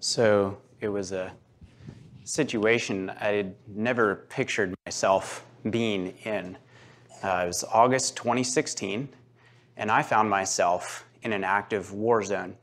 So 0.00 0.58
it 0.80 0.88
was 0.88 1.10
a 1.10 1.32
situation 2.22 3.10
I 3.10 3.28
had 3.28 3.54
never 3.66 4.26
pictured 4.28 4.74
myself 4.86 5.44
being 5.70 6.14
in. 6.24 6.56
Uh, 7.22 7.42
it 7.44 7.46
was 7.48 7.64
August 7.64 8.16
2016, 8.16 9.08
and 9.76 9.90
I 9.90 10.02
found 10.02 10.30
myself 10.30 11.04
in 11.22 11.32
an 11.32 11.42
active 11.42 11.92
war 11.92 12.22
zone 12.22 12.56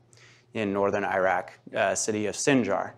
in 0.54 0.72
northern 0.72 1.04
Iraq, 1.04 1.52
uh, 1.74 1.94
city 1.94 2.24
of 2.24 2.34
Sinjar. 2.34 2.92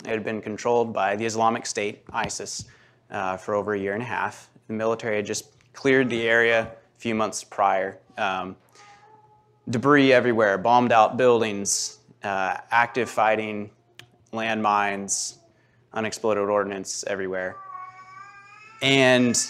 It 0.00 0.08
had 0.08 0.24
been 0.24 0.42
controlled 0.42 0.92
by 0.92 1.14
the 1.14 1.24
Islamic 1.24 1.64
State, 1.64 2.02
ISIS, 2.12 2.64
uh, 3.12 3.36
for 3.36 3.54
over 3.54 3.74
a 3.74 3.78
year 3.78 3.94
and 3.94 4.02
a 4.02 4.06
half. 4.06 4.50
The 4.66 4.72
military 4.72 5.16
had 5.16 5.26
just 5.26 5.52
cleared 5.72 6.10
the 6.10 6.28
area 6.28 6.62
a 6.62 6.98
few 6.98 7.14
months 7.14 7.44
prior. 7.44 7.98
Um, 8.18 8.56
debris 9.70 10.12
everywhere, 10.12 10.58
bombed 10.58 10.90
out 10.90 11.16
buildings, 11.16 11.98
uh, 12.24 12.56
active 12.72 13.08
fighting, 13.08 13.70
landmines, 14.34 15.36
unexploded 15.92 16.48
ordnance 16.48 17.04
everywhere. 17.06 17.56
And 18.82 19.40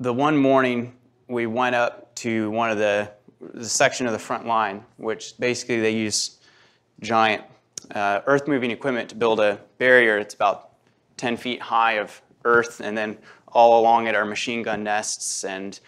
the 0.00 0.12
one 0.12 0.36
morning 0.36 0.94
we 1.28 1.46
went 1.46 1.74
up 1.74 2.14
to 2.16 2.50
one 2.50 2.70
of 2.70 2.78
the, 2.78 3.10
the 3.54 3.68
section 3.68 4.06
of 4.06 4.12
the 4.12 4.18
front 4.18 4.46
line, 4.46 4.84
which 4.96 5.38
basically 5.38 5.80
they 5.80 5.92
use 5.92 6.38
giant 7.00 7.44
uh, 7.94 8.20
earth 8.26 8.48
moving 8.48 8.70
equipment 8.70 9.08
to 9.10 9.14
build 9.14 9.40
a 9.40 9.60
barrier. 9.78 10.18
It's 10.18 10.34
about 10.34 10.70
10 11.16 11.36
feet 11.36 11.60
high 11.60 11.94
of 11.94 12.20
earth, 12.44 12.80
and 12.80 12.96
then 12.96 13.18
all 13.48 13.80
along 13.80 14.06
it 14.06 14.14
are 14.14 14.24
machine 14.24 14.62
gun 14.62 14.82
nests 14.82 15.44
and 15.44 15.78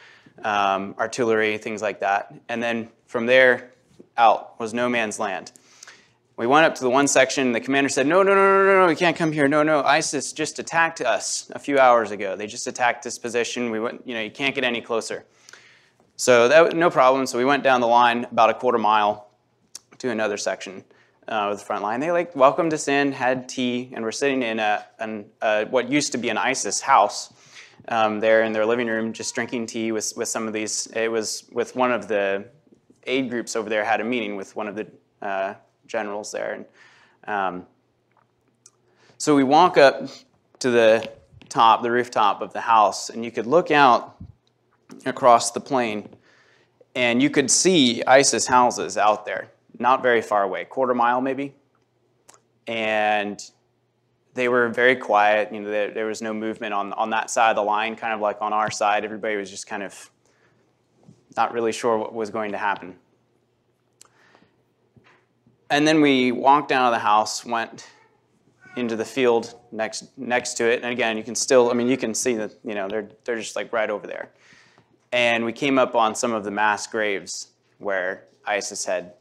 um, 0.45 0.95
artillery, 0.98 1.59
things 1.59 1.82
like 1.82 2.01
that. 2.01 2.34
And 2.48 2.62
then 2.62 2.88
from 3.07 3.27
there 3.27 3.73
out 4.16 4.59
was 4.59 4.73
no 4.73 4.88
man's 4.88 5.18
land. 5.18 5.52
We 6.41 6.47
went 6.47 6.65
up 6.65 6.75
to 6.77 6.80
the 6.80 6.89
one 6.89 7.07
section, 7.07 7.53
the 7.53 7.61
commander 7.61 7.91
said, 7.91 8.07
No, 8.07 8.23
no, 8.23 8.35
no, 8.35 8.41
no, 8.41 8.65
no, 8.65 8.80
no, 8.80 8.89
you 8.89 8.97
can't 8.97 9.15
come 9.15 9.30
here. 9.30 9.47
No, 9.47 9.62
no, 9.62 9.83
ISIS 9.83 10.33
just 10.33 10.59
attacked 10.59 11.02
us 11.02 11.51
a 11.55 11.59
few 11.59 11.79
hours 11.79 12.13
ago. 12.13 12.35
They 12.35 12.47
just 12.47 12.66
attacked 12.66 13.05
this 13.05 13.19
position. 13.19 13.71
We 13.71 13.79
went, 13.79 14.09
you 14.09 14.15
know, 14.15 14.23
you 14.23 14.30
can't 14.30 14.55
get 14.55 14.65
any 14.65 14.80
closer. 14.80 15.27
So 16.16 16.49
that 16.49 16.74
no 16.74 16.88
problem. 16.88 17.27
So 17.27 17.37
we 17.37 17.45
went 17.45 17.63
down 17.63 17.82
the 17.82 17.87
line 17.87 18.24
about 18.24 18.49
a 18.49 18.55
quarter 18.55 18.79
mile 18.79 19.29
to 19.99 20.09
another 20.09 20.38
section 20.38 20.82
uh, 21.29 21.51
of 21.51 21.59
the 21.59 21.65
front 21.66 21.82
line. 21.82 22.01
They 22.01 22.10
like 22.10 22.35
welcomed 22.35 22.73
us 22.73 22.88
in, 22.88 23.13
had 23.13 23.47
tea, 23.47 23.91
and 23.93 24.02
we're 24.02 24.10
sitting 24.10 24.43
in 24.43 24.60
a, 24.60 24.87
an, 24.99 25.27
what 25.69 25.91
used 25.91 26.13
to 26.13 26.19
be 26.19 26.30
an 26.30 26.38
ISIS 26.38 26.80
house 26.80 27.35
um, 27.88 28.19
there 28.19 28.45
in 28.45 28.52
their 28.52 28.65
living 28.65 28.87
room, 28.87 29.13
just 29.13 29.35
drinking 29.35 29.66
tea 29.66 29.93
with, 29.93 30.15
with 30.16 30.29
some 30.29 30.47
of 30.47 30.54
these. 30.54 30.87
It 30.97 31.13
was 31.13 31.51
with 31.52 31.77
one 31.77 31.93
of 31.93 32.09
the 32.09 32.47
aid 33.04 33.29
groups 33.29 33.57
over 33.57 33.69
there 33.69 33.85
had 33.85 34.01
a 34.01 34.04
meeting 34.04 34.37
with 34.37 34.57
one 34.57 34.69
of 34.69 34.75
the 34.75 34.87
uh, 35.21 35.52
generals 35.91 36.33
there. 36.33 36.52
And, 36.55 36.65
um, 37.27 37.66
so 39.19 39.37
we 39.37 39.45
walk 39.45 39.77
up 39.77 40.09
to 40.60 40.71
the 40.71 41.10
top, 41.51 41.82
the 41.82 41.91
rooftop 41.91 42.41
of 42.41 42.52
the 42.55 42.60
house, 42.60 43.10
and 43.10 43.24
you 43.24 43.30
could 43.30 43.47
look 43.47 43.71
out 43.71 44.16
across 45.05 45.51
the 45.51 45.60
plain, 45.60 46.09
and 46.95 47.23
you 47.23 47.29
could 47.29 47.51
see 47.51 48.02
ISIS 48.07 48.47
houses 48.47 48.97
out 48.97 49.27
there, 49.27 49.51
not 49.79 50.02
very 50.02 50.23
far 50.23 50.43
away, 50.43 50.65
quarter 50.65 50.95
mile 50.95 51.21
maybe. 51.21 51.55
And 52.66 53.43
they 54.35 54.49
were 54.49 54.69
very 54.69 54.97
quiet. 54.97 55.52
You 55.52 55.60
know, 55.60 55.71
there, 55.71 55.91
there 55.91 56.07
was 56.07 56.23
no 56.23 56.32
movement 56.32 56.73
on, 56.73 56.93
on 56.95 57.10
that 57.10 57.30
side 57.30 57.51
of 57.51 57.57
the 57.57 57.63
line, 57.63 57.97
kind 57.97 58.15
of 58.15 58.21
like 58.21 58.41
on 58.41 58.52
our 58.52 58.71
side. 58.71 59.04
Everybody 59.04 59.37
was 59.37 59.51
just 59.51 59.66
kind 59.66 59.82
of 59.82 60.10
not 61.37 61.52
really 61.52 61.73
sure 61.73 61.99
what 61.99 62.15
was 62.15 62.30
going 62.30 62.52
to 62.52 62.59
happen. 62.59 62.97
And 65.71 65.87
then 65.87 66.00
we 66.00 66.32
walked 66.32 66.72
out 66.72 66.87
of 66.87 66.93
the 66.93 66.99
house, 66.99 67.44
went 67.44 67.88
into 68.76 68.97
the 68.97 69.04
field 69.04 69.54
next 69.72 70.16
next 70.16 70.54
to 70.54 70.65
it. 70.65 70.82
And 70.82 70.93
again, 70.93 71.16
you 71.16 71.22
can 71.22 71.34
still, 71.34 71.71
I 71.71 71.75
mean, 71.75 71.88
you 71.88 71.97
can 71.97 72.15
see 72.15 72.34
that, 72.34 72.53
you 72.65 72.75
know, 72.75 72.88
they're 72.88 73.09
they're 73.25 73.38
just 73.38 73.56
like 73.56 73.72
right 73.72 73.91
over 73.91 74.06
there. 74.06 74.31
And 75.12 75.44
we 75.44 75.53
came 75.53 75.78
up 75.78 75.94
on 75.94 76.14
some 76.14 76.32
of 76.32 76.44
the 76.44 76.50
mass 76.50 76.86
graves 76.86 77.48
where 77.78 78.26
ISIS 78.47 78.84
had 78.84 79.14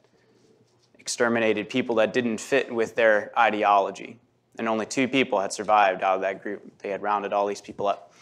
exterminated 0.97 1.69
people 1.69 1.95
that 1.95 2.13
didn't 2.13 2.39
fit 2.39 2.73
with 2.73 2.95
their 2.95 3.31
ideology. 3.37 4.19
And 4.59 4.67
only 4.67 4.85
two 4.85 5.07
people 5.07 5.39
had 5.39 5.53
survived 5.53 6.03
out 6.03 6.15
of 6.15 6.21
that 6.21 6.43
group. 6.43 6.61
They 6.79 6.89
had 6.89 7.01
rounded 7.01 7.33
all 7.33 7.47
these 7.47 7.61
people 7.61 7.87
up. 7.87 8.13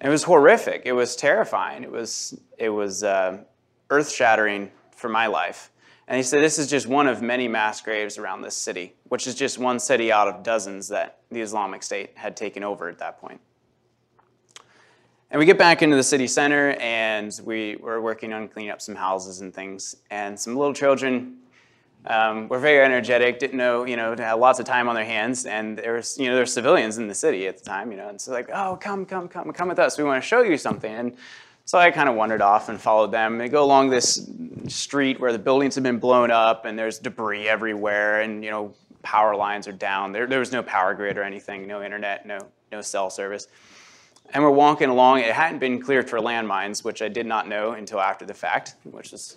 It 0.00 0.08
was 0.08 0.24
horrific. 0.24 0.82
It 0.84 0.92
was 0.92 1.14
terrifying. 1.14 1.84
It 1.84 1.90
was, 1.90 2.40
it 2.58 2.70
was 2.70 3.04
uh, 3.04 3.44
earth 3.90 4.10
shattering 4.10 4.70
for 4.90 5.08
my 5.08 5.26
life. 5.26 5.70
And 6.06 6.16
he 6.16 6.22
said, 6.22 6.42
This 6.42 6.58
is 6.58 6.68
just 6.68 6.86
one 6.86 7.06
of 7.06 7.22
many 7.22 7.48
mass 7.48 7.80
graves 7.80 8.18
around 8.18 8.42
this 8.42 8.56
city, 8.56 8.94
which 9.04 9.26
is 9.26 9.34
just 9.34 9.58
one 9.58 9.78
city 9.78 10.12
out 10.12 10.28
of 10.28 10.42
dozens 10.42 10.88
that 10.88 11.18
the 11.30 11.40
Islamic 11.40 11.82
State 11.82 12.10
had 12.14 12.36
taken 12.36 12.62
over 12.62 12.88
at 12.88 12.98
that 12.98 13.20
point. 13.20 13.40
And 15.30 15.38
we 15.40 15.46
get 15.46 15.58
back 15.58 15.82
into 15.82 15.96
the 15.96 16.02
city 16.02 16.26
center 16.26 16.72
and 16.72 17.40
we 17.44 17.76
were 17.76 18.00
working 18.00 18.32
on 18.32 18.46
cleaning 18.46 18.70
up 18.70 18.80
some 18.80 18.94
houses 18.94 19.40
and 19.40 19.52
things. 19.52 19.96
And 20.10 20.38
some 20.38 20.54
little 20.54 20.74
children 20.74 21.38
um, 22.06 22.48
were 22.48 22.58
very 22.58 22.84
energetic, 22.84 23.38
didn't 23.38 23.56
know, 23.56 23.84
you 23.84 23.96
know, 23.96 24.14
had 24.16 24.34
lots 24.34 24.60
of 24.60 24.66
time 24.66 24.88
on 24.88 24.94
their 24.94 25.04
hands. 25.04 25.46
And 25.46 25.76
there 25.76 25.94
was, 25.94 26.18
you 26.18 26.26
know, 26.26 26.34
there 26.34 26.42
were 26.42 26.46
civilians 26.46 26.98
in 26.98 27.08
the 27.08 27.14
city 27.14 27.48
at 27.48 27.58
the 27.58 27.64
time, 27.64 27.90
you 27.90 27.96
know, 27.96 28.08
and 28.08 28.20
so 28.20 28.30
like, 28.30 28.50
oh, 28.52 28.76
come, 28.80 29.04
come, 29.06 29.26
come, 29.26 29.52
come 29.52 29.68
with 29.68 29.78
us. 29.78 29.98
We 29.98 30.04
want 30.04 30.22
to 30.22 30.28
show 30.28 30.42
you 30.42 30.56
something. 30.56 30.94
And 30.94 31.16
so 31.64 31.78
I 31.78 31.90
kind 31.90 32.08
of 32.08 32.14
wandered 32.14 32.42
off 32.42 32.68
and 32.68 32.80
followed 32.80 33.12
them. 33.12 33.38
They 33.38 33.48
go 33.48 33.64
along 33.64 33.90
this 33.90 34.30
street 34.68 35.20
where 35.20 35.32
the 35.32 35.38
buildings 35.38 35.74
have 35.74 35.84
been 35.84 35.98
blown 35.98 36.30
up 36.30 36.64
and 36.64 36.78
there's 36.78 36.98
debris 36.98 37.48
everywhere 37.48 38.20
and 38.20 38.44
you 38.44 38.50
know 38.50 38.74
power 39.04 39.36
lines 39.36 39.68
are 39.68 39.72
down. 39.72 40.10
There, 40.12 40.26
there 40.26 40.40
was 40.40 40.50
no 40.50 40.62
power 40.62 40.94
grid 40.94 41.16
or 41.16 41.22
anything, 41.22 41.68
no 41.68 41.82
internet, 41.82 42.26
no, 42.26 42.38
no 42.72 42.80
cell 42.80 43.10
service. 43.10 43.46
And 44.30 44.42
we're 44.42 44.50
walking 44.50 44.88
along. 44.88 45.20
It 45.20 45.32
hadn't 45.32 45.58
been 45.58 45.80
cleared 45.80 46.08
for 46.08 46.18
landmines, 46.18 46.82
which 46.82 47.02
I 47.02 47.08
did 47.08 47.26
not 47.26 47.46
know 47.46 47.72
until 47.72 48.00
after 48.00 48.24
the 48.24 48.34
fact, 48.34 48.74
which 48.84 49.12
is 49.12 49.36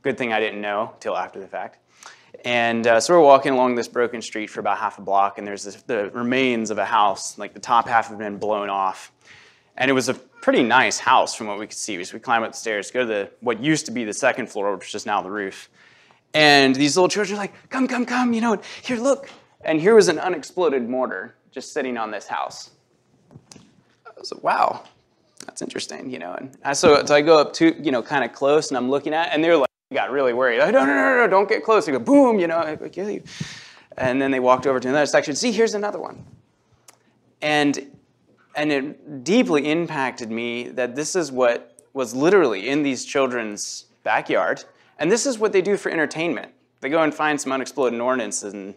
a 0.00 0.02
good 0.02 0.18
thing 0.18 0.32
I 0.32 0.40
didn't 0.40 0.60
know 0.60 0.90
until 0.94 1.16
after 1.16 1.38
the 1.38 1.46
fact. 1.46 1.78
And 2.44 2.86
uh, 2.86 2.98
so 2.98 3.14
we're 3.14 3.24
walking 3.24 3.52
along 3.52 3.74
this 3.74 3.86
broken 3.86 4.22
street 4.22 4.48
for 4.48 4.60
about 4.60 4.78
half 4.78 4.98
a 4.98 5.02
block, 5.02 5.36
and 5.36 5.46
there's 5.46 5.64
this, 5.64 5.82
the 5.82 6.10
remains 6.10 6.70
of 6.70 6.78
a 6.78 6.84
house, 6.84 7.38
like 7.38 7.52
the 7.52 7.60
top 7.60 7.86
half 7.86 8.08
had 8.08 8.18
been 8.18 8.38
blown 8.38 8.70
off. 8.70 9.12
And 9.76 9.90
it 9.90 9.94
was 9.94 10.08
a 10.08 10.14
pretty 10.14 10.62
nice 10.62 10.98
house 10.98 11.34
from 11.34 11.46
what 11.46 11.58
we 11.58 11.66
could 11.66 11.76
see. 11.76 12.02
So 12.04 12.14
we 12.14 12.20
climb 12.20 12.42
up 12.42 12.52
the 12.52 12.58
stairs, 12.58 12.90
go 12.90 13.00
to 13.00 13.06
the 13.06 13.30
what 13.40 13.60
used 13.60 13.86
to 13.86 13.92
be 13.92 14.04
the 14.04 14.12
second 14.12 14.48
floor, 14.48 14.76
which 14.76 14.94
is 14.94 15.06
now 15.06 15.22
the 15.22 15.30
roof. 15.30 15.70
And 16.34 16.74
these 16.74 16.96
little 16.96 17.08
children 17.08 17.36
are 17.36 17.42
like, 17.42 17.52
come, 17.68 17.86
come, 17.86 18.06
come, 18.06 18.32
you 18.32 18.40
know, 18.40 18.60
here, 18.82 18.96
look. 18.96 19.30
And 19.64 19.80
here 19.80 19.94
was 19.94 20.08
an 20.08 20.18
unexploded 20.18 20.88
mortar 20.88 21.34
just 21.50 21.72
sitting 21.72 21.96
on 21.96 22.10
this 22.10 22.26
house. 22.26 22.70
I 24.06 24.10
was 24.18 24.32
like, 24.32 24.42
wow, 24.42 24.82
that's 25.46 25.62
interesting, 25.62 26.10
you 26.10 26.18
know. 26.18 26.32
And 26.32 26.56
I, 26.64 26.72
so, 26.72 27.04
so 27.04 27.14
I 27.14 27.20
go 27.20 27.38
up 27.38 27.52
to, 27.54 27.80
you 27.82 27.92
know, 27.92 28.02
kind 28.02 28.24
of 28.24 28.32
close 28.32 28.68
and 28.68 28.78
I'm 28.78 28.90
looking 28.90 29.12
at, 29.14 29.32
and 29.32 29.44
they're 29.44 29.56
like, 29.56 29.68
got 29.92 30.10
really 30.10 30.32
worried. 30.32 30.58
Like, 30.58 30.72
no, 30.72 30.86
no, 30.86 30.94
no, 30.94 31.16
no, 31.18 31.28
don't 31.28 31.48
get 31.48 31.62
close. 31.62 31.86
They 31.86 31.92
go, 31.92 31.98
boom, 31.98 32.38
you 32.38 32.46
know, 32.46 32.58
I 32.58 32.76
kill 32.88 33.10
you. 33.10 33.22
And 33.98 34.20
then 34.20 34.30
they 34.30 34.40
walked 34.40 34.66
over 34.66 34.80
to 34.80 34.88
another 34.88 35.06
section. 35.06 35.34
See, 35.36 35.52
here's 35.52 35.74
another 35.74 35.98
one. 35.98 36.24
And 37.42 37.91
and 38.54 38.72
it 38.72 39.24
deeply 39.24 39.70
impacted 39.70 40.30
me 40.30 40.68
that 40.70 40.94
this 40.94 41.16
is 41.16 41.32
what 41.32 41.78
was 41.92 42.14
literally 42.14 42.68
in 42.68 42.82
these 42.82 43.04
children's 43.04 43.86
backyard. 44.04 44.64
And 44.98 45.10
this 45.10 45.26
is 45.26 45.38
what 45.38 45.52
they 45.52 45.62
do 45.62 45.76
for 45.76 45.90
entertainment. 45.90 46.52
They 46.80 46.88
go 46.88 47.02
and 47.02 47.14
find 47.14 47.40
some 47.40 47.52
unexploded 47.52 48.00
ordnance 48.00 48.42
and 48.42 48.74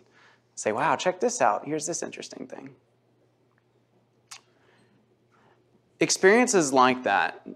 say, 0.55 0.71
wow, 0.71 0.95
check 0.95 1.19
this 1.19 1.41
out. 1.41 1.65
Here's 1.65 1.85
this 1.85 2.03
interesting 2.03 2.47
thing. 2.47 2.69
Experiences 5.99 6.73
like 6.73 7.03
that 7.03 7.47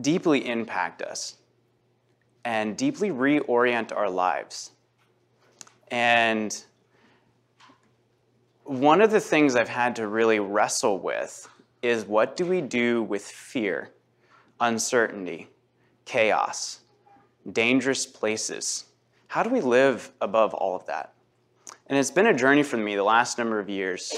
deeply 0.00 0.46
impact 0.48 1.02
us 1.02 1.36
and 2.44 2.76
deeply 2.76 3.10
reorient 3.10 3.94
our 3.94 4.10
lives. 4.10 4.72
And 5.90 6.64
one 8.64 9.00
of 9.00 9.10
the 9.10 9.20
things 9.20 9.56
I've 9.56 9.68
had 9.68 9.96
to 9.96 10.06
really 10.06 10.38
wrestle 10.38 10.98
with 10.98 11.48
is 11.82 12.04
what 12.04 12.36
do 12.36 12.46
we 12.46 12.60
do 12.60 13.02
with 13.02 13.24
fear, 13.24 13.90
uncertainty, 14.60 15.48
chaos, 16.04 16.80
dangerous 17.50 18.06
places? 18.06 18.84
How 19.28 19.42
do 19.42 19.50
we 19.50 19.60
live 19.60 20.12
above 20.20 20.54
all 20.54 20.76
of 20.76 20.86
that? 20.86 21.12
And 21.88 21.98
it's 21.98 22.10
been 22.10 22.26
a 22.26 22.34
journey 22.34 22.62
for 22.62 22.76
me 22.76 22.94
the 22.94 23.02
last 23.02 23.36
number 23.36 23.58
of 23.58 23.68
years 23.68 24.14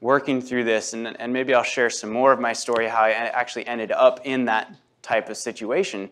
working 0.00 0.40
through 0.40 0.62
this, 0.62 0.92
and, 0.92 1.20
and 1.20 1.32
maybe 1.32 1.52
I'll 1.52 1.64
share 1.64 1.90
some 1.90 2.10
more 2.10 2.32
of 2.32 2.38
my 2.38 2.52
story, 2.52 2.86
how 2.86 3.02
I 3.02 3.10
actually 3.10 3.66
ended 3.66 3.90
up 3.90 4.20
in 4.24 4.44
that 4.44 4.72
type 5.02 5.28
of 5.28 5.36
situation. 5.36 6.08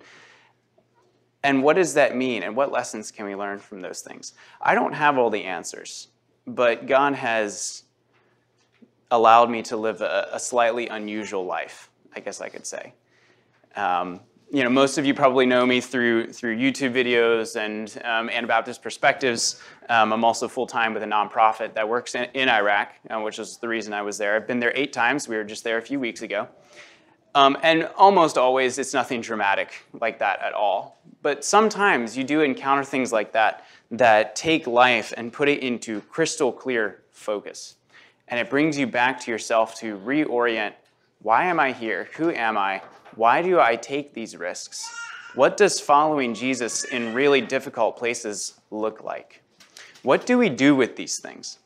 And 1.45 1.63
what 1.63 1.77
does 1.77 1.95
that 1.95 2.17
mean? 2.17 2.43
And 2.43 2.57
what 2.57 2.73
lessons 2.73 3.13
can 3.13 3.27
we 3.27 3.37
learn 3.37 3.61
from 3.61 3.81
those 3.81 4.01
things? 4.01 4.33
I 4.61 4.75
don't 4.75 4.95
have 4.95 5.17
all 5.17 5.31
the 5.31 5.45
answers 5.45 6.09
but 6.47 6.87
God 6.87 7.15
has 7.15 7.83
allowed 9.11 9.51
me 9.51 9.63
to 9.63 9.77
live 9.77 10.01
a, 10.01 10.29
a 10.33 10.41
slightly 10.41 10.89
unusual 10.89 11.45
life, 11.45 11.91
I 12.15 12.21
guess 12.21 12.41
I 12.41 12.49
could 12.49 12.67
say. 12.67 12.93
Um, 13.75 14.21
you 14.51 14.63
know, 14.63 14.71
most 14.71 14.97
of 14.97 15.05
you 15.05 15.13
probably 15.13 15.45
know 15.45 15.67
me 15.67 15.81
through 15.81 16.33
through 16.33 16.57
YouTube 16.57 16.93
videos 16.93 17.57
and 17.57 18.01
um, 18.05 18.31
Anabaptist 18.31 18.81
Perspectives. 18.81 19.61
Um, 19.89 20.13
I'm 20.13 20.25
also 20.25 20.47
full 20.47 20.69
time 20.69 20.95
with 20.95 21.03
a 21.03 21.07
nonprofit 21.07 21.75
that 21.75 21.89
works 21.89 22.15
in, 22.15 22.29
in 22.33 22.49
Iraq, 22.49 22.93
uh, 23.11 23.21
which 23.21 23.41
is 23.41 23.57
the 23.57 23.67
reason 23.67 23.93
I 23.93 24.03
was 24.03 24.19
there. 24.19 24.37
I've 24.37 24.47
been 24.47 24.61
there 24.61 24.73
eight 24.77 24.93
times. 24.93 25.29
We 25.29 25.37
were 25.37 25.45
just 25.45 25.65
there 25.65 25.79
a 25.79 25.83
few 25.83 25.99
weeks 25.99 26.23
ago. 26.23 26.49
Um, 27.35 27.59
and 27.63 27.91
almost 27.97 28.39
always, 28.39 28.79
it's 28.79 28.95
nothing 28.95 29.21
dramatic 29.21 29.85
like 30.01 30.21
that 30.21 30.41
at 30.41 30.55
all. 30.55 30.99
But 31.21 31.45
sometimes 31.45 32.17
you 32.17 32.25
do 32.25 32.41
encounter 32.41 32.83
things 32.83 33.13
like 33.13 33.33
that 33.33 33.66
that 33.91 34.37
take 34.37 34.67
life 34.67 35.13
and 35.17 35.33
put 35.33 35.49
it 35.49 35.61
into 35.61 36.01
crystal 36.03 36.53
clear 36.53 37.03
focus. 37.13 37.77
And 38.29 38.41
it 38.41 38.51
brings 38.51 38.77
you 38.77 38.87
back 38.87 39.21
to 39.21 39.31
yourself 39.31 39.75
to 39.77 39.97
reorient 39.99 40.73
why 41.23 41.47
am 41.47 41.59
I 41.59 41.73
here? 41.73 42.09
Who 42.17 42.31
am 42.31 42.57
I? 42.57 42.83
Why 43.17 43.43
do 43.43 43.59
I 43.59 43.77
take 43.77 44.15
these 44.15 44.37
risks? 44.37 44.89
What 45.35 45.57
does 45.57 45.81
following 45.81 46.35
Jesus 46.35 46.85
in 46.85 47.15
really 47.15 47.41
difficult 47.41 47.97
places 47.97 48.61
look 48.71 49.03
like? 49.03 49.43
What 50.03 50.25
do 50.25 50.39
we 50.39 50.49
do 50.49 50.77
with 50.77 50.95
these 50.95 51.19
things? 51.19 51.59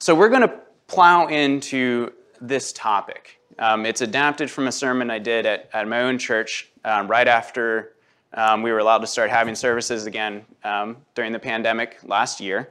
So, 0.00 0.14
we're 0.14 0.28
going 0.28 0.42
to 0.42 0.60
plow 0.88 1.28
into 1.28 2.12
this 2.40 2.72
topic. 2.72 3.40
Um, 3.58 3.86
it's 3.86 4.00
adapted 4.00 4.50
from 4.50 4.66
a 4.66 4.72
sermon 4.72 5.10
I 5.10 5.18
did 5.18 5.46
at, 5.46 5.70
at 5.72 5.86
my 5.88 6.02
own 6.02 6.18
church 6.18 6.68
um, 6.84 7.08
right 7.08 7.28
after 7.28 7.94
um, 8.36 8.62
we 8.62 8.70
were 8.70 8.78
allowed 8.78 8.98
to 8.98 9.06
start 9.06 9.30
having 9.30 9.54
services 9.54 10.06
again 10.06 10.44
um, 10.62 10.98
during 11.14 11.32
the 11.32 11.38
pandemic 11.38 11.98
last 12.04 12.38
year. 12.40 12.70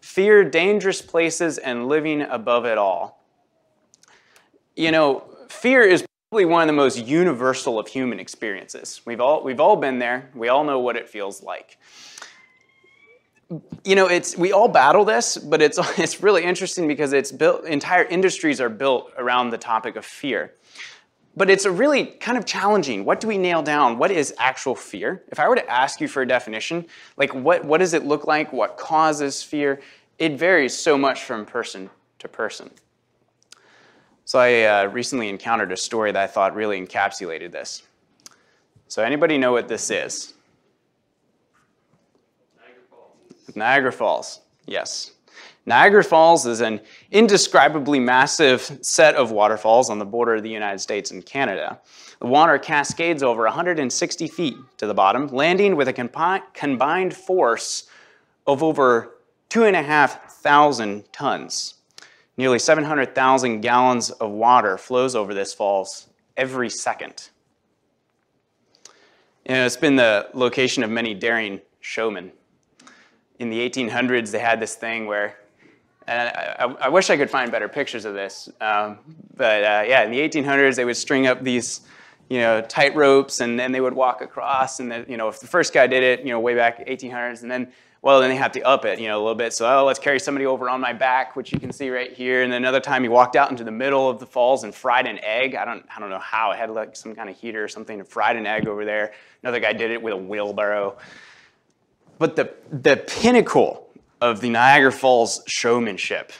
Fear 0.00 0.44
dangerous 0.44 1.02
places 1.02 1.58
and 1.58 1.88
living 1.88 2.22
above 2.22 2.66
it 2.66 2.78
all. 2.78 3.24
You 4.76 4.90
know, 4.92 5.24
fear 5.48 5.82
is 5.82 6.04
probably 6.30 6.44
one 6.44 6.62
of 6.62 6.66
the 6.66 6.74
most 6.74 6.98
universal 6.98 7.78
of 7.78 7.88
human 7.88 8.20
experiences. 8.20 9.00
We've 9.06 9.20
all, 9.20 9.42
we've 9.42 9.58
all 9.58 9.76
been 9.76 9.98
there, 9.98 10.30
we 10.34 10.48
all 10.48 10.64
know 10.64 10.78
what 10.80 10.96
it 10.96 11.08
feels 11.08 11.42
like. 11.42 11.78
You 13.84 13.94
know, 13.94 14.08
it's, 14.08 14.36
we 14.36 14.52
all 14.52 14.68
battle 14.68 15.04
this, 15.04 15.38
but 15.38 15.62
it's, 15.62 15.78
it's 15.98 16.22
really 16.22 16.44
interesting 16.44 16.86
because 16.86 17.14
it's 17.14 17.32
built, 17.32 17.64
entire 17.64 18.04
industries 18.04 18.60
are 18.60 18.68
built 18.68 19.12
around 19.16 19.50
the 19.50 19.58
topic 19.58 19.96
of 19.96 20.04
fear. 20.04 20.52
But 21.36 21.50
it's 21.50 21.66
a 21.66 21.70
really 21.70 22.06
kind 22.06 22.38
of 22.38 22.46
challenging. 22.46 23.04
What 23.04 23.20
do 23.20 23.28
we 23.28 23.36
nail 23.36 23.62
down? 23.62 23.98
What 23.98 24.10
is 24.10 24.34
actual 24.38 24.74
fear? 24.74 25.22
If 25.28 25.38
I 25.38 25.46
were 25.48 25.56
to 25.56 25.70
ask 25.70 26.00
you 26.00 26.08
for 26.08 26.22
a 26.22 26.26
definition, 26.26 26.86
like 27.18 27.34
what, 27.34 27.64
what 27.64 27.78
does 27.78 27.92
it 27.92 28.04
look 28.06 28.26
like? 28.26 28.52
What 28.52 28.78
causes 28.78 29.42
fear? 29.42 29.80
It 30.18 30.38
varies 30.38 30.74
so 30.74 30.96
much 30.96 31.24
from 31.24 31.44
person 31.44 31.90
to 32.20 32.28
person. 32.28 32.70
So 34.24 34.38
I 34.38 34.62
uh, 34.62 34.86
recently 34.88 35.28
encountered 35.28 35.70
a 35.72 35.76
story 35.76 36.10
that 36.10 36.22
I 36.22 36.26
thought 36.26 36.54
really 36.54 36.84
encapsulated 36.84 37.52
this. 37.52 37.82
So 38.88 39.02
anybody 39.02 39.36
know 39.36 39.52
what 39.52 39.68
this 39.68 39.90
is? 39.90 40.34
Niagara 42.56 42.82
Falls. 42.90 43.56
Niagara 43.56 43.92
Falls, 43.92 44.40
yes. 44.66 45.12
Niagara 45.68 46.04
Falls 46.04 46.46
is 46.46 46.60
an 46.60 46.80
indescribably 47.10 47.98
massive 47.98 48.78
set 48.82 49.16
of 49.16 49.32
waterfalls 49.32 49.90
on 49.90 49.98
the 49.98 50.04
border 50.04 50.36
of 50.36 50.44
the 50.44 50.48
United 50.48 50.78
States 50.78 51.10
and 51.10 51.26
Canada. 51.26 51.80
The 52.20 52.28
water 52.28 52.56
cascades 52.56 53.22
over 53.24 53.42
160 53.42 54.28
feet 54.28 54.56
to 54.78 54.86
the 54.86 54.94
bottom, 54.94 55.26
landing 55.28 55.74
with 55.74 55.88
a 55.88 55.92
combined 56.54 57.14
force 57.14 57.88
of 58.46 58.62
over 58.62 59.16
2,500 59.48 61.12
tons. 61.12 61.74
Nearly 62.36 62.60
700,000 62.60 63.60
gallons 63.60 64.10
of 64.10 64.30
water 64.30 64.78
flows 64.78 65.16
over 65.16 65.34
this 65.34 65.52
falls 65.52 66.06
every 66.36 66.70
second. 66.70 67.30
You 69.48 69.54
know, 69.54 69.66
it's 69.66 69.76
been 69.76 69.96
the 69.96 70.28
location 70.32 70.84
of 70.84 70.90
many 70.90 71.12
daring 71.14 71.60
showmen. 71.80 72.30
In 73.38 73.50
the 73.50 73.68
1800s, 73.68 74.30
they 74.30 74.38
had 74.38 74.60
this 74.60 74.74
thing 74.74 75.06
where, 75.06 75.36
and 76.06 76.28
I, 76.28 76.86
I, 76.86 76.88
wish 76.88 77.10
I 77.10 77.16
could 77.16 77.30
find 77.30 77.50
better 77.50 77.68
pictures 77.68 78.04
of 78.04 78.14
this, 78.14 78.48
um, 78.60 78.98
but 79.36 79.64
uh, 79.64 79.84
yeah, 79.86 80.02
in 80.04 80.10
the 80.10 80.18
1800s, 80.18 80.76
they 80.76 80.84
would 80.84 80.96
string 80.96 81.26
up 81.26 81.42
these, 81.42 81.80
you 82.28 82.38
know, 82.38 82.60
tight 82.60 82.94
ropes, 82.94 83.40
and 83.40 83.58
then 83.58 83.72
they 83.72 83.80
would 83.80 83.94
walk 83.94 84.20
across, 84.20 84.80
and 84.80 84.90
then, 84.90 85.04
you 85.08 85.16
know, 85.16 85.28
if 85.28 85.40
the 85.40 85.46
first 85.46 85.72
guy 85.72 85.86
did 85.86 86.02
it, 86.02 86.20
you 86.20 86.30
know, 86.30 86.40
way 86.40 86.54
back 86.54 86.86
1800s, 86.86 87.42
and 87.42 87.50
then 87.50 87.72
well, 88.06 88.20
then 88.20 88.30
they 88.30 88.36
have 88.36 88.52
to 88.52 88.62
up 88.62 88.84
it, 88.84 89.00
you 89.00 89.08
know, 89.08 89.16
a 89.16 89.22
little 89.22 89.34
bit. 89.34 89.52
So, 89.52 89.66
oh, 89.66 89.84
let's 89.84 89.98
carry 89.98 90.20
somebody 90.20 90.46
over 90.46 90.70
on 90.70 90.80
my 90.80 90.92
back, 90.92 91.34
which 91.34 91.52
you 91.52 91.58
can 91.58 91.72
see 91.72 91.90
right 91.90 92.12
here. 92.12 92.44
And 92.44 92.52
then 92.52 92.62
another 92.62 92.78
time 92.78 93.02
he 93.02 93.08
walked 93.08 93.34
out 93.34 93.50
into 93.50 93.64
the 93.64 93.72
middle 93.72 94.08
of 94.08 94.20
the 94.20 94.26
falls 94.26 94.62
and 94.62 94.72
fried 94.72 95.08
an 95.08 95.18
egg. 95.24 95.56
I 95.56 95.64
don't, 95.64 95.84
I 95.94 95.98
don't 95.98 96.10
know 96.10 96.20
how. 96.20 96.52
It 96.52 96.58
had 96.58 96.70
like 96.70 96.94
some 96.94 97.16
kind 97.16 97.28
of 97.28 97.36
heater 97.36 97.64
or 97.64 97.66
something 97.66 97.98
and 97.98 98.08
fried 98.08 98.36
an 98.36 98.46
egg 98.46 98.68
over 98.68 98.84
there. 98.84 99.12
Another 99.42 99.58
guy 99.58 99.72
did 99.72 99.90
it 99.90 100.00
with 100.00 100.12
a 100.12 100.16
wheelbarrow. 100.16 100.96
But 102.20 102.36
the, 102.36 102.54
the 102.70 102.96
pinnacle 102.96 103.85
of 104.20 104.40
the 104.40 104.48
Niagara 104.48 104.92
Falls 104.92 105.42
showmanship 105.46 106.32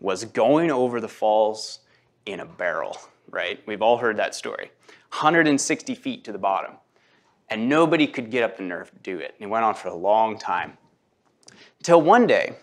was 0.00 0.24
going 0.24 0.70
over 0.70 1.00
the 1.00 1.08
falls 1.08 1.80
in 2.26 2.40
a 2.40 2.46
barrel, 2.46 2.96
right? 3.30 3.60
We've 3.66 3.82
all 3.82 3.98
heard 3.98 4.16
that 4.18 4.34
story. 4.34 4.70
160 5.10 5.94
feet 5.94 6.24
to 6.24 6.32
the 6.32 6.38
bottom. 6.38 6.76
And 7.50 7.68
nobody 7.68 8.06
could 8.06 8.30
get 8.30 8.42
up 8.42 8.56
the 8.56 8.62
nerve 8.62 8.90
to 8.90 8.98
do 8.98 9.18
it. 9.18 9.34
And 9.38 9.48
it 9.48 9.50
went 9.50 9.64
on 9.64 9.74
for 9.74 9.88
a 9.88 9.94
long 9.94 10.38
time. 10.38 10.76
Until 11.78 12.00
one 12.00 12.26
day, 12.26 12.54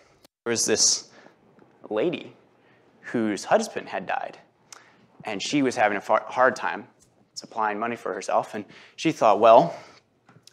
there 0.43 0.51
was 0.51 0.65
this 0.65 1.09
lady 1.89 2.33
whose 3.01 3.43
husband 3.43 3.89
had 3.89 4.07
died, 4.07 4.39
and 5.23 5.41
she 5.41 5.61
was 5.61 5.75
having 5.75 5.97
a 5.97 6.01
hard 6.01 6.55
time 6.55 6.87
supplying 7.35 7.77
money 7.77 7.95
for 7.95 8.13
herself. 8.13 8.55
And 8.55 8.65
she 8.95 9.11
thought, 9.11 9.39
well, 9.39 9.75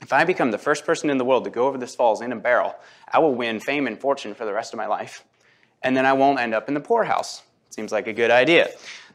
if 0.03 0.13
I 0.13 0.25
become 0.25 0.51
the 0.51 0.59
first 0.59 0.85
person 0.85 1.11
in 1.11 1.19
the 1.19 1.25
world 1.25 1.45
to 1.45 1.51
go 1.51 1.67
over 1.67 1.79
this 1.79 1.95
falls 1.95 2.21
in 2.21 2.33
a 2.33 2.37
barrel, 2.37 2.75
I 3.13 3.19
will 3.19 3.35
win 3.35 3.61
fame 3.61 3.87
and 3.87 3.99
fortune 3.99 4.35
for 4.35 4.45
the 4.45 4.53
rest 4.53 4.73
of 4.73 4.79
my 4.79 4.87
life. 4.87 5.25
And 5.83 5.97
then 5.97 6.07
I 6.07 6.13
won't 6.13 6.41
end 6.41 6.55
up 6.55 6.69
in 6.69 6.75
the 6.75 6.81
poorhouse. 6.81 7.43
Seems 7.71 7.93
like 7.93 8.07
a 8.07 8.13
good 8.13 8.31
idea. 8.31 8.71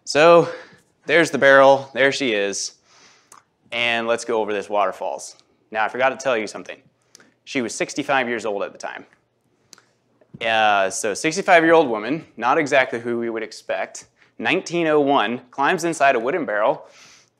So 0.05 0.49
there's 1.05 1.31
the 1.31 1.37
barrel, 1.37 1.89
there 1.93 2.11
she 2.11 2.33
is, 2.33 2.75
and 3.71 4.07
let's 4.07 4.25
go 4.25 4.41
over 4.41 4.53
this 4.53 4.69
waterfalls. 4.69 5.35
Now, 5.71 5.83
I 5.83 5.89
forgot 5.89 6.09
to 6.09 6.17
tell 6.17 6.37
you 6.37 6.47
something. 6.47 6.81
She 7.45 7.61
was 7.61 7.75
65 7.75 8.29
years 8.29 8.45
old 8.45 8.63
at 8.63 8.71
the 8.71 8.77
time. 8.77 9.05
Uh, 10.41 10.89
so 10.89 11.11
65-year-old 11.11 11.89
woman, 11.89 12.25
not 12.37 12.57
exactly 12.57 12.99
who 12.99 13.19
we 13.19 13.29
would 13.29 13.43
expect, 13.43 14.07
1901, 14.37 15.41
climbs 15.51 15.83
inside 15.83 16.15
a 16.15 16.19
wooden 16.19 16.45
barrel, 16.45 16.87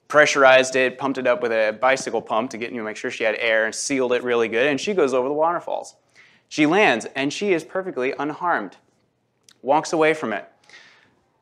pressurized 0.08 0.76
it, 0.76 0.98
pumped 0.98 1.18
it 1.18 1.26
up 1.26 1.42
with 1.42 1.52
a 1.52 1.78
bicycle 1.82 2.22
pump 2.22 2.52
to 2.52 2.58
get 2.58 2.72
you 2.72 2.78
know, 2.78 2.84
make 2.84 2.98
sure 2.98 3.10
she 3.10 3.24
had 3.24 3.36
air, 3.40 3.66
and 3.66 3.74
sealed 3.74 4.14
it 4.14 4.24
really 4.24 4.48
good, 4.48 4.68
and 4.68 4.80
she 4.80 4.94
goes 4.94 5.14
over 5.14 5.28
the 5.28 5.34
waterfalls. 5.34 5.96
She 6.54 6.68
lands, 6.68 7.08
and 7.16 7.34
she 7.34 7.52
is 7.52 7.64
perfectly 7.64 8.14
unharmed, 8.20 8.78
walks 9.64 9.92
away 9.92 10.14
from 10.14 10.34
it. 10.34 10.48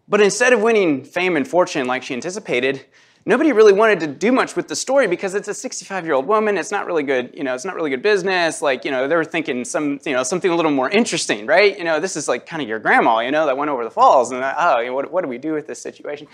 But 0.07 0.21
instead 0.21 0.53
of 0.53 0.61
winning 0.61 1.03
fame 1.03 1.35
and 1.35 1.45
fortune 1.45 1.85
like 1.85 2.01
she 2.01 2.13
anticipated, 2.13 2.85
nobody 3.25 3.51
really 3.51 3.73
wanted 3.73 3.99
to 3.99 4.07
do 4.07 4.31
much 4.31 4.55
with 4.55 4.69
the 4.69 4.75
story 4.77 5.07
because 5.07 5.35
it's 5.35 5.49
a 5.49 5.53
65 5.53 6.05
year 6.05 6.13
old 6.13 6.27
woman. 6.27 6.57
It's 6.57 6.71
not 6.71 6.85
really 6.85 7.03
good, 7.03 7.33
you 7.35 7.43
know, 7.43 7.53
it's 7.53 7.65
not 7.65 7.75
really 7.75 7.89
good 7.89 8.01
business. 8.01 8.61
Like, 8.61 8.85
you 8.85 8.91
know, 8.91 9.09
they 9.09 9.17
were 9.17 9.25
thinking 9.25 9.65
some, 9.65 9.99
you 10.05 10.13
know, 10.13 10.23
something 10.23 10.49
a 10.49 10.55
little 10.55 10.71
more 10.71 10.89
interesting, 10.89 11.45
right? 11.45 11.77
You 11.77 11.83
know, 11.83 11.99
this 11.99 12.15
is 12.15 12.29
like 12.29 12.45
kind 12.45 12.61
of 12.61 12.69
your 12.69 12.79
grandma, 12.79 13.19
you 13.19 13.31
know, 13.31 13.45
that 13.47 13.57
went 13.57 13.69
over 13.69 13.83
the 13.83 13.91
falls 13.91 14.31
and, 14.31 14.41
uh, 14.41 14.55
oh, 14.57 14.79
you 14.79 14.87
know, 14.87 14.93
what, 14.93 15.11
what 15.11 15.23
do 15.23 15.27
we 15.27 15.37
do 15.37 15.51
with 15.51 15.67
this 15.67 15.81
situation? 15.81 16.27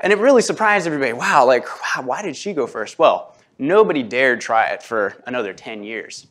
And 0.00 0.12
it 0.12 0.18
really 0.18 0.42
surprised 0.42 0.86
everybody. 0.86 1.14
Wow, 1.14 1.46
like, 1.46 1.64
wow, 1.64 2.02
why 2.02 2.20
did 2.20 2.36
she 2.36 2.52
go 2.52 2.66
first? 2.66 2.98
Well, 2.98 3.38
nobody 3.58 4.02
dared 4.02 4.42
try 4.42 4.66
it 4.66 4.82
for 4.82 5.16
another 5.26 5.54
10 5.54 5.82
years. 5.82 6.26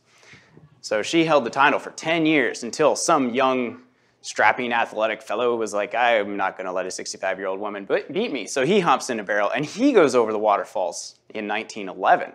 So 0.82 1.04
she 1.04 1.26
held 1.26 1.46
the 1.46 1.52
title 1.52 1.80
for 1.80 1.92
10 1.92 2.26
years 2.26 2.64
until 2.64 2.96
some 2.96 3.34
young 3.34 3.82
strapping 4.22 4.74
athletic 4.74 5.22
fellow 5.22 5.56
was 5.56 5.74
like, 5.74 5.94
I'm 5.96 6.38
not 6.38 6.58
going 6.58 6.66
to 6.66 6.72
let 6.72 6.86
a 6.86 6.92
65 6.92 7.38
year 7.38 7.48
old 7.48 7.60
woman 7.60 7.86
beat 7.86 8.34
me. 8.34 8.48
So 8.48 8.66
he 8.66 8.80
hops 8.80 9.10
in 9.10 9.20
a 9.20 9.24
barrel 9.24 9.52
and 9.52 9.66
he 9.66 9.94
goes 9.94 10.16
over 10.16 10.32
the 10.32 10.40
waterfalls 10.40 11.20
in 11.30 11.48
1911. 11.48 12.34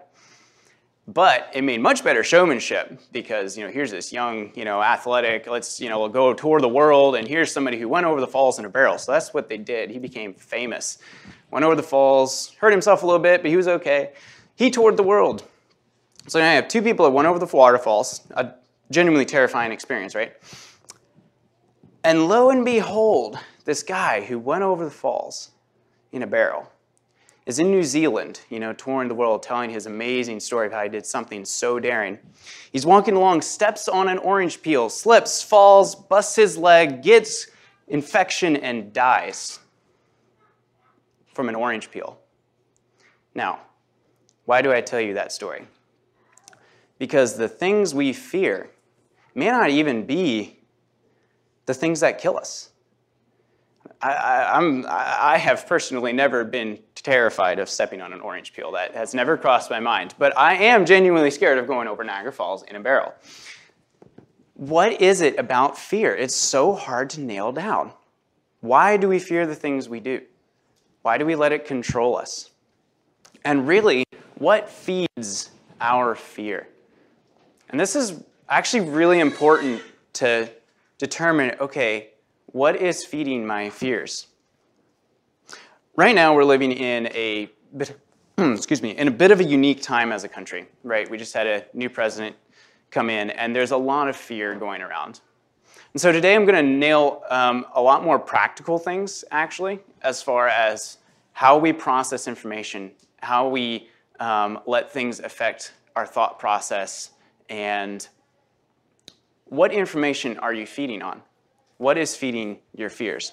But 1.08 1.50
it 1.54 1.62
made 1.62 1.80
much 1.80 2.02
better 2.02 2.24
showmanship 2.24 3.00
because, 3.12 3.56
you 3.56 3.64
know, 3.64 3.70
here's 3.70 3.92
this 3.92 4.12
young, 4.12 4.50
you 4.56 4.64
know, 4.64 4.82
athletic, 4.82 5.46
let's, 5.46 5.80
you 5.80 5.88
know, 5.88 6.00
we'll 6.00 6.08
go 6.08 6.34
tour 6.34 6.60
the 6.60 6.68
world 6.68 7.14
and 7.14 7.28
here's 7.28 7.52
somebody 7.52 7.78
who 7.78 7.88
went 7.88 8.06
over 8.06 8.20
the 8.20 8.26
falls 8.26 8.58
in 8.58 8.64
a 8.64 8.68
barrel. 8.68 8.98
So 8.98 9.12
that's 9.12 9.32
what 9.32 9.48
they 9.48 9.58
did. 9.58 9.90
He 9.90 10.00
became 10.00 10.34
famous. 10.34 10.98
Went 11.52 11.64
over 11.64 11.76
the 11.76 11.82
falls, 11.84 12.52
hurt 12.58 12.72
himself 12.72 13.04
a 13.04 13.06
little 13.06 13.20
bit, 13.20 13.42
but 13.42 13.50
he 13.50 13.56
was 13.56 13.68
okay. 13.68 14.12
He 14.56 14.70
toured 14.70 14.96
the 14.96 15.04
world. 15.04 15.44
So 16.28 16.40
now 16.40 16.50
I 16.50 16.54
have 16.54 16.68
two 16.68 16.82
people 16.82 17.04
that 17.06 17.12
went 17.12 17.28
over 17.28 17.38
the 17.38 17.46
waterfalls, 17.46 18.26
a 18.32 18.52
genuinely 18.90 19.24
terrifying 19.24 19.72
experience, 19.72 20.14
right? 20.14 20.34
And 22.02 22.28
lo 22.28 22.50
and 22.50 22.64
behold, 22.64 23.38
this 23.64 23.82
guy 23.82 24.22
who 24.22 24.38
went 24.38 24.62
over 24.62 24.84
the 24.84 24.90
falls 24.90 25.50
in 26.12 26.22
a 26.22 26.26
barrel 26.26 26.70
is 27.46 27.60
in 27.60 27.70
New 27.70 27.84
Zealand, 27.84 28.40
you 28.50 28.58
know, 28.58 28.72
touring 28.72 29.08
the 29.08 29.14
world, 29.14 29.42
telling 29.42 29.70
his 29.70 29.86
amazing 29.86 30.40
story 30.40 30.66
of 30.66 30.72
how 30.72 30.82
he 30.82 30.88
did 30.88 31.06
something 31.06 31.44
so 31.44 31.78
daring. 31.78 32.18
He's 32.72 32.84
walking 32.84 33.14
along, 33.14 33.42
steps 33.42 33.86
on 33.88 34.08
an 34.08 34.18
orange 34.18 34.62
peel, 34.62 34.88
slips, 34.88 35.42
falls, 35.42 35.94
busts 35.94 36.34
his 36.34 36.58
leg, 36.58 37.02
gets 37.02 37.46
infection, 37.86 38.56
and 38.56 38.92
dies 38.92 39.60
from 41.34 41.48
an 41.48 41.54
orange 41.54 41.90
peel. 41.90 42.18
Now, 43.32 43.60
Why 44.46 44.62
do 44.62 44.72
I 44.72 44.80
tell 44.80 45.00
you 45.00 45.14
that 45.14 45.32
story? 45.32 45.66
Because 46.98 47.36
the 47.36 47.48
things 47.48 47.94
we 47.94 48.12
fear 48.12 48.70
may 49.34 49.50
not 49.50 49.70
even 49.70 50.06
be 50.06 50.58
the 51.66 51.74
things 51.74 52.00
that 52.00 52.18
kill 52.18 52.38
us. 52.38 52.70
I, 54.00 54.58
am 54.58 54.84
I 54.88 55.38
have 55.38 55.66
personally 55.66 56.12
never 56.12 56.44
been 56.44 56.78
terrified 56.94 57.58
of 57.58 57.68
stepping 57.68 58.00
on 58.00 58.12
an 58.12 58.20
orange 58.20 58.52
peel. 58.52 58.72
That 58.72 58.94
has 58.94 59.14
never 59.14 59.36
crossed 59.36 59.70
my 59.70 59.80
mind. 59.80 60.14
But 60.18 60.36
I 60.36 60.54
am 60.54 60.84
genuinely 60.86 61.30
scared 61.30 61.58
of 61.58 61.66
going 61.66 61.88
over 61.88 62.04
Niagara 62.04 62.32
Falls 62.32 62.62
in 62.64 62.76
a 62.76 62.80
barrel. 62.80 63.14
What 64.54 65.00
is 65.00 65.20
it 65.20 65.38
about 65.38 65.78
fear? 65.78 66.14
It's 66.14 66.34
so 66.34 66.72
hard 66.74 67.10
to 67.10 67.20
nail 67.20 67.52
down. 67.52 67.92
Why 68.60 68.96
do 68.96 69.08
we 69.08 69.18
fear 69.18 69.46
the 69.46 69.54
things 69.54 69.88
we 69.88 70.00
do? 70.00 70.22
Why 71.02 71.18
do 71.18 71.26
we 71.26 71.34
let 71.34 71.52
it 71.52 71.66
control 71.66 72.16
us? 72.16 72.50
And 73.44 73.68
really, 73.68 74.04
what 74.38 74.68
feeds 74.68 75.50
our 75.80 76.14
fear? 76.14 76.68
And 77.70 77.80
this 77.80 77.96
is 77.96 78.22
actually 78.48 78.88
really 78.88 79.20
important 79.20 79.82
to 80.14 80.50
determine 80.98 81.56
okay, 81.60 82.10
what 82.46 82.76
is 82.76 83.04
feeding 83.04 83.46
my 83.46 83.70
fears? 83.70 84.28
Right 85.96 86.14
now, 86.14 86.34
we're 86.34 86.44
living 86.44 86.72
in 86.72 87.06
a 87.08 87.50
bit, 87.76 87.98
excuse 88.38 88.82
me, 88.82 88.90
in 88.90 89.08
a 89.08 89.10
bit 89.10 89.30
of 89.30 89.40
a 89.40 89.44
unique 89.44 89.82
time 89.82 90.12
as 90.12 90.24
a 90.24 90.28
country, 90.28 90.66
right? 90.82 91.10
We 91.10 91.18
just 91.18 91.34
had 91.34 91.46
a 91.46 91.64
new 91.72 91.88
president 91.88 92.36
come 92.90 93.10
in, 93.10 93.30
and 93.30 93.54
there's 93.54 93.72
a 93.72 93.76
lot 93.76 94.08
of 94.08 94.16
fear 94.16 94.54
going 94.54 94.82
around. 94.82 95.20
And 95.92 96.00
so 96.00 96.12
today 96.12 96.34
I'm 96.34 96.44
going 96.44 96.62
to 96.62 96.70
nail 96.70 97.22
um, 97.30 97.66
a 97.74 97.80
lot 97.80 98.04
more 98.04 98.18
practical 98.18 98.78
things, 98.78 99.24
actually, 99.30 99.80
as 100.02 100.22
far 100.22 100.48
as 100.48 100.98
how 101.32 101.58
we 101.58 101.72
process 101.72 102.28
information, 102.28 102.92
how 103.22 103.48
we 103.48 103.88
um, 104.20 104.60
let 104.66 104.90
things 104.90 105.20
affect 105.20 105.72
our 105.94 106.06
thought 106.06 106.38
process, 106.38 107.10
and 107.48 108.06
what 109.44 109.72
information 109.72 110.38
are 110.38 110.52
you 110.52 110.66
feeding 110.66 111.02
on? 111.02 111.22
What 111.78 111.98
is 111.98 112.16
feeding 112.16 112.58
your 112.74 112.90
fears? 112.90 113.32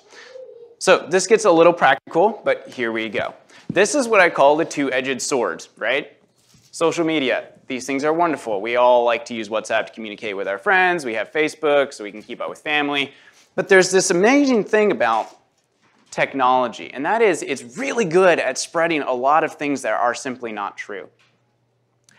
So 0.79 1.07
this 1.09 1.27
gets 1.27 1.45
a 1.45 1.51
little 1.51 1.73
practical, 1.73 2.41
but 2.43 2.67
here 2.67 2.91
we 2.91 3.09
go. 3.09 3.33
This 3.69 3.95
is 3.95 4.07
what 4.07 4.19
I 4.19 4.29
call 4.29 4.57
the 4.57 4.65
two-edged 4.65 5.21
sword, 5.21 5.65
right? 5.77 6.11
Social 6.71 7.05
media, 7.05 7.47
these 7.67 7.85
things 7.85 8.03
are 8.03 8.13
wonderful. 8.13 8.61
We 8.61 8.75
all 8.75 9.05
like 9.05 9.25
to 9.25 9.33
use 9.33 9.47
WhatsApp 9.47 9.87
to 9.87 9.93
communicate 9.93 10.35
with 10.35 10.47
our 10.47 10.57
friends. 10.57 11.05
We 11.05 11.13
have 11.13 11.31
Facebook 11.31 11.93
so 11.93 12.03
we 12.03 12.11
can 12.11 12.21
keep 12.21 12.41
up 12.41 12.49
with 12.49 12.59
family. 12.59 13.13
But 13.55 13.69
there's 13.69 13.91
this 13.91 14.11
amazing 14.11 14.65
thing 14.65 14.91
about 14.91 15.27
technology, 16.11 16.91
and 16.93 17.05
that 17.05 17.21
is 17.21 17.41
it's 17.41 17.77
really 17.77 18.05
good 18.05 18.39
at 18.39 18.57
spreading 18.57 19.01
a 19.01 19.13
lot 19.13 19.43
of 19.43 19.55
things 19.55 19.81
that 19.83 19.93
are 19.93 20.13
simply 20.13 20.51
not 20.51 20.77
true. 20.77 21.09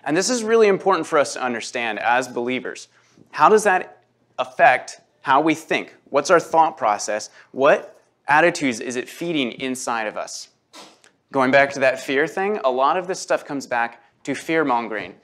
And 0.04 0.16
this 0.16 0.30
is 0.30 0.44
really 0.44 0.68
important 0.68 1.06
for 1.06 1.18
us 1.18 1.32
to 1.34 1.42
understand 1.42 1.98
as 1.98 2.28
believers. 2.28 2.88
How 3.30 3.48
does 3.48 3.64
that 3.64 4.04
affect 4.38 5.00
how 5.22 5.40
we 5.40 5.54
think? 5.54 5.94
What's 6.10 6.30
our 6.30 6.40
thought 6.40 6.76
process? 6.76 7.30
What 7.52 8.00
attitudes 8.28 8.80
is 8.80 8.96
it 8.96 9.08
feeding 9.08 9.52
inside 9.52 10.06
of 10.06 10.16
us? 10.16 10.48
Going 11.32 11.50
back 11.50 11.72
to 11.72 11.80
that 11.80 12.00
fear 12.00 12.26
thing, 12.26 12.60
a 12.64 12.70
lot 12.70 12.96
of 12.96 13.06
this 13.06 13.18
stuff 13.18 13.44
comes 13.44 13.66
back 13.66 14.02
to 14.24 14.34
fear 14.34 14.64
mongering. 14.64 15.14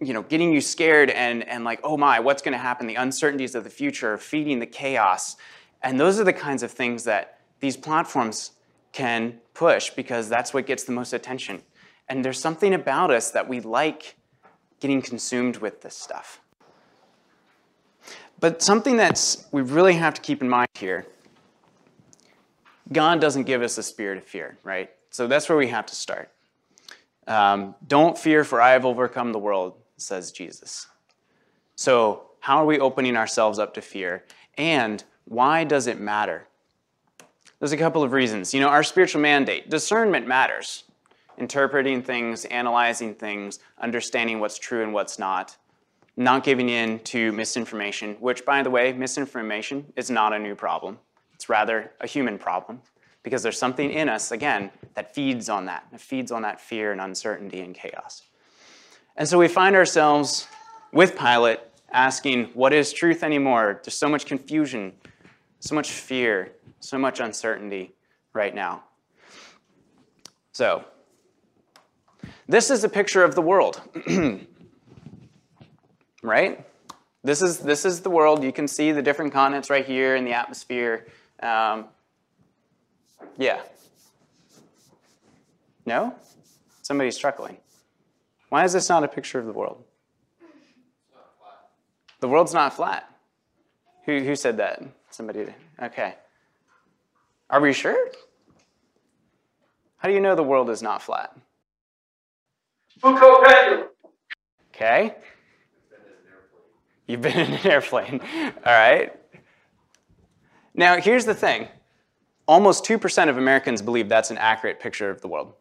You 0.00 0.12
know, 0.12 0.22
getting 0.22 0.52
you 0.52 0.60
scared 0.60 1.10
and, 1.10 1.46
and 1.48 1.64
like, 1.64 1.80
oh 1.84 1.96
my, 1.96 2.20
what's 2.20 2.42
going 2.42 2.52
to 2.52 2.58
happen? 2.58 2.86
The 2.86 2.96
uncertainties 2.96 3.54
of 3.54 3.64
the 3.64 3.70
future, 3.70 4.14
are 4.14 4.18
feeding 4.18 4.58
the 4.58 4.66
chaos. 4.66 5.36
And 5.82 6.00
those 6.00 6.18
are 6.18 6.24
the 6.24 6.32
kinds 6.32 6.62
of 6.62 6.70
things 6.70 7.04
that 7.04 7.40
these 7.60 7.76
platforms 7.76 8.52
can 8.92 9.40
push 9.54 9.90
because 9.90 10.28
that's 10.28 10.54
what 10.54 10.66
gets 10.66 10.84
the 10.84 10.92
most 10.92 11.12
attention. 11.12 11.62
And 12.08 12.24
there's 12.24 12.38
something 12.38 12.74
about 12.74 13.10
us 13.10 13.30
that 13.30 13.48
we 13.48 13.60
like 13.60 14.16
getting 14.80 15.00
consumed 15.00 15.58
with 15.58 15.80
this 15.82 15.96
stuff. 15.96 16.40
But 18.40 18.62
something 18.62 18.96
that's 18.96 19.46
we 19.52 19.62
really 19.62 19.94
have 19.94 20.14
to 20.14 20.20
keep 20.20 20.42
in 20.42 20.48
mind 20.48 20.68
here, 20.74 21.06
God 22.92 23.20
doesn't 23.20 23.44
give 23.44 23.62
us 23.62 23.78
a 23.78 23.82
spirit 23.82 24.18
of 24.18 24.24
fear, 24.24 24.58
right? 24.62 24.90
So 25.10 25.26
that's 25.26 25.48
where 25.48 25.56
we 25.56 25.68
have 25.68 25.86
to 25.86 25.94
start. 25.94 26.30
Um, 27.26 27.74
Don't 27.86 28.18
fear, 28.18 28.44
for 28.44 28.60
I 28.60 28.72
have 28.72 28.84
overcome 28.84 29.32
the 29.32 29.38
world, 29.38 29.74
says 29.96 30.32
Jesus. 30.32 30.86
So, 31.76 32.30
how 32.40 32.58
are 32.58 32.66
we 32.66 32.78
opening 32.78 33.16
ourselves 33.16 33.58
up 33.58 33.74
to 33.74 33.80
fear? 33.80 34.24
And 34.58 35.02
why 35.24 35.64
does 35.64 35.86
it 35.86 35.98
matter? 35.98 36.46
There's 37.58 37.72
a 37.72 37.76
couple 37.78 38.02
of 38.02 38.12
reasons. 38.12 38.52
You 38.52 38.60
know, 38.60 38.68
our 38.68 38.82
spiritual 38.82 39.22
mandate, 39.22 39.70
discernment 39.70 40.26
matters. 40.26 40.83
Interpreting 41.38 42.02
things, 42.02 42.44
analyzing 42.46 43.14
things, 43.14 43.58
understanding 43.78 44.40
what's 44.40 44.58
true 44.58 44.82
and 44.82 44.92
what's 44.92 45.18
not 45.18 45.56
not 46.16 46.44
giving 46.44 46.68
in 46.68 47.00
to 47.00 47.32
misinformation, 47.32 48.14
which, 48.20 48.44
by 48.44 48.62
the 48.62 48.70
way, 48.70 48.92
misinformation 48.92 49.92
is 49.96 50.10
not 50.10 50.32
a 50.32 50.38
new 50.38 50.54
problem. 50.54 50.98
It's 51.34 51.48
rather 51.48 51.92
a 52.00 52.06
human 52.06 52.38
problem 52.38 52.80
because 53.22 53.42
there's 53.42 53.58
something 53.58 53.90
in 53.90 54.08
us, 54.08 54.30
again, 54.30 54.70
that 54.94 55.14
feeds 55.14 55.48
on 55.48 55.66
that. 55.66 55.86
It 55.92 56.00
feeds 56.00 56.30
on 56.30 56.42
that 56.42 56.60
fear 56.60 56.92
and 56.92 57.00
uncertainty 57.00 57.60
and 57.60 57.74
chaos. 57.74 58.22
And 59.16 59.28
so 59.28 59.38
we 59.38 59.48
find 59.48 59.74
ourselves 59.74 60.46
with 60.92 61.18
Pilate 61.18 61.60
asking, 61.92 62.46
What 62.54 62.72
is 62.72 62.92
truth 62.92 63.22
anymore? 63.24 63.80
There's 63.82 63.94
so 63.94 64.08
much 64.08 64.26
confusion, 64.26 64.92
so 65.58 65.74
much 65.74 65.90
fear, 65.90 66.52
so 66.80 66.98
much 66.98 67.18
uncertainty 67.20 67.94
right 68.32 68.54
now. 68.54 68.84
So, 70.52 70.84
this 72.48 72.70
is 72.70 72.84
a 72.84 72.88
picture 72.88 73.22
of 73.22 73.34
the 73.34 73.42
world. 73.42 73.80
right? 76.22 76.64
This 77.22 77.42
is, 77.42 77.58
this 77.58 77.84
is 77.84 78.00
the 78.00 78.10
world. 78.10 78.44
You 78.44 78.52
can 78.52 78.68
see 78.68 78.92
the 78.92 79.02
different 79.02 79.32
continents 79.32 79.70
right 79.70 79.84
here 79.84 80.16
in 80.16 80.24
the 80.24 80.32
atmosphere. 80.32 81.06
Um, 81.40 81.86
yeah. 83.38 83.60
No? 85.86 86.14
Somebody's 86.82 87.16
struggling. 87.16 87.56
Why 88.50 88.64
is 88.64 88.72
this 88.72 88.88
not 88.88 89.04
a 89.04 89.08
picture 89.08 89.38
of 89.38 89.46
the 89.46 89.52
world? 89.52 89.82
The 92.20 92.28
world's 92.28 92.54
not 92.54 92.72
flat. 92.72 93.10
Who, 94.06 94.20
who 94.20 94.36
said 94.36 94.58
that? 94.58 94.82
Somebody. 95.10 95.46
Okay. 95.82 96.14
Are 97.50 97.60
we 97.60 97.72
sure? 97.72 98.10
How 99.96 100.08
do 100.08 100.14
you 100.14 100.20
know 100.20 100.34
the 100.34 100.42
world 100.42 100.70
is 100.70 100.82
not 100.82 101.02
flat? 101.02 101.36
Foucault 103.04 103.42
pendulum. 103.44 103.88
Okay. 104.74 105.14
You've 107.06 107.20
been 107.20 107.38
in 107.38 107.52
an 107.52 107.66
airplane. 107.66 108.18
All 108.64 108.72
right. 108.72 109.12
Now, 110.72 110.98
here's 110.98 111.26
the 111.26 111.34
thing 111.34 111.68
almost 112.48 112.84
2% 112.86 113.28
of 113.28 113.36
Americans 113.36 113.82
believe 113.82 114.08
that's 114.08 114.30
an 114.30 114.38
accurate 114.38 114.80
picture 114.80 115.10
of 115.10 115.20
the 115.20 115.28
world. 115.28 115.52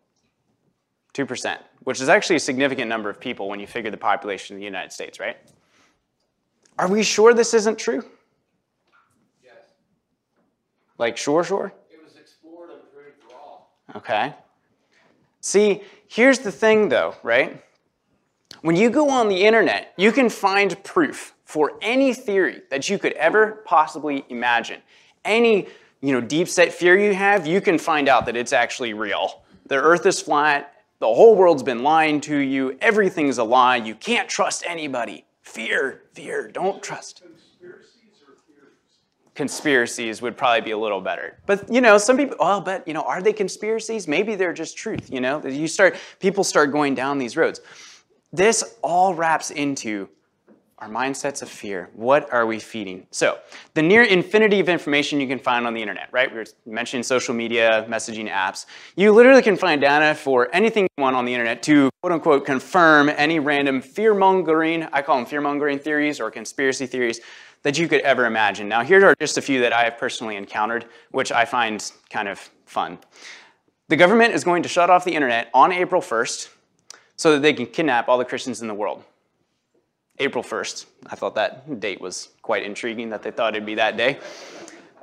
2%, 1.15 1.57
which 1.81 1.99
is 1.99 2.07
actually 2.07 2.37
a 2.37 2.39
significant 2.39 2.87
number 2.87 3.09
of 3.09 3.19
people 3.19 3.49
when 3.49 3.59
you 3.59 3.67
figure 3.67 3.91
the 3.91 3.97
population 3.97 4.55
of 4.55 4.59
the 4.59 4.65
United 4.65 4.93
States, 4.93 5.19
right? 5.19 5.37
Are 6.79 6.87
we 6.87 7.03
sure 7.03 7.33
this 7.33 7.53
isn't 7.53 7.77
true? 7.77 8.03
Yes. 9.43 9.53
Like, 10.97 11.17
sure, 11.17 11.43
sure? 11.43 11.73
It 11.91 12.01
was 12.01 12.15
explored 12.15 12.69
and 12.71 12.79
proved 12.93 13.17
wrong. 13.31 13.59
Okay. 13.97 14.33
See, 15.43 15.83
here's 16.07 16.39
the 16.39 16.51
thing 16.51 16.87
though, 16.87 17.15
right? 17.21 17.61
When 18.61 18.77
you 18.77 18.89
go 18.89 19.09
on 19.09 19.27
the 19.27 19.43
internet, 19.43 19.93
you 19.97 20.13
can 20.13 20.29
find 20.29 20.81
proof 20.85 21.35
for 21.43 21.73
any 21.81 22.13
theory 22.13 22.61
that 22.69 22.89
you 22.89 22.97
could 22.97 23.11
ever 23.13 23.61
possibly 23.65 24.25
imagine. 24.29 24.81
Any 25.25 25.67
you 25.99 26.13
know, 26.13 26.21
deep 26.21 26.47
set 26.47 26.73
fear 26.73 26.97
you 26.97 27.13
have, 27.13 27.45
you 27.45 27.59
can 27.59 27.77
find 27.77 28.07
out 28.07 28.25
that 28.25 28.37
it's 28.37 28.53
actually 28.53 28.93
real. 28.93 29.43
The 29.67 29.75
earth 29.75 30.05
is 30.05 30.21
flat, 30.21 30.73
the 30.99 31.07
whole 31.07 31.35
world's 31.35 31.63
been 31.63 31.83
lying 31.83 32.21
to 32.21 32.37
you, 32.37 32.77
everything's 32.79 33.37
a 33.37 33.43
lie, 33.43 33.77
you 33.77 33.95
can't 33.95 34.29
trust 34.29 34.63
anybody. 34.67 35.25
Fear, 35.41 36.03
fear, 36.13 36.47
don't 36.47 36.81
trust. 36.81 37.23
Conspiracies 39.35 40.21
would 40.21 40.37
probably 40.37 40.61
be 40.61 40.71
a 40.71 40.77
little 40.77 41.01
better. 41.01 41.39
But 41.45 41.71
you 41.71 41.81
know, 41.81 41.97
some 41.97 42.17
people, 42.17 42.37
well, 42.39 42.61
but 42.61 42.87
you 42.87 42.93
know, 42.93 43.01
are 43.01 43.21
they 43.21 43.33
conspiracies? 43.33 44.07
Maybe 44.07 44.35
they're 44.35 44.53
just 44.53 44.77
truth, 44.77 45.11
you 45.11 45.21
know? 45.21 45.45
You 45.45 45.67
start, 45.67 45.95
people 46.19 46.43
start 46.43 46.71
going 46.71 46.93
down 46.93 47.17
these 47.17 47.35
roads. 47.35 47.61
This 48.31 48.77
all 48.81 49.13
wraps 49.15 49.51
into 49.51 50.09
our 50.83 50.89
mindsets 50.89 51.41
of 51.41 51.47
fear. 51.47 51.89
What 51.93 52.31
are 52.33 52.45
we 52.45 52.59
feeding? 52.59 53.07
So, 53.09 53.37
the 53.73 53.81
near 53.81 54.03
infinity 54.03 54.59
of 54.59 54.67
information 54.67 55.21
you 55.21 55.27
can 55.27 55.39
find 55.39 55.65
on 55.65 55.73
the 55.73 55.81
internet, 55.81 56.09
right? 56.11 56.29
We 56.29 56.39
were 56.39 56.45
mentioning 56.65 57.03
social 57.03 57.33
media, 57.33 57.85
messaging 57.87 58.29
apps. 58.29 58.65
You 58.97 59.13
literally 59.13 59.41
can 59.41 59.55
find 59.55 59.79
data 59.79 60.13
for 60.13 60.49
anything 60.53 60.83
you 60.97 61.01
want 61.01 61.15
on 61.15 61.23
the 61.23 61.33
internet 61.33 61.63
to 61.63 61.89
quote 62.01 62.11
unquote 62.11 62.45
confirm 62.45 63.07
any 63.07 63.39
random 63.39 63.81
fear 63.81 64.13
mongering, 64.13 64.83
I 64.91 65.01
call 65.01 65.15
them 65.15 65.25
fear 65.25 65.39
mongering 65.39 65.79
theories 65.79 66.19
or 66.19 66.29
conspiracy 66.29 66.85
theories 66.85 67.21
that 67.63 67.77
you 67.77 67.87
could 67.87 68.01
ever 68.01 68.25
imagine. 68.25 68.69
Now, 68.69 68.83
here 68.83 69.05
are 69.05 69.15
just 69.19 69.37
a 69.37 69.41
few 69.41 69.61
that 69.61 69.73
I 69.73 69.83
have 69.83 69.97
personally 69.97 70.35
encountered, 70.35 70.85
which 71.11 71.31
I 71.31 71.45
find 71.45 71.91
kind 72.09 72.27
of 72.27 72.39
fun. 72.65 72.99
The 73.89 73.95
government 73.95 74.33
is 74.33 74.43
going 74.43 74.63
to 74.63 74.69
shut 74.69 74.89
off 74.89 75.05
the 75.05 75.13
internet 75.13 75.49
on 75.53 75.71
April 75.71 76.01
1st 76.01 76.49
so 77.15 77.33
that 77.33 77.41
they 77.41 77.53
can 77.53 77.65
kidnap 77.65 78.07
all 78.07 78.17
the 78.17 78.25
Christians 78.25 78.61
in 78.61 78.67
the 78.67 78.73
world. 78.73 79.03
April 80.19 80.43
1st. 80.43 80.85
I 81.07 81.15
thought 81.15 81.35
that 81.35 81.79
date 81.79 81.99
was 81.99 82.29
quite 82.41 82.63
intriguing 82.63 83.09
that 83.09 83.23
they 83.23 83.31
thought 83.31 83.55
it'd 83.55 83.65
be 83.65 83.75
that 83.75 83.97
day. 83.97 84.19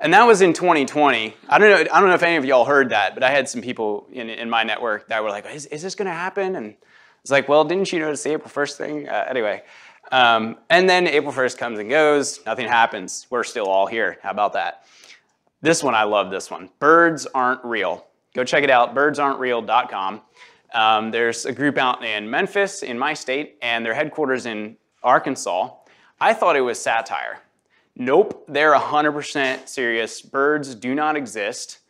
And 0.00 0.14
that 0.14 0.25
was 0.25 0.40
in 0.40 0.52
2020. 0.52 1.37
I 1.49 1.59
don't 1.59 1.71
know. 1.71 1.93
I 1.93 2.00
don't 2.00 2.09
know 2.09 2.14
if 2.14 2.23
any 2.23 2.37
of 2.37 2.45
y'all 2.45 2.64
heard 2.64 2.90
that, 2.90 3.14
but 3.14 3.23
I 3.23 3.31
had 3.31 3.49
some 3.49 3.61
people 3.61 4.07
in, 4.11 4.31
in 4.31 4.49
my 4.49 4.62
network 4.62 5.09
that 5.09 5.23
were 5.23 5.29
like, 5.29 5.45
"Is, 5.52 5.67
is 5.67 5.83
this 5.83 5.95
going 5.95 6.07
to 6.07 6.14
happen?" 6.14 6.57
And 6.57 6.75
it's 7.21 7.31
like, 7.31 7.50
"Well, 7.50 7.64
didn't 7.64 7.93
you 7.93 7.99
notice 7.99 8.23
the 8.23 8.33
April 8.33 8.49
1st 8.49 8.76
thing?" 8.76 9.09
Uh, 9.11 9.26
anyway, 9.29 9.62
um, 10.11 10.57
and 10.69 10.88
then 10.88 11.07
April 11.07 11.33
1st 11.33 11.59
comes 11.59 11.79
and 11.79 11.88
goes. 11.88 12.40
Nothing 12.45 12.69
happens. 12.69 13.26
We're 13.31 13.45
still 13.45 13.67
all 13.67 13.87
here. 13.87 14.19
How 14.23 14.31
about 14.31 14.52
that? 14.55 14.85
This 15.62 15.83
one, 15.83 15.95
I 15.95 16.05
love 16.05 16.31
this 16.31 16.50
one. 16.50 16.71
Birds 16.79 17.26
aren't 17.26 17.64
real. 17.64 18.07
Go 18.35 18.45
check 18.45 18.64
it 18.64 18.71
out. 18.71 18.95
Birdsaren'treal.com. 18.95 20.21
Um, 20.73 21.11
there's 21.11 21.47
a 21.47 21.52
group 21.52 21.79
out 21.79 22.05
in 22.05 22.31
Memphis, 22.31 22.83
in 22.83 22.99
my 22.99 23.12
state, 23.14 23.59
and 23.61 23.85
their 23.85 23.95
headquarters 23.95 24.47
in 24.47 24.76
Arkansas. 25.02 25.71
I 26.21 26.33
thought 26.33 26.57
it 26.57 26.61
was 26.61 26.81
satire. 26.81 27.40
Nope, 27.97 28.45
they're 28.49 28.75
100% 28.75 29.69
serious. 29.69 30.23
Birds 30.23 30.75
do 30.75 30.95
not 30.95 31.17
exist. 31.17 31.81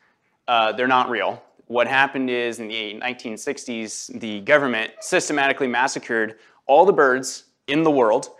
Uh, 0.48 0.72
they're 0.72 0.88
not 0.88 1.10
real. 1.10 1.42
What 1.66 1.86
happened 1.86 2.30
is 2.30 2.58
in 2.58 2.68
the 2.68 2.98
1960s, 3.00 4.18
the 4.18 4.40
government 4.40 4.92
systematically 5.00 5.68
massacred 5.68 6.36
all 6.66 6.84
the 6.84 6.92
birds 6.92 7.44
in 7.70 7.82
the 7.82 7.90
world 7.90 8.30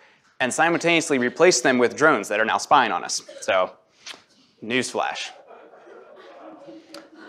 and 0.41 0.53
simultaneously 0.53 1.19
replace 1.19 1.61
them 1.61 1.79
with 1.79 1.97
drones 1.97 2.29
that 2.29 2.41
are 2.41 2.45
now 2.45 2.59
spying 2.59 2.93
on 2.93 3.05
us. 3.05 3.23
So, 3.41 3.73
newsflash. 4.63 5.31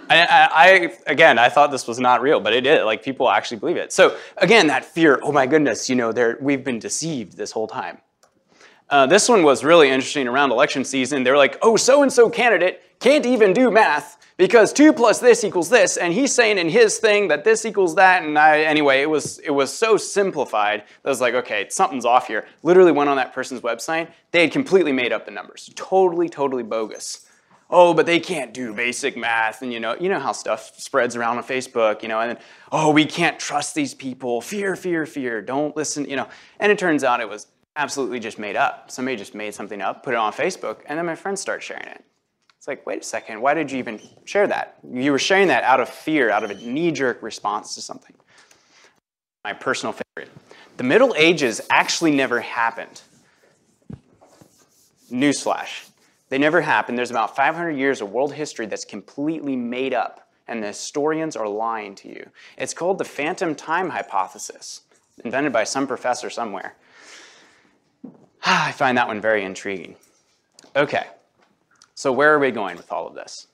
I, 0.09 0.49
I, 0.51 0.97
again, 1.07 1.39
I 1.39 1.47
thought 1.47 1.71
this 1.71 1.87
was 1.87 1.99
not 1.99 2.21
real, 2.21 2.41
but 2.41 2.53
it 2.53 2.65
is. 2.65 2.83
Like 2.83 3.01
people 3.01 3.29
actually 3.29 3.57
believe 3.57 3.77
it. 3.77 3.93
So 3.93 4.17
again, 4.37 4.67
that 4.67 4.83
fear. 4.83 5.19
Oh 5.23 5.31
my 5.31 5.45
goodness, 5.47 5.89
you 5.89 5.95
know, 5.95 6.35
we've 6.41 6.63
been 6.63 6.79
deceived 6.79 7.37
this 7.37 7.51
whole 7.51 7.67
time. 7.67 7.99
Uh, 8.89 9.05
this 9.05 9.29
one 9.29 9.43
was 9.43 9.63
really 9.63 9.89
interesting 9.89 10.27
around 10.27 10.51
election 10.51 10.83
season. 10.83 11.23
They're 11.23 11.37
like, 11.37 11.57
oh, 11.61 11.77
so 11.77 12.03
and 12.03 12.11
so 12.11 12.29
candidate 12.29 12.81
can't 12.99 13.25
even 13.25 13.53
do 13.53 13.71
math 13.71 14.17
because 14.37 14.73
two 14.73 14.93
plus 14.93 15.19
this 15.19 15.43
equals 15.43 15.69
this, 15.69 15.97
and 15.97 16.13
he's 16.13 16.33
saying 16.33 16.57
in 16.57 16.69
his 16.69 16.97
thing 16.97 17.27
that 17.29 17.43
this 17.43 17.65
equals 17.65 17.95
that. 17.95 18.23
And 18.23 18.37
I, 18.37 18.61
anyway, 18.61 19.01
it 19.01 19.09
was 19.09 19.39
it 19.39 19.51
was 19.51 19.71
so 19.71 19.97
simplified. 19.97 20.83
I 21.05 21.09
was 21.09 21.21
like, 21.21 21.33
okay, 21.33 21.67
something's 21.69 22.05
off 22.05 22.27
here. 22.27 22.47
Literally 22.63 22.91
went 22.91 23.09
on 23.09 23.17
that 23.17 23.33
person's 23.33 23.61
website. 23.61 24.11
They 24.31 24.41
had 24.41 24.51
completely 24.51 24.91
made 24.91 25.11
up 25.11 25.25
the 25.25 25.31
numbers. 25.31 25.69
Totally, 25.75 26.29
totally 26.29 26.63
bogus 26.63 27.27
oh, 27.71 27.93
but 27.93 28.05
they 28.05 28.19
can't 28.19 28.53
do 28.53 28.73
basic 28.73 29.17
math, 29.17 29.61
and 29.61 29.71
you 29.71 29.79
know, 29.79 29.95
you 29.99 30.09
know 30.09 30.19
how 30.19 30.33
stuff 30.33 30.73
spreads 30.77 31.15
around 31.15 31.37
on 31.37 31.43
Facebook, 31.43 32.03
you 32.03 32.09
know, 32.09 32.19
and 32.19 32.31
then, 32.31 32.43
oh, 32.71 32.91
we 32.91 33.05
can't 33.05 33.39
trust 33.39 33.73
these 33.73 33.93
people, 33.93 34.41
fear, 34.41 34.75
fear, 34.75 35.05
fear, 35.05 35.41
don't 35.41 35.75
listen, 35.75 36.07
you 36.07 36.17
know. 36.17 36.27
And 36.59 36.71
it 36.71 36.77
turns 36.77 37.03
out 37.03 37.21
it 37.21 37.29
was 37.29 37.47
absolutely 37.75 38.19
just 38.19 38.37
made 38.37 38.57
up. 38.57 38.91
Somebody 38.91 39.15
just 39.15 39.33
made 39.33 39.55
something 39.55 39.81
up, 39.81 40.03
put 40.03 40.13
it 40.13 40.17
on 40.17 40.33
Facebook, 40.33 40.79
and 40.85 40.99
then 40.99 41.05
my 41.05 41.15
friends 41.15 41.39
start 41.39 41.63
sharing 41.63 41.87
it. 41.87 42.03
It's 42.61 42.67
like, 42.67 42.85
wait 42.85 43.01
a 43.01 43.03
second, 43.03 43.41
why 43.41 43.55
did 43.55 43.71
you 43.71 43.79
even 43.79 43.99
share 44.23 44.45
that? 44.45 44.77
You 44.87 45.11
were 45.11 45.17
sharing 45.17 45.47
that 45.47 45.63
out 45.63 45.79
of 45.79 45.89
fear, 45.89 46.29
out 46.29 46.43
of 46.43 46.51
a 46.51 46.53
knee-jerk 46.53 47.23
response 47.23 47.73
to 47.73 47.81
something. 47.81 48.15
My 49.43 49.53
personal 49.53 49.93
favorite. 49.93 50.31
The 50.77 50.83
Middle 50.83 51.15
Ages 51.17 51.59
actually 51.71 52.11
never 52.11 52.39
happened. 52.39 53.01
Newsflash. 55.11 55.89
They 56.29 56.37
never 56.37 56.61
happened. 56.61 56.99
There's 56.99 57.09
about 57.09 57.35
500 57.35 57.71
years 57.71 57.99
of 57.99 58.11
world 58.11 58.31
history 58.31 58.67
that's 58.67 58.85
completely 58.85 59.55
made 59.55 59.95
up, 59.95 60.29
and 60.47 60.61
the 60.61 60.67
historians 60.67 61.35
are 61.35 61.47
lying 61.47 61.95
to 61.95 62.09
you. 62.09 62.29
It's 62.59 62.75
called 62.75 62.99
the 62.99 63.05
phantom 63.05 63.55
time 63.55 63.89
hypothesis, 63.89 64.81
invented 65.25 65.51
by 65.51 65.63
some 65.63 65.87
professor 65.87 66.29
somewhere. 66.29 66.75
I 68.45 68.71
find 68.73 68.99
that 68.99 69.07
one 69.07 69.19
very 69.19 69.43
intriguing. 69.43 69.95
Okay, 70.75 71.07
so 72.01 72.11
where 72.11 72.33
are 72.33 72.39
we 72.39 72.49
going 72.49 72.77
with 72.77 72.91
all 72.91 73.05
of 73.05 73.13
this? 73.13 73.45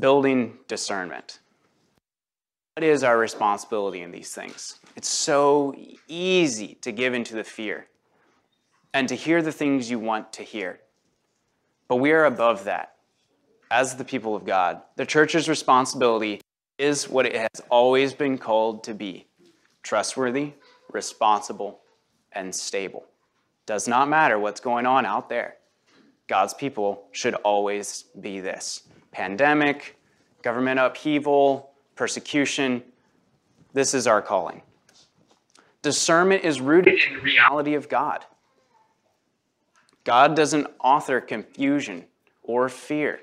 Building 0.00 0.58
discernment. 0.66 1.38
What 2.74 2.82
is 2.82 3.04
our 3.04 3.16
responsibility 3.16 4.02
in 4.02 4.10
these 4.10 4.34
things? 4.34 4.80
It's 4.96 5.06
so 5.06 5.76
easy 6.08 6.76
to 6.80 6.90
give 6.90 7.14
into 7.14 7.36
the 7.36 7.44
fear 7.44 7.86
and 8.92 9.08
to 9.08 9.14
hear 9.14 9.42
the 9.42 9.52
things 9.52 9.88
you 9.88 10.00
want 10.00 10.32
to 10.32 10.42
hear, 10.42 10.80
but 11.86 11.98
we 11.98 12.10
are 12.10 12.24
above 12.24 12.64
that 12.64 12.96
as 13.70 13.94
the 13.94 14.04
people 14.04 14.34
of 14.34 14.44
God. 14.44 14.82
The 14.96 15.06
church's 15.06 15.48
responsibility 15.48 16.40
is 16.78 17.08
what 17.08 17.26
it 17.26 17.36
has 17.36 17.64
always 17.70 18.12
been 18.12 18.38
called 18.38 18.82
to 18.82 18.92
be 18.92 19.28
trustworthy, 19.84 20.54
responsible, 20.90 21.78
and 22.32 22.52
stable. 22.52 23.04
Does 23.66 23.86
not 23.86 24.08
matter 24.08 24.36
what's 24.36 24.60
going 24.60 24.84
on 24.84 25.06
out 25.06 25.28
there. 25.28 25.58
God's 26.26 26.54
people 26.54 27.06
should 27.12 27.34
always 27.36 28.04
be 28.20 28.40
this 28.40 28.84
pandemic, 29.12 29.98
government 30.42 30.80
upheaval, 30.80 31.70
persecution. 31.96 32.82
This 33.72 33.94
is 33.94 34.06
our 34.06 34.22
calling. 34.22 34.62
Discernment 35.82 36.44
is 36.44 36.60
rooted 36.60 36.98
in 37.06 37.14
the 37.14 37.20
reality 37.20 37.74
of 37.74 37.88
God. 37.88 38.24
God 40.04 40.34
doesn't 40.34 40.66
author 40.80 41.20
confusion 41.20 42.04
or 42.42 42.68
fear, 42.68 43.20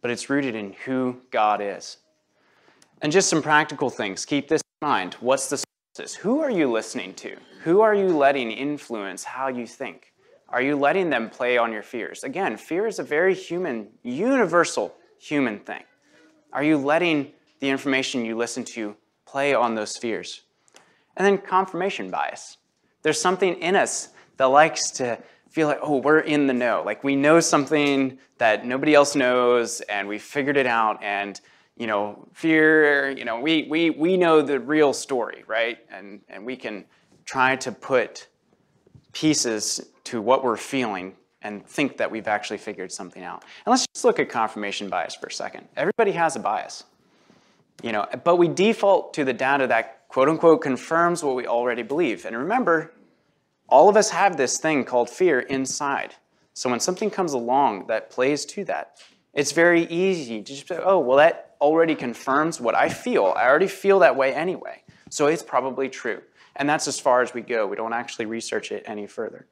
but 0.00 0.10
it's 0.10 0.30
rooted 0.30 0.54
in 0.54 0.74
who 0.84 1.20
God 1.30 1.60
is. 1.62 1.98
And 3.02 3.10
just 3.10 3.28
some 3.28 3.42
practical 3.42 3.88
things. 3.88 4.26
Keep 4.26 4.48
this 4.48 4.60
in 4.82 4.88
mind. 4.88 5.14
What's 5.20 5.48
the 5.48 5.62
sources? 5.96 6.16
Who 6.16 6.40
are 6.40 6.50
you 6.50 6.70
listening 6.70 7.14
to? 7.14 7.36
Who 7.62 7.80
are 7.80 7.94
you 7.94 8.08
letting 8.08 8.50
influence 8.50 9.24
how 9.24 9.48
you 9.48 9.66
think? 9.66 10.09
Are 10.50 10.60
you 10.60 10.76
letting 10.76 11.10
them 11.10 11.30
play 11.30 11.56
on 11.56 11.72
your 11.72 11.82
fears? 11.82 12.24
Again, 12.24 12.56
fear 12.56 12.86
is 12.86 12.98
a 12.98 13.04
very 13.04 13.34
human, 13.34 13.88
universal 14.02 14.94
human 15.18 15.60
thing. 15.60 15.84
Are 16.52 16.64
you 16.64 16.76
letting 16.76 17.32
the 17.60 17.68
information 17.68 18.24
you 18.24 18.36
listen 18.36 18.64
to 18.64 18.96
play 19.26 19.54
on 19.54 19.74
those 19.74 19.96
fears? 19.96 20.42
And 21.16 21.24
then 21.24 21.38
confirmation 21.38 22.10
bias. 22.10 22.56
There's 23.02 23.20
something 23.20 23.54
in 23.60 23.76
us 23.76 24.08
that 24.38 24.46
likes 24.46 24.90
to 24.92 25.18
feel 25.50 25.68
like, 25.68 25.78
oh, 25.82 25.98
we're 25.98 26.20
in 26.20 26.46
the 26.46 26.54
know. 26.54 26.82
Like 26.84 27.04
we 27.04 27.14
know 27.14 27.40
something 27.40 28.18
that 28.38 28.66
nobody 28.66 28.94
else 28.94 29.14
knows 29.14 29.80
and 29.82 30.08
we 30.08 30.18
figured 30.18 30.56
it 30.56 30.66
out 30.66 31.02
and 31.02 31.40
you 31.76 31.86
know, 31.86 32.28
fear, 32.34 33.08
you 33.08 33.24
know, 33.24 33.40
we, 33.40 33.66
we, 33.70 33.88
we 33.88 34.18
know 34.18 34.42
the 34.42 34.60
real 34.60 34.92
story, 34.92 35.44
right? 35.46 35.78
And, 35.90 36.20
and 36.28 36.44
we 36.44 36.54
can 36.54 36.84
try 37.24 37.56
to 37.56 37.72
put 37.72 38.28
pieces 39.14 39.88
to 40.10 40.20
what 40.20 40.42
we're 40.42 40.56
feeling 40.56 41.14
and 41.42 41.64
think 41.64 41.96
that 41.98 42.10
we've 42.10 42.28
actually 42.28 42.58
figured 42.58 42.90
something 42.92 43.22
out. 43.22 43.44
And 43.64 43.70
let's 43.70 43.86
just 43.94 44.04
look 44.04 44.18
at 44.18 44.28
confirmation 44.28 44.88
bias 44.88 45.14
for 45.14 45.28
a 45.28 45.32
second. 45.32 45.68
Everybody 45.76 46.12
has 46.12 46.36
a 46.36 46.40
bias, 46.40 46.84
you 47.82 47.92
know, 47.92 48.06
but 48.24 48.36
we 48.36 48.48
default 48.48 49.14
to 49.14 49.24
the 49.24 49.32
data 49.32 49.66
that 49.68 50.08
quote 50.08 50.28
unquote 50.28 50.62
confirms 50.62 51.22
what 51.22 51.36
we 51.36 51.46
already 51.46 51.82
believe. 51.82 52.24
And 52.26 52.36
remember, 52.36 52.92
all 53.68 53.88
of 53.88 53.96
us 53.96 54.10
have 54.10 54.36
this 54.36 54.58
thing 54.58 54.84
called 54.84 55.08
fear 55.08 55.40
inside. 55.40 56.16
So 56.54 56.68
when 56.68 56.80
something 56.80 57.08
comes 57.08 57.32
along 57.32 57.86
that 57.86 58.10
plays 58.10 58.44
to 58.46 58.64
that, 58.64 58.98
it's 59.32 59.52
very 59.52 59.84
easy 59.84 60.42
to 60.42 60.44
just 60.44 60.66
say, 60.66 60.80
oh, 60.82 60.98
well, 60.98 61.18
that 61.18 61.54
already 61.60 61.94
confirms 61.94 62.60
what 62.60 62.74
I 62.74 62.88
feel. 62.88 63.32
I 63.36 63.46
already 63.46 63.68
feel 63.68 64.00
that 64.00 64.16
way 64.16 64.34
anyway. 64.34 64.82
So 65.08 65.28
it's 65.28 65.42
probably 65.42 65.88
true. 65.88 66.20
And 66.56 66.68
that's 66.68 66.88
as 66.88 66.98
far 66.98 67.22
as 67.22 67.32
we 67.32 67.42
go. 67.42 67.66
We 67.66 67.76
don't 67.76 67.92
actually 67.92 68.26
research 68.26 68.72
it 68.72 68.82
any 68.86 69.06
further. 69.06 69.46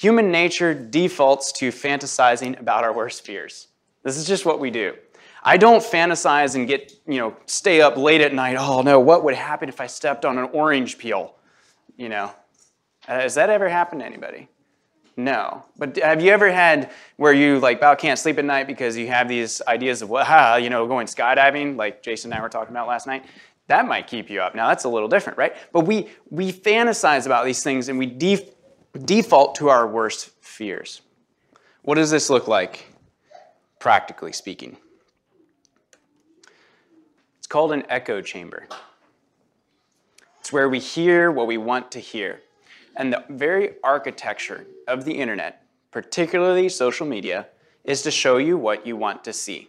Human 0.00 0.30
nature 0.30 0.72
defaults 0.72 1.52
to 1.52 1.68
fantasizing 1.68 2.58
about 2.58 2.84
our 2.84 2.92
worst 2.94 3.22
fears. 3.22 3.68
This 4.02 4.16
is 4.16 4.26
just 4.26 4.46
what 4.46 4.58
we 4.58 4.70
do. 4.70 4.94
I 5.42 5.58
don't 5.58 5.82
fantasize 5.82 6.54
and 6.54 6.66
get, 6.66 6.94
you 7.06 7.18
know, 7.18 7.36
stay 7.44 7.82
up 7.82 7.98
late 7.98 8.22
at 8.22 8.32
night. 8.32 8.56
Oh 8.58 8.80
no, 8.80 8.98
what 8.98 9.24
would 9.24 9.34
happen 9.34 9.68
if 9.68 9.78
I 9.78 9.86
stepped 9.86 10.24
on 10.24 10.38
an 10.38 10.48
orange 10.54 10.96
peel? 10.96 11.34
You 11.98 12.08
know, 12.08 12.32
uh, 13.08 13.20
has 13.20 13.34
that 13.34 13.50
ever 13.50 13.68
happened 13.68 14.00
to 14.00 14.06
anybody? 14.06 14.48
No. 15.18 15.66
But 15.76 15.98
have 15.98 16.22
you 16.22 16.30
ever 16.30 16.50
had 16.50 16.92
where 17.16 17.34
you 17.34 17.58
like 17.58 17.76
about 17.76 17.98
can't 17.98 18.18
sleep 18.18 18.38
at 18.38 18.46
night 18.46 18.66
because 18.66 18.96
you 18.96 19.08
have 19.08 19.28
these 19.28 19.60
ideas 19.68 20.00
of, 20.00 20.08
well, 20.08 20.58
you 20.58 20.70
know, 20.70 20.86
going 20.86 21.08
skydiving, 21.08 21.76
like 21.76 22.02
Jason 22.02 22.32
and 22.32 22.38
I 22.38 22.42
were 22.42 22.48
talking 22.48 22.74
about 22.74 22.88
last 22.88 23.06
night? 23.06 23.26
That 23.66 23.86
might 23.86 24.06
keep 24.06 24.30
you 24.30 24.40
up. 24.40 24.54
Now 24.54 24.68
that's 24.68 24.84
a 24.84 24.88
little 24.88 25.08
different, 25.08 25.36
right? 25.36 25.54
But 25.74 25.82
we 25.82 26.08
we 26.30 26.54
fantasize 26.54 27.26
about 27.26 27.44
these 27.44 27.62
things 27.62 27.90
and 27.90 27.98
we 27.98 28.06
default 28.98 29.54
to 29.56 29.68
our 29.68 29.86
worst 29.86 30.30
fears. 30.40 31.00
What 31.82 31.94
does 31.94 32.10
this 32.10 32.28
look 32.28 32.48
like, 32.48 32.86
practically 33.78 34.32
speaking? 34.32 34.76
It's 37.38 37.46
called 37.46 37.72
an 37.72 37.84
echo 37.88 38.20
chamber. 38.20 38.66
It's 40.40 40.52
where 40.52 40.68
we 40.68 40.78
hear 40.78 41.30
what 41.30 41.46
we 41.46 41.56
want 41.56 41.90
to 41.92 42.00
hear. 42.00 42.40
And 42.96 43.12
the 43.12 43.24
very 43.28 43.74
architecture 43.84 44.66
of 44.88 45.04
the 45.04 45.12
internet, 45.12 45.62
particularly 45.90 46.68
social 46.68 47.06
media, 47.06 47.46
is 47.84 48.02
to 48.02 48.10
show 48.10 48.36
you 48.36 48.58
what 48.58 48.86
you 48.86 48.96
want 48.96 49.24
to 49.24 49.32
see. 49.32 49.68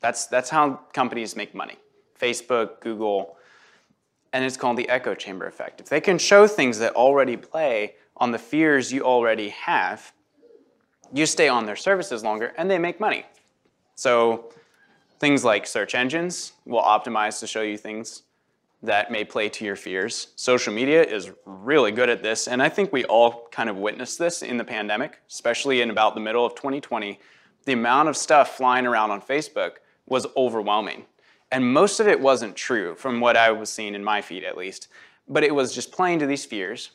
That's, 0.00 0.26
that's 0.26 0.50
how 0.50 0.80
companies 0.92 1.34
make 1.34 1.54
money. 1.54 1.76
Facebook, 2.20 2.80
Google, 2.80 3.36
and 4.32 4.44
it's 4.44 4.56
called 4.56 4.76
the 4.76 4.88
echo 4.88 5.14
chamber 5.14 5.46
effect. 5.46 5.80
If 5.80 5.88
they 5.88 6.00
can 6.00 6.18
show 6.18 6.46
things 6.46 6.78
that 6.78 6.94
already 6.94 7.36
play 7.36 7.94
on 8.22 8.30
the 8.30 8.38
fears 8.38 8.92
you 8.92 9.02
already 9.02 9.48
have, 9.48 10.12
you 11.12 11.26
stay 11.26 11.48
on 11.48 11.66
their 11.66 11.74
services 11.74 12.22
longer 12.22 12.52
and 12.56 12.70
they 12.70 12.78
make 12.78 13.00
money. 13.00 13.26
So 13.96 14.52
things 15.18 15.44
like 15.44 15.66
search 15.66 15.96
engines 15.96 16.52
will 16.64 16.82
optimize 16.82 17.40
to 17.40 17.48
show 17.48 17.62
you 17.62 17.76
things 17.76 18.22
that 18.80 19.10
may 19.10 19.24
play 19.24 19.48
to 19.48 19.64
your 19.64 19.74
fears. 19.74 20.28
Social 20.36 20.72
media 20.72 21.02
is 21.02 21.32
really 21.44 21.90
good 21.90 22.08
at 22.08 22.22
this, 22.22 22.46
and 22.46 22.62
I 22.62 22.68
think 22.68 22.92
we 22.92 23.04
all 23.06 23.48
kind 23.50 23.68
of 23.68 23.76
witnessed 23.76 24.20
this 24.20 24.42
in 24.42 24.56
the 24.56 24.64
pandemic, 24.64 25.20
especially 25.28 25.80
in 25.80 25.90
about 25.90 26.14
the 26.14 26.20
middle 26.20 26.46
of 26.46 26.54
2020. 26.54 27.18
The 27.64 27.72
amount 27.72 28.08
of 28.08 28.16
stuff 28.16 28.56
flying 28.56 28.86
around 28.86 29.10
on 29.10 29.20
Facebook 29.20 29.78
was 30.06 30.28
overwhelming. 30.36 31.06
And 31.50 31.74
most 31.74 31.98
of 31.98 32.06
it 32.06 32.20
wasn't 32.20 32.54
true 32.54 32.94
from 32.94 33.18
what 33.18 33.36
I 33.36 33.50
was 33.50 33.68
seeing 33.68 33.96
in 33.96 34.04
my 34.04 34.22
feed 34.22 34.44
at 34.44 34.56
least, 34.56 34.86
but 35.28 35.42
it 35.42 35.56
was 35.56 35.74
just 35.74 35.90
playing 35.90 36.20
to 36.20 36.26
these 36.26 36.44
fears, 36.44 36.92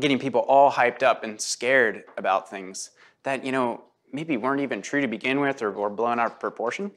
getting 0.00 0.18
people 0.18 0.40
all 0.42 0.70
hyped 0.70 1.02
up 1.02 1.24
and 1.24 1.40
scared 1.40 2.04
about 2.16 2.50
things 2.50 2.90
that, 3.22 3.44
you 3.44 3.52
know, 3.52 3.82
maybe 4.12 4.36
weren't 4.36 4.60
even 4.60 4.82
true 4.82 5.00
to 5.00 5.08
begin 5.08 5.40
with 5.40 5.62
or 5.62 5.70
were 5.70 5.90
blown 5.90 6.18
out 6.18 6.32
of 6.32 6.40
proportion. 6.40 6.90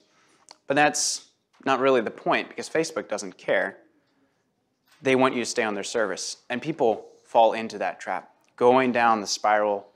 But 0.67 0.75
that's 0.75 1.29
not 1.65 1.79
really 1.79 2.01
the 2.01 2.11
point 2.11 2.49
because 2.49 2.69
Facebook 2.69 3.09
doesn't 3.09 3.37
care. 3.37 3.77
They 5.01 5.15
want 5.15 5.35
you 5.35 5.41
to 5.41 5.45
stay 5.45 5.63
on 5.63 5.73
their 5.73 5.83
service. 5.83 6.37
And 6.49 6.61
people 6.61 7.07
fall 7.23 7.53
into 7.53 7.77
that 7.79 7.99
trap, 7.99 8.31
going 8.55 8.91
down 8.91 9.21
the 9.21 9.27
spiral, 9.27 9.87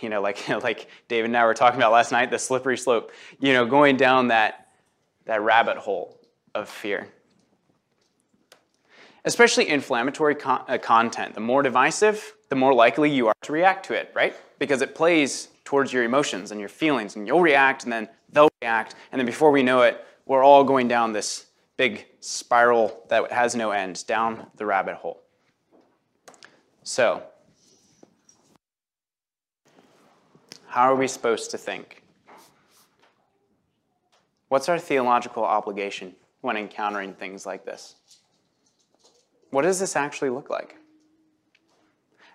you 0.00 0.08
know, 0.08 0.20
like, 0.20 0.48
like 0.62 0.88
David 1.08 1.26
and 1.26 1.36
I 1.36 1.44
were 1.44 1.54
talking 1.54 1.78
about 1.78 1.92
last 1.92 2.12
night, 2.12 2.30
the 2.30 2.38
slippery 2.38 2.78
slope, 2.78 3.12
you 3.40 3.52
know, 3.52 3.66
going 3.66 3.96
down 3.96 4.28
that, 4.28 4.68
that 5.24 5.42
rabbit 5.42 5.76
hole 5.76 6.18
of 6.54 6.68
fear. 6.68 7.08
Especially 9.24 9.68
inflammatory 9.68 10.34
con 10.34 10.64
uh, 10.68 10.78
content. 10.78 11.34
The 11.34 11.40
more 11.40 11.62
divisive, 11.62 12.34
the 12.48 12.56
more 12.56 12.74
likely 12.74 13.10
you 13.10 13.28
are 13.28 13.34
to 13.42 13.52
react 13.52 13.86
to 13.86 13.94
it, 13.94 14.10
right? 14.14 14.34
Because 14.58 14.82
it 14.82 14.94
plays 14.94 15.48
towards 15.64 15.92
your 15.92 16.02
emotions 16.02 16.50
and 16.50 16.58
your 16.58 16.68
feelings, 16.68 17.16
and 17.16 17.26
you'll 17.26 17.40
react, 17.40 17.84
and 17.84 17.92
then 17.92 18.08
they'll 18.32 18.50
react, 18.60 18.94
and 19.12 19.18
then 19.18 19.26
before 19.26 19.50
we 19.50 19.62
know 19.62 19.82
it, 19.82 20.04
we're 20.26 20.42
all 20.42 20.64
going 20.64 20.88
down 20.88 21.12
this 21.12 21.46
big 21.76 22.06
spiral 22.20 23.04
that 23.08 23.30
has 23.32 23.54
no 23.54 23.70
end, 23.70 24.06
down 24.06 24.46
the 24.56 24.66
rabbit 24.66 24.96
hole. 24.96 25.22
So, 26.82 27.22
how 30.66 30.92
are 30.92 30.96
we 30.96 31.06
supposed 31.06 31.50
to 31.52 31.58
think? 31.58 32.02
What's 34.48 34.68
our 34.68 34.78
theological 34.78 35.44
obligation 35.44 36.14
when 36.40 36.56
encountering 36.56 37.14
things 37.14 37.46
like 37.46 37.64
this? 37.64 37.94
What 39.52 39.62
does 39.62 39.78
this 39.78 39.96
actually 39.96 40.30
look 40.30 40.48
like? 40.48 40.76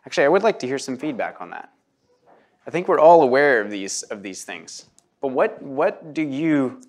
Actually, 0.05 0.25
I 0.25 0.27
would 0.27 0.43
like 0.43 0.59
to 0.59 0.67
hear 0.67 0.77
some 0.77 0.97
feedback 0.97 1.41
on 1.41 1.49
that. 1.49 1.73
I 2.67 2.69
think 2.69 2.87
we're 2.87 2.99
all 2.99 3.23
aware 3.23 3.59
of 3.59 3.71
these, 3.71 4.03
of 4.03 4.21
these 4.21 4.43
things. 4.43 4.85
But 5.19 5.29
what, 5.29 5.59
what 5.59 6.13
do 6.13 6.21
you 6.21 6.79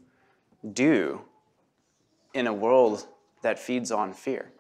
do 0.75 1.23
in 2.35 2.47
a 2.47 2.53
world 2.53 3.07
that 3.41 3.59
feeds 3.59 3.91
on 3.91 4.13
fear? 4.13 4.53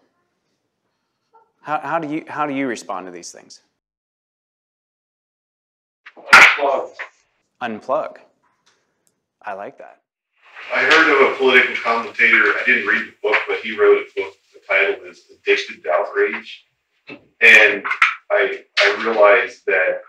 How, 1.61 1.81
how, 1.81 1.99
do, 1.99 2.09
you, 2.09 2.25
how 2.29 2.47
do 2.47 2.55
you 2.55 2.67
respond 2.67 3.05
to 3.05 3.13
these 3.13 3.31
things? 3.31 3.61
Unplug. 6.17 6.91
Unplug. 7.61 8.17
I 9.43 9.53
like 9.53 9.77
that. 9.77 10.01
I 10.75 10.81
heard 10.81 11.27
of 11.27 11.33
a 11.33 11.37
political 11.37 11.75
commentator. 11.77 12.39
I 12.39 12.63
didn't 12.65 12.87
read 12.87 13.03
the 13.03 13.15
book, 13.23 13.37
but 13.47 13.59
he 13.59 13.79
wrote 13.79 13.99
a 13.99 14.21
book. 14.21 14.35
Title 14.69 14.97
is 15.09 15.25
"Addicted 15.35 15.83
to 15.83 15.91
Outrage," 15.91 16.67
and 17.41 17.83
I 18.31 18.65
I 18.79 19.03
realized 19.05 19.63
that 19.67 20.03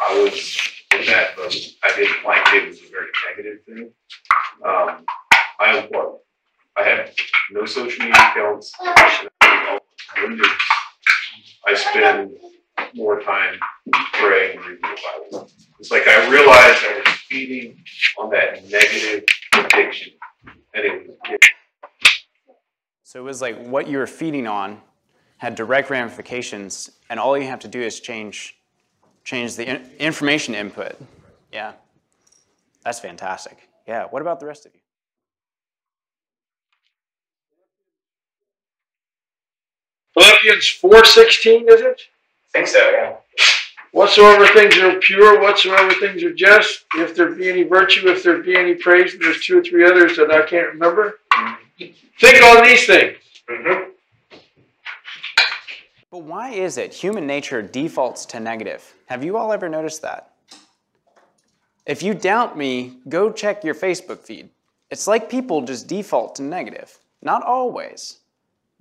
I 0.00 0.22
was 0.22 0.70
in 0.94 1.06
that 1.06 1.36
boat. 1.36 1.54
I 1.84 1.96
didn't 1.96 2.24
like 2.24 2.46
it. 2.54 2.68
Was 2.68 2.80
a 2.80 2.90
very 2.90 3.08
negative 3.28 3.64
thing. 3.64 3.90
Um, 4.64 5.04
I 5.60 5.78
unplugged. 5.78 6.20
I 6.76 6.82
have 6.82 7.10
no 7.50 7.64
social 7.64 8.04
media 8.04 8.20
accounts. 8.30 8.72
News. 10.18 10.46
I 11.66 11.74
spend 11.74 12.32
more 12.94 13.20
time 13.20 13.58
praying 14.14 14.58
and 14.58 14.66
reading 14.66 14.82
the 14.82 14.98
Bible. 15.30 15.50
It's 15.78 15.90
like 15.90 16.06
I 16.08 16.28
realized 16.28 16.84
I 16.84 17.02
was 17.04 17.14
feeding 17.28 17.82
on 18.18 18.30
that 18.30 18.68
negative 18.68 19.24
addiction, 19.54 20.12
and 20.74 20.84
it 20.84 21.06
was. 21.08 21.38
It, 23.08 23.12
So 23.12 23.18
it 23.18 23.22
was 23.22 23.40
like 23.40 23.66
what 23.66 23.88
you 23.88 23.98
were 23.98 24.06
feeding 24.06 24.46
on 24.46 24.80
had 25.38 25.54
direct 25.54 25.88
ramifications, 25.90 26.90
and 27.08 27.18
all 27.18 27.38
you 27.38 27.46
have 27.46 27.60
to 27.60 27.68
do 27.68 27.80
is 27.80 28.00
change, 28.00 28.56
change 29.24 29.56
the 29.56 29.66
in- 29.66 29.90
information 29.98 30.54
input. 30.54 30.96
Yeah, 31.52 31.72
that's 32.84 33.00
fantastic. 33.00 33.68
Yeah, 33.86 34.04
what 34.04 34.20
about 34.20 34.40
the 34.40 34.46
rest 34.46 34.66
of 34.66 34.72
you? 34.74 34.80
Philippians 40.14 40.68
four 40.68 41.04
sixteen, 41.04 41.68
is 41.68 41.80
it? 41.80 42.00
I 42.54 42.58
think 42.58 42.66
so, 42.66 42.90
yeah. 42.90 43.16
Whatsoever 43.92 44.46
things 44.48 44.76
are 44.78 44.98
pure, 44.98 45.40
whatsoever 45.40 45.94
things 45.94 46.22
are 46.24 46.34
just, 46.34 46.84
if 46.96 47.14
there 47.14 47.30
be 47.30 47.48
any 47.48 47.62
virtue, 47.62 48.08
if 48.08 48.22
there 48.22 48.42
be 48.42 48.54
any 48.56 48.74
praise, 48.74 49.14
and 49.14 49.22
there's 49.22 49.44
two 49.44 49.58
or 49.58 49.62
three 49.62 49.86
others 49.86 50.16
that 50.16 50.30
I 50.30 50.42
can't 50.44 50.68
remember. 50.68 51.20
Think 51.78 52.42
on 52.42 52.64
these 52.64 52.86
things. 52.86 53.16
Mm-hmm. 53.48 53.90
But 56.10 56.18
why 56.18 56.50
is 56.50 56.78
it 56.78 56.92
human 56.94 57.26
nature 57.26 57.62
defaults 57.62 58.24
to 58.26 58.40
negative? 58.40 58.94
Have 59.06 59.22
you 59.22 59.36
all 59.36 59.52
ever 59.52 59.68
noticed 59.68 60.02
that? 60.02 60.32
If 61.86 62.02
you 62.02 62.14
doubt 62.14 62.56
me, 62.56 62.98
go 63.08 63.30
check 63.30 63.64
your 63.64 63.74
Facebook 63.74 64.20
feed. 64.20 64.48
It's 64.90 65.06
like 65.06 65.30
people 65.30 65.62
just 65.62 65.86
default 65.86 66.34
to 66.36 66.42
negative. 66.42 66.98
Not 67.22 67.42
always, 67.42 68.18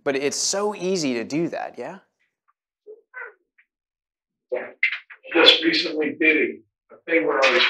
but 0.04 0.16
it's 0.16 0.38
so 0.38 0.76
easy 0.76 1.14
to 1.16 1.24
do 1.24 1.50
that, 1.50 1.76
yeah? 1.78 2.00
just 5.34 5.64
recently 5.64 6.16
did 6.20 6.38
a, 6.38 6.96
a 6.96 6.98
thing 7.06 7.28
where 7.28 7.44
I 7.44 7.52
was 7.52 7.64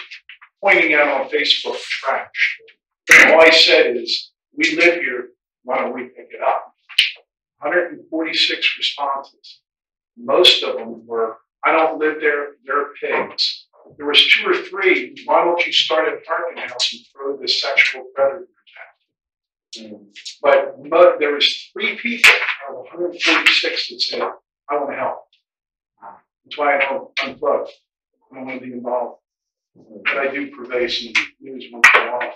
pointing 0.61 0.93
out 0.93 1.07
on 1.07 1.29
Facebook 1.29 1.77
trash. 1.79 2.59
And 3.11 3.33
all 3.33 3.41
I 3.41 3.49
said 3.49 3.97
is, 3.97 4.31
we 4.57 4.75
live 4.75 5.01
here, 5.01 5.29
why 5.63 5.77
don't 5.79 5.93
we 5.93 6.05
pick 6.05 6.29
it 6.31 6.41
up? 6.45 6.73
146 7.59 8.75
responses. 8.77 9.61
Most 10.17 10.63
of 10.63 10.75
them 10.75 11.05
were, 11.05 11.37
I 11.63 11.71
don't 11.71 11.99
live 11.99 12.19
there, 12.19 12.55
they're 12.65 12.93
pigs. 13.01 13.67
There 13.97 14.05
was 14.07 14.27
two 14.27 14.49
or 14.49 14.55
three, 14.55 15.15
why 15.25 15.43
don't 15.45 15.65
you 15.65 15.71
start 15.71 16.07
a 16.07 16.17
parking 16.25 16.57
house 16.63 16.93
and 16.93 17.01
throw 17.13 17.37
the 17.37 17.47
sexual 17.47 18.05
predators 18.13 18.47
out? 19.79 19.91
But 20.41 20.75
mo- 20.83 21.15
there 21.19 21.33
was 21.33 21.69
three 21.71 21.95
people 21.97 22.31
out 22.67 22.75
of 22.75 22.83
146 22.85 23.89
that 23.89 24.01
said, 24.01 24.21
I 24.69 24.75
want 24.75 24.89
to 24.89 24.95
help. 24.97 25.19
That's 26.45 26.57
why 26.57 26.77
I 26.77 26.79
don't 26.79 27.15
unplug. 27.17 27.67
I 28.31 28.35
don't 28.35 28.45
want 28.45 28.59
to 28.59 28.65
be 28.65 28.73
involved. 28.73 29.21
But 29.75 30.17
I 30.17 30.31
do 30.33 30.49
purvey 30.55 30.87
some 30.87 31.13
news 31.39 31.65
once 31.71 31.87
in 31.93 32.01
a 32.01 32.11
while. 32.11 32.33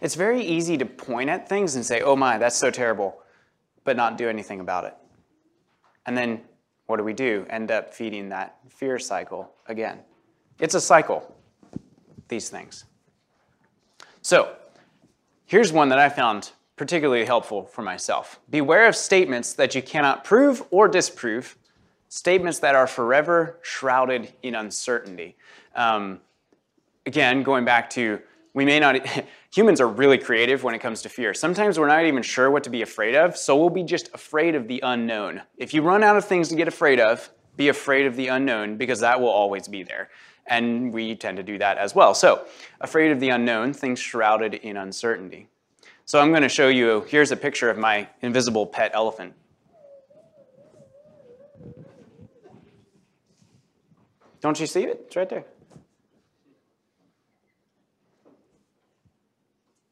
It's 0.00 0.14
very 0.14 0.42
easy 0.42 0.76
to 0.78 0.86
point 0.86 1.30
at 1.30 1.48
things 1.48 1.76
and 1.76 1.84
say, 1.84 2.00
oh 2.00 2.16
my, 2.16 2.38
that's 2.38 2.56
so 2.56 2.70
terrible, 2.70 3.18
but 3.84 3.96
not 3.96 4.18
do 4.18 4.28
anything 4.28 4.60
about 4.60 4.84
it. 4.84 4.96
And 6.06 6.16
then 6.16 6.42
what 6.86 6.96
do 6.96 7.04
we 7.04 7.12
do? 7.12 7.46
End 7.48 7.70
up 7.70 7.94
feeding 7.94 8.30
that 8.30 8.58
fear 8.68 8.98
cycle 8.98 9.52
again. 9.66 10.00
It's 10.58 10.74
a 10.74 10.80
cycle, 10.80 11.36
these 12.28 12.48
things. 12.48 12.84
So, 14.22 14.54
here's 15.46 15.72
one 15.72 15.88
that 15.88 15.98
I 15.98 16.08
found 16.08 16.50
particularly 16.76 17.24
helpful 17.24 17.64
for 17.64 17.82
myself. 17.82 18.40
Beware 18.50 18.86
of 18.88 18.96
statements 18.96 19.52
that 19.54 19.74
you 19.74 19.82
cannot 19.82 20.24
prove 20.24 20.62
or 20.70 20.88
disprove, 20.88 21.56
statements 22.08 22.58
that 22.58 22.74
are 22.74 22.86
forever 22.86 23.58
shrouded 23.62 24.32
in 24.42 24.54
uncertainty. 24.54 25.36
Um, 25.76 26.20
again, 27.06 27.42
going 27.42 27.64
back 27.64 27.90
to 27.90 28.20
we 28.54 28.64
may 28.64 28.80
not, 28.80 29.06
humans 29.54 29.80
are 29.80 29.88
really 29.88 30.18
creative 30.18 30.62
when 30.62 30.74
it 30.74 30.80
comes 30.80 31.02
to 31.02 31.08
fear. 31.08 31.34
Sometimes 31.34 31.78
we're 31.78 31.88
not 31.88 32.04
even 32.04 32.22
sure 32.22 32.50
what 32.50 32.64
to 32.64 32.70
be 32.70 32.82
afraid 32.82 33.14
of, 33.14 33.36
so 33.36 33.56
we'll 33.56 33.70
be 33.70 33.84
just 33.84 34.10
afraid 34.14 34.54
of 34.54 34.68
the 34.68 34.80
unknown. 34.82 35.42
If 35.56 35.74
you 35.74 35.82
run 35.82 36.02
out 36.02 36.16
of 36.16 36.24
things 36.24 36.48
to 36.48 36.56
get 36.56 36.68
afraid 36.68 37.00
of, 37.00 37.30
be 37.56 37.68
afraid 37.68 38.06
of 38.06 38.16
the 38.16 38.28
unknown 38.28 38.76
because 38.76 39.00
that 39.00 39.20
will 39.20 39.28
always 39.28 39.68
be 39.68 39.82
there. 39.82 40.08
And 40.46 40.92
we 40.92 41.14
tend 41.14 41.36
to 41.36 41.42
do 41.42 41.58
that 41.58 41.78
as 41.78 41.94
well. 41.94 42.14
So, 42.14 42.46
afraid 42.80 43.12
of 43.12 43.20
the 43.20 43.28
unknown, 43.28 43.72
things 43.72 44.00
shrouded 44.00 44.54
in 44.54 44.76
uncertainty. 44.76 45.48
So, 46.06 46.18
I'm 46.18 46.30
going 46.30 46.42
to 46.42 46.48
show 46.48 46.68
you 46.68 47.02
here's 47.08 47.30
a 47.30 47.36
picture 47.36 47.70
of 47.70 47.78
my 47.78 48.08
invisible 48.22 48.66
pet 48.66 48.90
elephant. 48.94 49.34
Don't 54.40 54.58
you 54.58 54.66
see 54.66 54.84
it? 54.84 55.04
It's 55.06 55.16
right 55.16 55.28
there. 55.28 55.44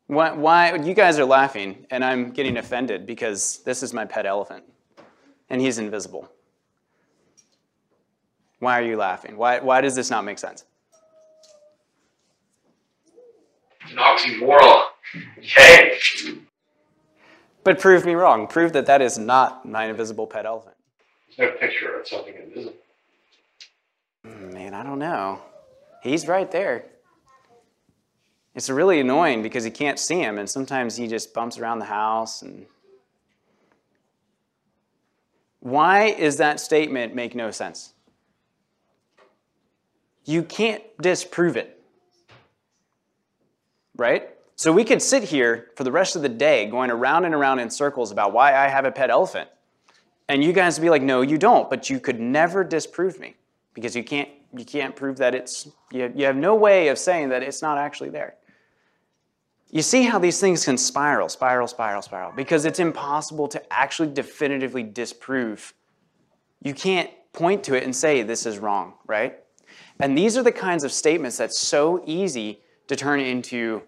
Why, 0.08 0.32
why? 0.32 0.74
You 0.74 0.94
guys 0.94 1.18
are 1.18 1.24
laughing, 1.26 1.86
and 1.90 2.02
I'm 2.02 2.30
getting 2.30 2.56
offended 2.56 3.06
because 3.06 3.58
this 3.64 3.82
is 3.82 3.92
my 3.92 4.06
pet 4.06 4.24
elephant, 4.24 4.64
and 5.50 5.60
he's 5.60 5.78
invisible. 5.78 6.32
Why 8.58 8.80
are 8.80 8.82
you 8.82 8.96
laughing? 8.96 9.36
Why, 9.36 9.60
why 9.60 9.82
does 9.82 9.94
this 9.94 10.10
not 10.10 10.24
make 10.24 10.38
sense? 10.38 10.64
It's 13.82 13.92
an 13.92 13.98
oxymoron. 13.98 14.82
Okay? 15.38 15.98
But 17.62 17.78
prove 17.78 18.06
me 18.06 18.14
wrong. 18.14 18.46
Prove 18.46 18.72
that 18.72 18.86
that 18.86 19.02
is 19.02 19.18
not 19.18 19.66
my 19.66 19.84
invisible 19.84 20.26
pet 20.26 20.46
elephant. 20.46 20.76
There's 21.36 21.52
no 21.52 21.58
picture 21.58 22.00
of 22.00 22.08
something 22.08 22.34
invisible. 22.34 22.74
Man, 24.24 24.72
I 24.72 24.82
don't 24.82 24.98
know. 24.98 25.40
He's 26.02 26.26
right 26.26 26.50
there. 26.50 26.86
It's 28.58 28.68
really 28.68 28.98
annoying 28.98 29.44
because 29.44 29.64
you 29.64 29.70
can't 29.70 30.00
see 30.00 30.18
him, 30.18 30.36
and 30.36 30.50
sometimes 30.50 30.96
he 30.96 31.06
just 31.06 31.32
bumps 31.32 31.58
around 31.58 31.78
the 31.78 31.84
house. 31.84 32.42
And 32.42 32.66
why 35.60 36.06
is 36.06 36.38
that 36.38 36.58
statement 36.58 37.14
make 37.14 37.36
no 37.36 37.52
sense? 37.52 37.92
You 40.24 40.42
can't 40.42 40.82
disprove 41.00 41.56
it, 41.56 41.80
right? 43.96 44.28
So 44.56 44.72
we 44.72 44.82
could 44.82 45.02
sit 45.02 45.22
here 45.22 45.68
for 45.76 45.84
the 45.84 45.92
rest 45.92 46.16
of 46.16 46.22
the 46.22 46.28
day 46.28 46.66
going 46.66 46.90
around 46.90 47.26
and 47.26 47.36
around 47.36 47.60
in 47.60 47.70
circles 47.70 48.10
about 48.10 48.32
why 48.32 48.56
I 48.56 48.66
have 48.66 48.84
a 48.84 48.90
pet 48.90 49.08
elephant. 49.08 49.48
And 50.28 50.42
you 50.42 50.52
guys 50.52 50.80
would 50.80 50.84
be 50.84 50.90
like, 50.90 51.02
no, 51.02 51.20
you 51.20 51.38
don't, 51.38 51.70
but 51.70 51.88
you 51.88 52.00
could 52.00 52.18
never 52.18 52.64
disprove 52.64 53.20
me 53.20 53.36
because 53.72 53.94
you 53.94 54.02
can't, 54.02 54.28
you 54.52 54.64
can't 54.64 54.96
prove 54.96 55.18
that 55.18 55.32
it's, 55.32 55.68
you 55.92 56.02
have, 56.02 56.18
you 56.18 56.26
have 56.26 56.34
no 56.34 56.56
way 56.56 56.88
of 56.88 56.98
saying 56.98 57.28
that 57.28 57.44
it's 57.44 57.62
not 57.62 57.78
actually 57.78 58.10
there. 58.10 58.34
You 59.70 59.82
see 59.82 60.04
how 60.04 60.18
these 60.18 60.40
things 60.40 60.64
can 60.64 60.78
spiral, 60.78 61.28
spiral, 61.28 61.66
spiral, 61.68 62.02
spiral, 62.02 62.32
because 62.34 62.64
it's 62.64 62.78
impossible 62.78 63.48
to 63.48 63.72
actually 63.72 64.12
definitively 64.12 64.82
disprove. 64.82 65.74
You 66.62 66.72
can't 66.72 67.10
point 67.32 67.64
to 67.64 67.74
it 67.74 67.84
and 67.84 67.94
say 67.94 68.22
this 68.22 68.46
is 68.46 68.58
wrong, 68.58 68.94
right? 69.06 69.38
And 70.00 70.16
these 70.16 70.36
are 70.36 70.42
the 70.42 70.52
kinds 70.52 70.84
of 70.84 70.92
statements 70.92 71.36
that's 71.36 71.58
so 71.58 72.02
easy 72.06 72.60
to 72.86 72.96
turn 72.96 73.20
into 73.20 73.82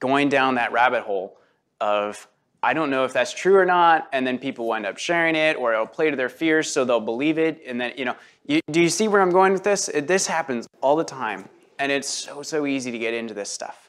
going 0.00 0.28
down 0.28 0.56
that 0.56 0.72
rabbit 0.72 1.02
hole 1.02 1.38
of 1.80 2.26
I 2.62 2.74
don't 2.74 2.90
know 2.90 3.04
if 3.04 3.12
that's 3.12 3.32
true 3.32 3.54
or 3.54 3.64
not, 3.64 4.08
and 4.12 4.26
then 4.26 4.38
people 4.38 4.66
wind 4.66 4.86
up 4.86 4.98
sharing 4.98 5.36
it, 5.36 5.56
or 5.56 5.72
it'll 5.72 5.86
play 5.86 6.10
to 6.10 6.16
their 6.16 6.28
fears, 6.28 6.68
so 6.68 6.84
they'll 6.84 7.00
believe 7.00 7.38
it, 7.38 7.62
and 7.64 7.80
then 7.80 7.92
you 7.96 8.04
know, 8.04 8.16
you, 8.44 8.60
do 8.70 8.80
you 8.80 8.88
see 8.88 9.06
where 9.06 9.22
I'm 9.22 9.30
going 9.30 9.52
with 9.52 9.62
this? 9.62 9.88
It, 9.88 10.08
this 10.08 10.26
happens 10.26 10.66
all 10.80 10.96
the 10.96 11.04
time, 11.04 11.48
and 11.78 11.92
it's 11.92 12.08
so 12.08 12.42
so 12.42 12.66
easy 12.66 12.90
to 12.90 12.98
get 12.98 13.14
into 13.14 13.34
this 13.34 13.50
stuff. 13.50 13.85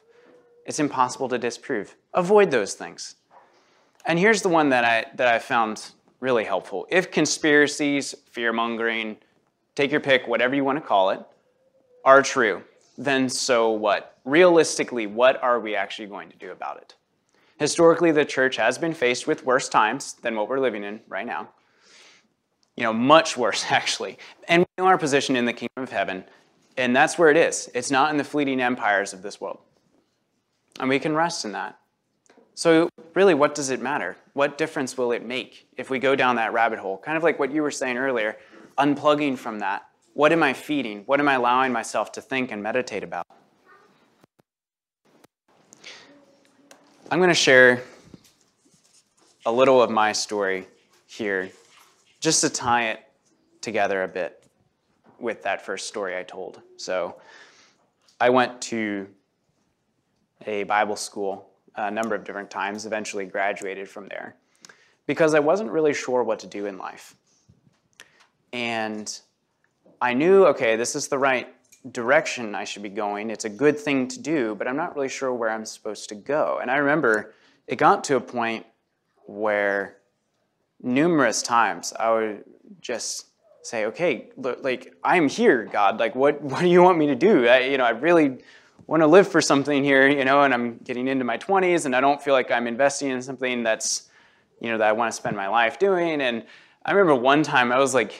It's 0.68 0.78
impossible 0.78 1.30
to 1.30 1.38
disprove. 1.38 1.96
Avoid 2.12 2.50
those 2.50 2.74
things. 2.74 3.16
And 4.04 4.18
here's 4.18 4.42
the 4.42 4.50
one 4.50 4.68
that 4.68 4.84
I 4.84 5.06
that 5.16 5.26
I 5.26 5.38
found 5.38 5.90
really 6.20 6.44
helpful. 6.44 6.86
If 6.90 7.10
conspiracies, 7.10 8.14
fear 8.30 8.52
mongering, 8.52 9.16
take 9.74 9.90
your 9.90 10.00
pick, 10.00 10.28
whatever 10.28 10.54
you 10.54 10.64
want 10.64 10.76
to 10.76 10.86
call 10.86 11.08
it, 11.10 11.20
are 12.04 12.20
true, 12.20 12.62
then 12.98 13.30
so 13.30 13.70
what? 13.70 14.18
Realistically, 14.26 15.06
what 15.06 15.42
are 15.42 15.58
we 15.58 15.74
actually 15.74 16.06
going 16.06 16.28
to 16.28 16.36
do 16.36 16.52
about 16.52 16.76
it? 16.76 16.94
Historically, 17.58 18.12
the 18.12 18.26
church 18.26 18.56
has 18.56 18.76
been 18.76 18.92
faced 18.92 19.26
with 19.26 19.46
worse 19.46 19.70
times 19.70 20.14
than 20.22 20.36
what 20.36 20.50
we're 20.50 20.60
living 20.60 20.84
in 20.84 21.00
right 21.08 21.26
now. 21.26 21.48
You 22.76 22.82
know, 22.82 22.92
much 22.92 23.38
worse, 23.38 23.64
actually. 23.70 24.18
And 24.48 24.60
we 24.60 24.82
know 24.82 24.86
our 24.86 24.98
position 24.98 25.34
in 25.34 25.46
the 25.46 25.54
kingdom 25.54 25.82
of 25.82 25.90
heaven, 25.90 26.24
and 26.76 26.94
that's 26.94 27.18
where 27.18 27.30
it 27.30 27.38
is. 27.38 27.70
It's 27.74 27.90
not 27.90 28.10
in 28.10 28.18
the 28.18 28.24
fleeting 28.24 28.60
empires 28.60 29.14
of 29.14 29.22
this 29.22 29.40
world. 29.40 29.60
And 30.78 30.88
we 30.88 30.98
can 30.98 31.14
rest 31.14 31.44
in 31.44 31.52
that. 31.52 31.78
So, 32.54 32.88
really, 33.14 33.34
what 33.34 33.54
does 33.54 33.70
it 33.70 33.80
matter? 33.80 34.16
What 34.32 34.58
difference 34.58 34.96
will 34.96 35.12
it 35.12 35.24
make 35.24 35.68
if 35.76 35.90
we 35.90 35.98
go 35.98 36.16
down 36.16 36.36
that 36.36 36.52
rabbit 36.52 36.78
hole? 36.78 36.98
Kind 36.98 37.16
of 37.16 37.22
like 37.22 37.38
what 37.38 37.52
you 37.52 37.62
were 37.62 37.70
saying 37.70 37.96
earlier, 37.96 38.36
unplugging 38.76 39.38
from 39.38 39.60
that. 39.60 39.86
What 40.14 40.32
am 40.32 40.42
I 40.42 40.52
feeding? 40.52 41.02
What 41.06 41.20
am 41.20 41.28
I 41.28 41.34
allowing 41.34 41.72
myself 41.72 42.10
to 42.12 42.20
think 42.20 42.50
and 42.50 42.62
meditate 42.62 43.04
about? 43.04 43.26
I'm 47.10 47.18
going 47.18 47.28
to 47.28 47.34
share 47.34 47.82
a 49.46 49.52
little 49.52 49.80
of 49.80 49.90
my 49.90 50.12
story 50.12 50.66
here 51.06 51.50
just 52.20 52.40
to 52.40 52.50
tie 52.50 52.90
it 52.90 53.00
together 53.60 54.02
a 54.02 54.08
bit 54.08 54.44
with 55.20 55.42
that 55.44 55.64
first 55.64 55.88
story 55.88 56.16
I 56.16 56.22
told. 56.24 56.60
So, 56.76 57.20
I 58.20 58.30
went 58.30 58.60
to 58.62 59.06
a 60.48 60.64
Bible 60.64 60.96
school 60.96 61.50
a 61.76 61.90
number 61.90 62.14
of 62.14 62.24
different 62.24 62.50
times, 62.50 62.86
eventually 62.86 63.24
graduated 63.24 63.88
from 63.88 64.08
there 64.08 64.34
because 65.06 65.34
I 65.34 65.38
wasn't 65.38 65.70
really 65.70 65.94
sure 65.94 66.22
what 66.24 66.40
to 66.40 66.46
do 66.46 66.66
in 66.66 66.76
life. 66.76 67.14
And 68.52 69.18
I 70.00 70.14
knew, 70.14 70.46
okay, 70.46 70.76
this 70.76 70.96
is 70.96 71.08
the 71.08 71.18
right 71.18 71.48
direction 71.92 72.54
I 72.54 72.64
should 72.64 72.82
be 72.82 72.88
going. 72.88 73.30
It's 73.30 73.44
a 73.44 73.50
good 73.50 73.78
thing 73.78 74.08
to 74.08 74.20
do, 74.20 74.54
but 74.54 74.66
I'm 74.66 74.76
not 74.76 74.96
really 74.96 75.08
sure 75.08 75.32
where 75.32 75.50
I'm 75.50 75.64
supposed 75.64 76.08
to 76.08 76.14
go. 76.14 76.58
And 76.60 76.70
I 76.70 76.76
remember 76.76 77.34
it 77.66 77.76
got 77.76 78.04
to 78.04 78.16
a 78.16 78.20
point 78.20 78.66
where 79.24 79.98
numerous 80.82 81.42
times 81.42 81.92
I 81.98 82.12
would 82.12 82.44
just 82.80 83.26
say, 83.62 83.86
okay, 83.86 84.30
look, 84.36 84.64
like 84.64 84.94
I'm 85.04 85.28
here, 85.28 85.64
God. 85.70 86.00
Like, 86.00 86.14
what, 86.14 86.42
what 86.42 86.60
do 86.60 86.68
you 86.68 86.82
want 86.82 86.98
me 86.98 87.06
to 87.06 87.14
do? 87.14 87.46
I, 87.46 87.60
you 87.60 87.78
know, 87.78 87.84
I 87.84 87.90
really 87.90 88.38
want 88.88 89.02
to 89.02 89.06
live 89.06 89.28
for 89.28 89.40
something 89.40 89.84
here, 89.84 90.08
you 90.08 90.24
know, 90.24 90.42
and 90.42 90.52
I'm 90.52 90.78
getting 90.78 91.06
into 91.06 91.24
my 91.24 91.36
20s 91.36 91.84
and 91.84 91.94
I 91.94 92.00
don't 92.00 92.20
feel 92.20 92.32
like 92.32 92.50
I'm 92.50 92.66
investing 92.66 93.10
in 93.10 93.22
something 93.22 93.62
that's, 93.62 94.08
you 94.60 94.70
know, 94.70 94.78
that 94.78 94.88
I 94.88 94.92
want 94.92 95.12
to 95.12 95.16
spend 95.16 95.36
my 95.36 95.46
life 95.46 95.78
doing. 95.78 96.22
And 96.22 96.44
I 96.84 96.92
remember 96.92 97.14
one 97.14 97.42
time 97.42 97.70
I 97.70 97.78
was 97.78 97.92
like, 97.92 98.14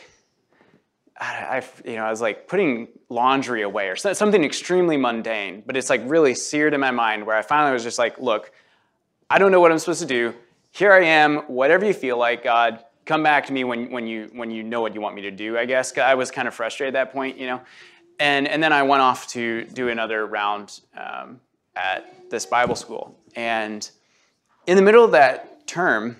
I, 1.18 1.64
you 1.84 1.96
know, 1.96 2.04
I 2.04 2.10
was 2.10 2.20
like 2.20 2.46
putting 2.46 2.88
laundry 3.08 3.62
away 3.62 3.88
or 3.88 3.96
something 3.96 4.44
extremely 4.44 4.96
mundane, 4.96 5.64
but 5.66 5.76
it's 5.76 5.90
like 5.90 6.02
really 6.04 6.34
seared 6.34 6.74
in 6.74 6.80
my 6.80 6.92
mind 6.92 7.26
where 7.26 7.34
I 7.34 7.42
finally 7.42 7.72
was 7.72 7.82
just 7.82 7.98
like, 7.98 8.20
look, 8.20 8.52
I 9.30 9.38
don't 9.38 9.50
know 9.50 9.60
what 9.60 9.72
I'm 9.72 9.78
supposed 9.78 10.02
to 10.02 10.06
do. 10.06 10.34
Here 10.70 10.92
I 10.92 11.02
am, 11.02 11.38
whatever 11.48 11.86
you 11.86 11.94
feel 11.94 12.18
like, 12.18 12.44
God, 12.44 12.84
come 13.06 13.22
back 13.22 13.46
to 13.46 13.54
me 13.54 13.64
when, 13.64 13.90
when, 13.90 14.06
you, 14.06 14.28
when 14.32 14.50
you 14.50 14.62
know 14.62 14.82
what 14.82 14.94
you 14.94 15.00
want 15.00 15.16
me 15.16 15.22
to 15.22 15.30
do, 15.30 15.56
I 15.56 15.64
guess. 15.64 15.96
I 15.96 16.14
was 16.14 16.30
kind 16.30 16.46
of 16.46 16.54
frustrated 16.54 16.94
at 16.94 17.06
that 17.06 17.12
point, 17.12 17.38
you 17.38 17.46
know. 17.46 17.62
And, 18.20 18.48
and 18.48 18.62
then 18.62 18.72
I 18.72 18.82
went 18.82 19.02
off 19.02 19.28
to 19.28 19.64
do 19.64 19.88
another 19.88 20.26
round 20.26 20.80
um, 20.96 21.40
at 21.76 22.30
this 22.30 22.46
Bible 22.46 22.74
school. 22.74 23.16
And 23.36 23.88
in 24.66 24.76
the 24.76 24.82
middle 24.82 25.04
of 25.04 25.12
that 25.12 25.66
term, 25.66 26.16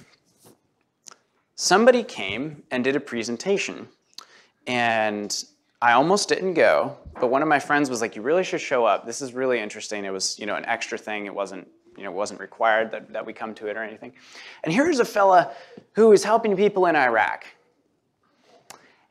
somebody 1.56 2.04
came 2.04 2.62
and 2.70 2.84
did 2.84 2.94
a 2.94 3.00
presentation 3.00 3.88
and 4.68 5.44
I 5.80 5.92
almost 5.92 6.28
didn't 6.28 6.54
go, 6.54 6.96
but 7.20 7.28
one 7.28 7.40
of 7.42 7.48
my 7.48 7.58
friends 7.58 7.88
was 7.88 8.00
like, 8.00 8.14
"You 8.14 8.22
really 8.22 8.44
should 8.44 8.60
show 8.60 8.84
up. 8.84 9.06
This 9.06 9.22
is 9.22 9.32
really 9.32 9.58
interesting." 9.58 10.04
It 10.04 10.12
was, 10.12 10.38
you 10.38 10.46
know, 10.46 10.56
an 10.56 10.64
extra 10.66 10.98
thing. 10.98 11.26
It 11.26 11.34
wasn't, 11.34 11.66
you 11.96 12.04
know, 12.04 12.12
wasn't 12.12 12.40
required 12.40 12.90
that, 12.90 13.12
that 13.12 13.24
we 13.24 13.32
come 13.32 13.54
to 13.54 13.68
it 13.68 13.76
or 13.76 13.82
anything. 13.82 14.12
And 14.62 14.72
here's 14.72 15.00
a 15.00 15.04
fella 15.04 15.52
who 15.92 16.12
is 16.12 16.22
helping 16.22 16.56
people 16.56 16.86
in 16.86 16.96
Iraq. 16.96 17.46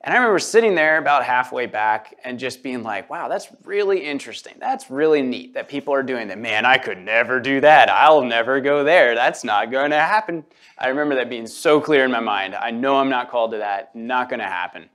And 0.08 0.14
I 0.14 0.20
remember 0.20 0.40
sitting 0.40 0.74
there 0.74 1.00
about 1.00 1.26
halfway 1.26 1.66
back 1.66 2.16
and 2.24 2.40
just 2.40 2.64
being 2.64 2.82
like, 2.82 3.10
wow, 3.10 3.28
that's 3.28 3.50
really 3.66 4.06
interesting. 4.06 4.54
That's 4.58 4.90
really 4.90 5.22
neat 5.22 5.54
that 5.56 5.68
people 5.68 5.94
are 5.94 6.02
doing 6.02 6.30
that. 6.30 6.38
Man, 6.38 6.66
I 6.66 6.78
could 6.78 6.98
never 6.98 7.42
do 7.42 7.60
that. 7.60 7.90
I'll 7.90 8.24
never 8.24 8.62
go 8.62 8.86
there. 8.86 9.16
That's 9.16 9.44
not 9.44 9.70
going 9.70 9.92
to 9.92 10.00
happen. 10.00 10.46
I 10.78 10.88
remember 10.88 11.16
that 11.16 11.30
being 11.30 11.46
so 11.46 11.82
clear 11.82 12.06
in 12.06 12.12
my 12.12 12.22
mind. 12.22 12.56
I 12.56 12.72
know 12.72 12.96
I'm 12.96 13.10
not 13.10 13.30
called 13.30 13.52
to 13.52 13.58
that. 13.58 13.94
Not 13.98 14.30
going 14.30 14.40
to 14.40 14.46
happen 14.46 14.88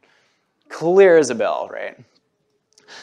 clear 0.71 1.19
as 1.19 1.29
a 1.29 1.35
bell, 1.35 1.69
right? 1.71 1.99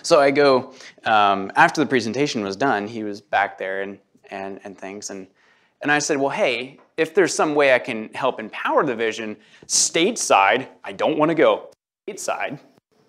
So 0.02 0.19
I 0.19 0.32
go, 0.32 0.74
um, 1.06 1.52
after 1.56 1.80
the 1.80 1.88
presentation 1.88 2.43
was 2.43 2.56
done, 2.56 2.88
he 2.88 3.04
was 3.04 3.22
back 3.22 3.60
there 3.60 3.84
and, 3.84 4.00
and, 4.32 4.60
and 4.63 4.76
things. 4.76 5.12
And, 5.12 5.28
and 5.84 5.91
I 5.91 6.00
said, 6.00 6.17
well, 6.17 6.32
hey, 6.32 6.80
if 6.98 7.13
there's 7.13 7.36
some 7.36 7.54
way 7.54 7.76
I 7.76 7.78
can 7.78 8.12
help 8.15 8.39
empower 8.39 8.84
the 8.84 8.95
vision, 8.95 9.38
stateside, 9.67 10.69
I 10.84 10.91
don't 10.91 11.19
want 11.19 11.30
to 11.30 11.36
go. 11.36 11.69
Stateside, 12.13 12.60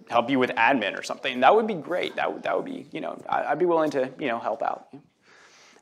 help 0.09 0.31
you 0.31 0.39
with 0.39 0.51
admin 0.51 0.99
or 0.99 1.03
something. 1.03 1.41
That 1.41 1.55
would 1.55 1.67
be 1.67 1.75
great. 1.75 2.17
That 2.17 2.33
would, 2.33 2.43
that 2.43 2.57
would 2.57 2.65
be, 2.65 2.87
you 2.93 3.01
know, 3.01 3.21
I'd 3.29 3.59
be 3.59 3.67
willing 3.67 3.91
to, 3.93 4.11
you 4.19 4.29
know, 4.29 4.39
help 4.39 4.63
out. 4.63 4.89
And 4.93 5.03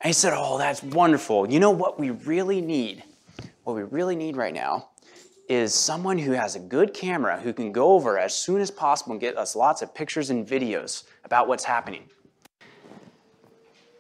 he 0.05 0.13
said, 0.13 0.33
oh, 0.37 0.59
that's 0.59 0.83
wonderful. 0.83 1.51
You 1.51 1.61
know 1.61 1.71
what 1.71 1.99
we 1.99 2.11
really 2.11 2.61
need? 2.61 3.03
What 3.65 3.75
we 3.75 3.83
really 3.83 4.17
need 4.17 4.37
right 4.37 4.55
now 4.55 4.91
is 5.49 5.75
someone 5.75 6.19
who 6.19 6.33
has 6.33 6.57
a 6.57 6.61
good 6.61 6.93
camera 6.93 7.41
who 7.41 7.53
can 7.53 7.73
go 7.73 7.93
over 7.93 8.19
as 8.19 8.35
soon 8.35 8.61
as 8.61 8.71
possible 8.71 9.13
and 9.13 9.21
get 9.21 9.37
us 9.37 9.57
lots 9.57 9.83
of 9.83 9.95
pictures 9.95 10.31
and 10.31 10.47
videos 10.47 11.05
about 11.25 11.49
what's 11.49 11.65
happening. 11.65 12.05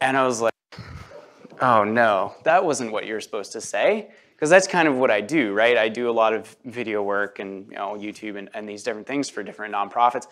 And 0.00 0.16
I 0.16 0.24
was 0.26 0.40
like, 0.40 0.52
oh 1.60 1.84
no, 1.84 2.34
that 2.44 2.64
wasn't 2.64 2.92
what 2.92 3.06
you're 3.06 3.20
supposed 3.20 3.52
to 3.52 3.60
say. 3.60 4.10
Because 4.38 4.50
that's 4.50 4.68
kind 4.68 4.86
of 4.86 4.94
what 4.94 5.10
I 5.10 5.20
do, 5.20 5.52
right? 5.52 5.76
I 5.76 5.88
do 5.88 6.08
a 6.08 6.12
lot 6.12 6.32
of 6.32 6.56
video 6.64 7.02
work 7.02 7.40
and 7.40 7.66
you 7.66 7.74
know, 7.74 7.96
YouTube 7.98 8.38
and, 8.38 8.48
and 8.54 8.68
these 8.68 8.84
different 8.84 9.08
things 9.08 9.28
for 9.28 9.42
different 9.42 9.74
nonprofits. 9.74 10.28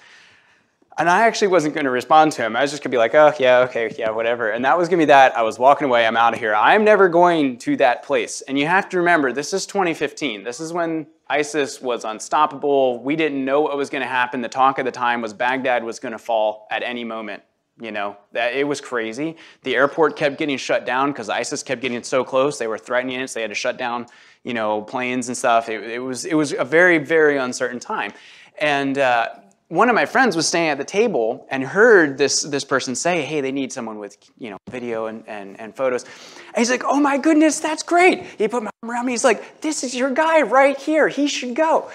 And 0.97 1.11
I 1.11 1.27
actually 1.27 1.49
wasn't 1.49 1.75
going 1.75 1.87
to 1.87 1.91
respond 1.91 2.31
to 2.33 2.43
him. 2.43 2.55
I 2.55 2.63
was 2.63 2.71
just 2.71 2.85
going 2.85 2.91
to 2.91 2.95
be 2.95 2.99
like, 2.99 3.17
oh, 3.17 3.35
yeah, 3.41 3.59
okay, 3.69 3.93
yeah, 3.99 4.11
whatever. 4.11 4.51
And 4.51 4.65
that 4.65 4.79
was 4.79 4.89
going 4.89 5.01
to 5.01 5.03
be 5.03 5.09
that. 5.09 5.37
I 5.37 5.43
was 5.43 5.59
walking 5.59 5.89
away. 5.89 6.07
I'm 6.07 6.17
out 6.17 6.35
of 6.35 6.39
here. 6.39 6.55
I'm 6.55 6.85
never 6.85 7.09
going 7.09 7.59
to 7.59 7.77
that 7.79 8.05
place. 8.05 8.43
And 8.43 8.57
you 8.57 8.67
have 8.67 8.89
to 8.91 8.99
remember, 8.99 9.33
this 9.33 9.53
is 9.53 9.67
2015. 9.67 10.45
This 10.45 10.61
is 10.61 10.73
when 10.73 11.09
ISIS 11.29 11.83
was 11.83 12.05
unstoppable. 12.05 13.03
We 13.03 13.17
didn't 13.17 13.45
know 13.45 13.61
what 13.61 13.77
was 13.77 13.91
going 13.91 14.03
to 14.03 14.09
happen. 14.09 14.41
The 14.41 14.49
talk 14.49 14.79
at 14.79 14.85
the 14.85 14.93
time 14.93 15.21
was 15.21 15.35
Baghdad 15.35 15.83
was 15.83 15.99
going 15.99 16.13
to 16.13 16.19
fall 16.19 16.69
at 16.71 16.85
any 16.85 17.03
moment. 17.03 17.43
You 17.79 17.93
know, 17.93 18.17
that 18.33 18.55
it 18.55 18.67
was 18.67 18.81
crazy. 18.81 19.37
The 19.63 19.77
airport 19.77 20.17
kept 20.17 20.39
getting 20.39 20.57
shut 20.57 20.87
down 20.87 21.13
because 21.13 21.29
ISIS 21.29 21.63
kept 21.63 21.83
getting 21.83 22.03
so 22.03 22.25
close. 22.25 22.59
They 22.59 22.69
were 22.69 22.79
threatening 22.79 23.21
it, 23.21 23.29
so 23.29 23.35
they 23.35 23.43
had 23.43 23.51
to 23.51 23.55
shut 23.55 23.77
down, 23.77 24.07
you 24.45 24.55
know, 24.55 24.81
planes 24.81 25.29
and 25.29 25.37
stuff. 25.37 25.69
It, 25.69 25.83
it 25.85 25.99
was 25.99 26.25
it 26.25 26.35
was 26.35 26.53
a 26.53 26.65
very 26.65 26.99
very 26.99 27.37
uncertain 27.37 27.81
time, 27.81 28.13
and. 28.59 28.97
Uh, 28.97 29.29
one 29.69 29.89
of 29.89 29.97
my 29.97 30.07
friends 30.07 30.37
was 30.37 30.47
staying 30.47 30.69
at 30.69 30.79
the 30.79 30.85
table 30.85 31.45
and 31.51 31.65
heard 31.65 32.19
this, 32.19 32.43
this 32.43 32.63
person 32.63 32.95
say, 32.95 33.23
hey, 33.23 33.41
they 33.41 33.51
need 33.51 33.73
someone 33.73 33.99
with, 33.99 34.17
you 34.39 34.51
know, 34.51 34.59
video 34.71 35.07
and, 35.07 35.25
and, 35.27 35.59
and 35.59 35.75
photos. 35.75 36.05
And 36.05 36.59
he's 36.59 36.71
like, 36.71 36.85
oh 36.85 37.01
my 37.01 37.19
goodness, 37.19 37.59
that's 37.59 37.83
great. 37.83 38.23
He 38.39 38.47
put 38.47 38.63
my 38.63 38.71
arm 38.83 38.93
around 38.93 39.07
me. 39.07 39.13
He's 39.13 39.25
like, 39.25 39.61
this 39.63 39.83
is 39.83 39.93
your 39.93 40.11
guy 40.11 40.43
right 40.43 40.79
here. 40.79 41.09
He 41.09 41.27
should 41.27 41.57
go. 41.57 41.91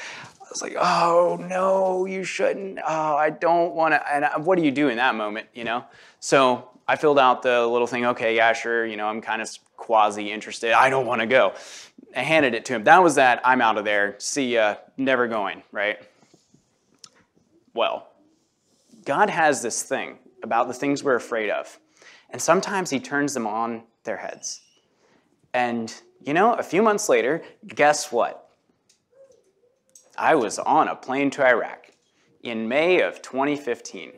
Was 0.51 0.61
like, 0.61 0.75
oh 0.77 1.37
no, 1.39 2.05
you 2.05 2.23
shouldn't. 2.23 2.79
Oh, 2.85 3.15
I 3.15 3.29
don't 3.29 3.73
want 3.73 3.93
to. 3.93 4.13
And 4.13 4.25
I, 4.25 4.37
what 4.37 4.57
do 4.57 4.65
you 4.65 4.71
do 4.71 4.89
in 4.89 4.97
that 4.97 5.15
moment, 5.15 5.47
you 5.53 5.63
know? 5.63 5.85
So 6.19 6.69
I 6.87 6.97
filled 6.97 7.19
out 7.19 7.41
the 7.41 7.65
little 7.65 7.87
thing. 7.87 8.05
Okay, 8.05 8.35
yeah, 8.35 8.51
sure. 8.51 8.85
You 8.85 8.97
know, 8.97 9.07
I'm 9.07 9.21
kind 9.21 9.41
of 9.41 9.49
quasi 9.77 10.29
interested. 10.29 10.73
I 10.73 10.89
don't 10.89 11.05
want 11.05 11.21
to 11.21 11.27
go. 11.27 11.53
I 12.15 12.21
handed 12.21 12.53
it 12.53 12.65
to 12.65 12.75
him. 12.75 12.83
That 12.83 13.01
was 13.01 13.15
that. 13.15 13.41
I'm 13.45 13.61
out 13.61 13.77
of 13.77 13.85
there. 13.85 14.15
See 14.17 14.55
ya. 14.55 14.75
Never 14.97 15.27
going, 15.27 15.63
right? 15.71 15.99
Well, 17.73 18.09
God 19.05 19.29
has 19.29 19.61
this 19.61 19.83
thing 19.83 20.19
about 20.43 20.67
the 20.67 20.73
things 20.73 21.03
we're 21.03 21.15
afraid 21.15 21.49
of. 21.49 21.79
And 22.29 22.41
sometimes 22.41 22.89
He 22.89 22.99
turns 22.99 23.33
them 23.33 23.47
on 23.47 23.83
their 24.03 24.17
heads. 24.17 24.61
And, 25.53 25.93
you 26.25 26.33
know, 26.33 26.53
a 26.53 26.63
few 26.63 26.81
months 26.81 27.09
later, 27.09 27.41
guess 27.67 28.11
what? 28.11 28.40
I 30.17 30.35
was 30.35 30.59
on 30.59 30.87
a 30.87 30.95
plane 30.95 31.29
to 31.31 31.45
Iraq 31.45 31.87
in 32.43 32.67
May 32.67 33.01
of 33.01 33.21
2015. 33.21 34.13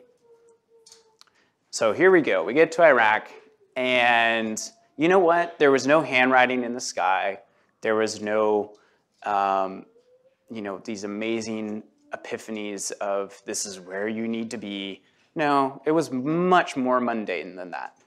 So 1.69 1.93
here 1.93 2.12
we 2.12 2.21
go. 2.21 2.43
We 2.43 2.53
get 2.53 2.71
to 2.73 2.84
Iraq, 2.84 3.32
and 3.75 4.62
you 4.97 5.08
know 5.08 5.19
what? 5.19 5.58
There 5.60 5.71
was 5.71 5.88
no 5.88 6.01
handwriting 6.01 6.63
in 6.63 6.73
the 6.73 6.79
sky. 6.79 7.39
There 7.82 7.95
was 7.95 8.21
no, 8.21 8.75
um, 9.25 9.86
you 10.51 10.62
know, 10.62 10.79
these 10.84 11.03
amazing 11.03 11.84
epiphanies 12.13 12.91
of 12.93 13.41
this 13.45 13.65
is 13.65 13.79
where 13.79 14.08
you 14.08 14.27
need 14.27 14.51
to 14.51 14.58
be. 14.58 15.01
No, 15.36 15.82
it 15.86 15.91
was 15.91 16.12
much 16.12 16.77
more 16.77 16.99
mundane 16.99 17.56
than 17.56 17.71
that. 17.71 17.97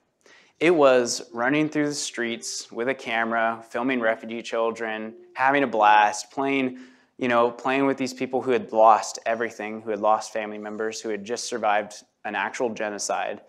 It 0.58 0.74
was 0.74 1.22
running 1.32 1.68
through 1.68 1.88
the 1.88 1.94
streets 1.94 2.72
with 2.72 2.88
a 2.88 2.94
camera, 2.94 3.62
filming 3.68 4.00
refugee 4.00 4.42
children, 4.42 5.14
having 5.34 5.64
a 5.64 5.66
blast, 5.66 6.30
playing, 6.30 6.78
you 7.18 7.28
know, 7.28 7.50
playing 7.50 7.86
with 7.86 7.96
these 7.96 8.12
people 8.12 8.42
who 8.42 8.50
had 8.50 8.72
lost 8.72 9.18
everything, 9.26 9.80
who 9.80 9.90
had 9.90 10.00
lost 10.00 10.32
family 10.32 10.58
members, 10.58 11.00
who 11.00 11.08
had 11.08 11.24
just 11.24 11.44
survived 11.44 12.02
an 12.24 12.34
actual 12.34 12.70
genocide. 12.70 13.40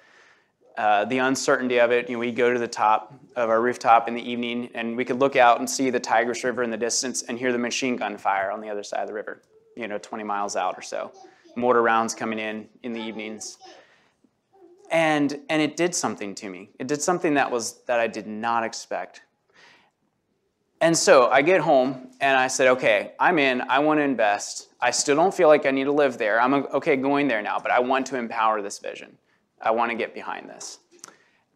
Uh, 0.77 1.05
the 1.05 1.17
uncertainty 1.17 1.79
of 1.79 1.91
it, 1.91 2.07
you 2.07 2.15
know, 2.15 2.19
we 2.19 2.31
go 2.31 2.53
to 2.53 2.59
the 2.59 2.67
top 2.67 3.13
of 3.35 3.49
our 3.49 3.61
rooftop 3.61 4.07
in 4.07 4.13
the 4.13 4.21
evening 4.21 4.69
and 4.75 4.95
we 4.95 5.03
could 5.03 5.19
look 5.19 5.35
out 5.35 5.59
and 5.59 5.69
see 5.69 5.89
the 5.89 5.99
Tigris 5.99 6.43
River 6.43 6.61
in 6.61 6.69
the 6.69 6.77
distance 6.77 7.23
and 7.23 7.39
hear 7.39 7.51
the 7.51 7.57
machine 7.57 7.95
gun 7.95 8.17
fire 8.17 8.51
on 8.51 8.61
the 8.61 8.69
other 8.69 8.83
side 8.83 9.01
of 9.01 9.07
the 9.07 9.13
river 9.13 9.41
you 9.77 9.87
know, 9.87 9.97
20 9.97 10.23
miles 10.23 10.55
out 10.55 10.77
or 10.77 10.81
so. 10.81 11.11
Mortar 11.55 11.81
rounds 11.81 12.15
coming 12.15 12.39
in 12.39 12.67
in 12.83 12.93
the 12.93 12.99
evenings. 12.99 13.57
And, 14.89 15.39
and 15.49 15.61
it 15.61 15.77
did 15.77 15.93
something 15.93 16.33
to 16.35 16.49
me. 16.49 16.69
It 16.79 16.87
did 16.87 17.01
something 17.01 17.35
that, 17.35 17.51
was, 17.51 17.81
that 17.85 17.99
I 17.99 18.07
did 18.07 18.25
not 18.25 18.63
expect. 18.63 19.21
And 20.79 20.95
so 20.95 21.27
I 21.29 21.41
get 21.41 21.61
home 21.61 22.09
and 22.21 22.37
I 22.37 22.47
said, 22.47 22.67
okay, 22.67 23.13
I'm 23.19 23.39
in, 23.39 23.61
I 23.61 23.79
want 23.79 23.99
to 23.99 24.03
invest. 24.03 24.69
I 24.79 24.91
still 24.91 25.15
don't 25.15 25.33
feel 25.33 25.47
like 25.47 25.65
I 25.65 25.71
need 25.71 25.85
to 25.85 25.91
live 25.91 26.17
there. 26.17 26.39
I'm 26.39 26.53
okay 26.53 26.95
going 26.95 27.27
there 27.27 27.41
now, 27.41 27.59
but 27.59 27.71
I 27.71 27.79
want 27.79 28.05
to 28.07 28.17
empower 28.17 28.61
this 28.61 28.77
vision. 28.79 29.17
I 29.61 29.71
want 29.71 29.91
to 29.91 29.97
get 29.97 30.13
behind 30.13 30.49
this. 30.49 30.79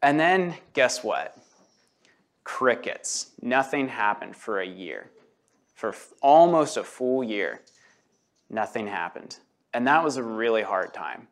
And 0.02 0.20
then 0.20 0.56
guess 0.74 1.04
what? 1.04 1.38
Crickets. 2.44 3.32
Nothing 3.42 3.88
happened 3.88 4.36
for 4.36 4.60
a 4.60 4.68
year, 4.68 5.12
for 5.76 5.94
almost 6.22 6.78
a 6.78 6.84
full 6.84 7.24
year 7.24 7.62
nothing 8.52 8.88
happened. 8.88 9.38
And 9.74 9.88
that 9.88 10.04
was 10.04 10.18
a 10.18 10.24
really 10.24 10.62
hard 10.62 10.94
time. 10.94 11.28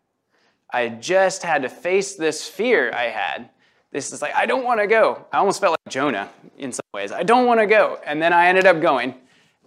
I 0.71 0.89
just 0.89 1.43
had 1.43 1.63
to 1.63 1.69
face 1.69 2.15
this 2.15 2.47
fear 2.47 2.91
I 2.93 3.05
had. 3.05 3.49
This 3.91 4.11
is 4.11 4.21
like, 4.21 4.35
I 4.35 4.45
don't 4.45 4.63
want 4.63 4.79
to 4.79 4.87
go. 4.87 5.25
I 5.31 5.37
almost 5.37 5.59
felt 5.59 5.71
like 5.71 5.91
Jonah 5.91 6.29
in 6.57 6.71
some 6.71 6.85
ways. 6.93 7.11
I 7.11 7.23
don't 7.23 7.47
want 7.47 7.59
to 7.59 7.65
go. 7.65 7.99
And 8.05 8.21
then 8.21 8.33
I 8.33 8.47
ended 8.47 8.67
up 8.67 8.81
going. 8.81 9.15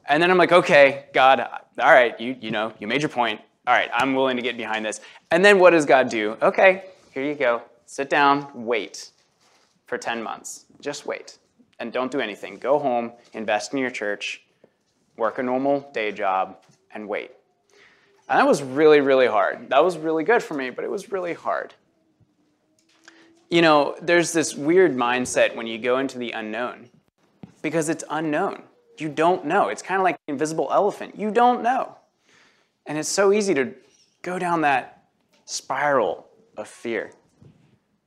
And 0.07 0.23
then 0.23 0.31
I'm 0.31 0.39
like, 0.39 0.53
okay, 0.53 1.07
God, 1.13 1.41
all 1.41 1.93
right, 1.93 2.19
you, 2.21 2.37
you 2.41 2.51
know, 2.51 2.73
you 2.79 2.87
made 2.87 3.03
your 3.03 3.09
point. 3.09 3.41
All 3.67 3.75
right, 3.75 3.91
I'm 3.93 4.15
willing 4.15 4.37
to 4.37 4.43
get 4.43 4.57
behind 4.57 4.85
this. 4.85 5.01
And 5.31 5.45
then 5.45 5.59
what 5.59 5.71
does 5.71 5.87
God 5.87 6.09
do? 6.09 6.37
Okay, 6.43 6.85
here 7.13 7.25
you 7.25 7.35
go. 7.35 7.63
Sit 7.87 8.11
down, 8.11 8.49
wait 8.55 9.11
for 9.87 9.99
10 9.99 10.23
months. 10.23 10.67
Just 10.81 11.07
wait. 11.07 11.39
And 11.79 11.93
don't 11.93 12.11
do 12.11 12.21
anything. 12.21 12.57
Go 12.57 12.79
home, 12.79 13.13
invest 13.33 13.73
in 13.73 13.79
your 13.79 13.91
church, 13.91 14.43
work 15.17 15.39
a 15.39 15.43
normal 15.43 15.91
day 15.93 16.13
job, 16.13 16.59
and 16.93 17.09
wait. 17.09 17.31
And 18.29 18.39
that 18.39 18.47
was 18.47 18.63
really, 18.63 19.01
really 19.01 19.27
hard. 19.27 19.69
That 19.71 19.85
was 19.85 19.99
really 19.99 20.25
good 20.25 20.43
for 20.43 20.55
me, 20.55 20.71
but 20.71 20.85
it 20.85 20.91
was 20.91 21.13
really 21.13 21.35
hard. 21.35 21.75
You 23.53 23.61
know, 23.61 23.95
there's 24.01 24.33
this 24.33 24.55
weird 24.55 24.97
mindset 24.97 25.55
when 25.55 25.67
you 25.67 25.77
go 25.77 25.99
into 25.99 26.17
the 26.17 26.31
unknown 26.31 26.88
because 27.61 27.91
it's 27.91 28.03
unknown. 28.09 28.62
You 28.97 29.11
don't 29.11 29.45
know. 29.45 29.69
It's 29.69 29.83
kind 29.83 30.01
of 30.01 30.05
like 30.05 30.17
the 30.27 30.33
invisible 30.33 30.71
elephant. 30.73 31.19
You 31.19 31.31
don't 31.31 31.62
know. 31.62 31.99
And 32.87 32.97
it's 32.97 33.11
so 33.11 33.31
easy 33.31 33.53
to 33.53 33.75
go 34.23 34.38
down 34.38 34.62
that 34.62 35.05
spiral 35.45 36.29
of 36.57 36.67
fear. 36.67 37.11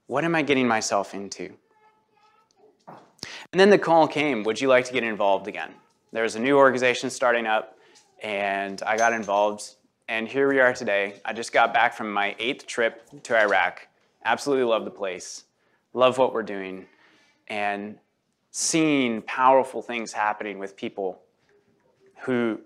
What 0.08 0.24
am 0.24 0.34
I 0.34 0.42
getting 0.42 0.68
myself 0.68 1.14
into? 1.14 1.54
And 2.88 3.60
then 3.60 3.70
the 3.70 3.78
call 3.78 4.08
came 4.08 4.42
Would 4.46 4.60
you 4.60 4.68
like 4.68 4.86
to 4.86 4.94
get 4.94 5.04
involved 5.04 5.48
again? 5.48 5.70
There 6.12 6.24
was 6.24 6.36
a 6.36 6.40
new 6.40 6.58
organization 6.58 7.12
starting 7.12 7.46
up, 7.46 7.78
and 8.24 8.82
I 8.82 8.98
got 8.98 9.14
involved 9.14 9.76
and 10.08 10.28
here 10.28 10.48
we 10.48 10.60
are 10.60 10.74
today. 10.74 11.20
I 11.24 11.34
just 11.34 11.52
got 11.52 11.74
back 11.74 11.96
from 11.96 12.12
my 12.12 12.36
eighth 12.38 12.68
trip 12.68 13.24
to 13.24 13.38
Iraq. 13.40 13.88
Absolutely 14.26 14.66
love 14.66 14.86
the 14.86 14.92
place, 14.92 15.44
love 15.94 16.18
what 16.18 16.34
we're 16.34 16.44
doing, 16.44 16.88
and 17.48 17.98
seeing 18.50 19.22
powerful 19.22 19.82
things 19.82 20.12
happening 20.12 20.58
with 20.58 20.76
people 20.76 21.22
who, 22.24 22.60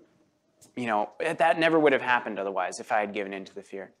you 0.74 0.86
know, 0.86 1.10
that 1.20 1.58
never 1.58 1.78
would 1.78 1.92
have 1.92 2.00
happened 2.00 2.38
otherwise 2.38 2.80
if 2.80 2.90
I 2.90 3.00
had 3.00 3.12
given 3.12 3.34
in 3.34 3.44
to 3.44 3.54
the 3.54 3.62
fear. 3.62 3.92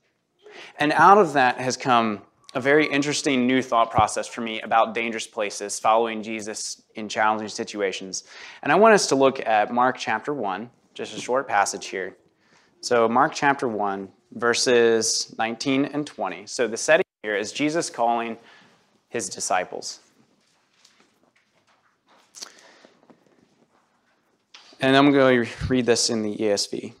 And 0.78 0.92
out 0.92 1.18
of 1.18 1.34
that 1.34 1.58
has 1.58 1.76
come 1.76 2.22
a 2.54 2.60
very 2.60 2.86
interesting 2.86 3.46
new 3.46 3.62
thought 3.62 3.90
process 3.90 4.26
for 4.26 4.40
me 4.40 4.60
about 4.62 4.94
dangerous 4.94 5.26
places, 5.26 5.78
following 5.78 6.22
Jesus 6.22 6.82
in 6.94 7.08
challenging 7.08 7.48
situations. 7.48 8.24
And 8.62 8.72
I 8.72 8.76
want 8.76 8.94
us 8.94 9.06
to 9.08 9.14
look 9.14 9.44
at 9.46 9.72
Mark 9.72 9.98
chapter 9.98 10.34
1, 10.34 10.70
just 10.94 11.16
a 11.16 11.20
short 11.20 11.46
passage 11.46 11.86
here. 11.86 12.16
So, 12.80 13.08
Mark 13.08 13.34
chapter 13.34 13.68
1, 13.68 14.08
verses 14.32 15.34
19 15.38 15.84
and 15.84 16.06
20. 16.06 16.46
So, 16.46 16.66
the 16.66 16.76
setting 16.76 17.04
here 17.22 17.36
is 17.36 17.52
Jesus 17.52 17.90
calling 17.90 18.38
his 19.10 19.28
disciples. 19.28 20.00
And 24.80 24.96
I'm 24.96 25.12
going 25.12 25.44
to 25.44 25.50
read 25.68 25.84
this 25.84 26.08
in 26.08 26.22
the 26.22 26.34
ESV. 26.34 26.94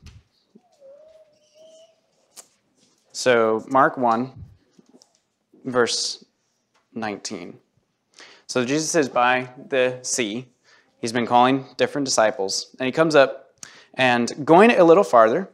So, 3.12 3.64
Mark 3.68 3.96
1, 3.96 4.30
verse 5.64 6.22
19. 6.94 7.58
So, 8.46 8.64
Jesus 8.66 8.94
is 8.94 9.08
by 9.08 9.48
the 9.68 9.98
sea. 10.02 10.46
He's 11.00 11.12
been 11.12 11.26
calling 11.26 11.64
different 11.78 12.04
disciples. 12.04 12.76
And 12.78 12.84
he 12.84 12.92
comes 12.92 13.14
up 13.14 13.54
and 13.94 14.44
going 14.44 14.70
a 14.72 14.84
little 14.84 15.04
farther, 15.04 15.48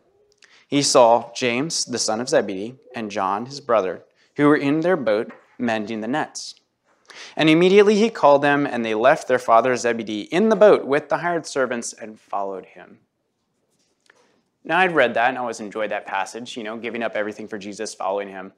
he 0.66 0.82
saw 0.82 1.32
James, 1.32 1.84
the 1.84 1.98
son 1.98 2.20
of 2.20 2.28
Zebedee, 2.28 2.74
and 2.96 3.12
John, 3.12 3.46
his 3.46 3.60
brother, 3.60 4.02
who 4.36 4.46
were 4.46 4.56
in 4.56 4.80
their 4.80 4.96
boat 4.96 5.32
mending 5.58 6.00
the 6.00 6.08
nets. 6.08 6.54
And 7.36 7.48
immediately 7.48 7.96
he 7.96 8.10
called 8.10 8.42
them, 8.42 8.66
and 8.66 8.84
they 8.84 8.94
left 8.94 9.28
their 9.28 9.38
father 9.38 9.74
Zebedee 9.76 10.22
in 10.22 10.48
the 10.48 10.56
boat 10.56 10.86
with 10.86 11.08
the 11.08 11.18
hired 11.18 11.46
servants 11.46 11.92
and 11.92 12.20
followed 12.20 12.66
him. 12.66 12.98
Now, 14.64 14.78
I'd 14.78 14.92
read 14.92 15.14
that 15.14 15.28
and 15.28 15.38
always 15.38 15.60
enjoyed 15.60 15.90
that 15.92 16.06
passage, 16.06 16.56
you 16.56 16.64
know, 16.64 16.76
giving 16.76 17.02
up 17.02 17.14
everything 17.14 17.46
for 17.46 17.56
Jesus, 17.56 17.94
following 17.94 18.28
him. 18.28 18.52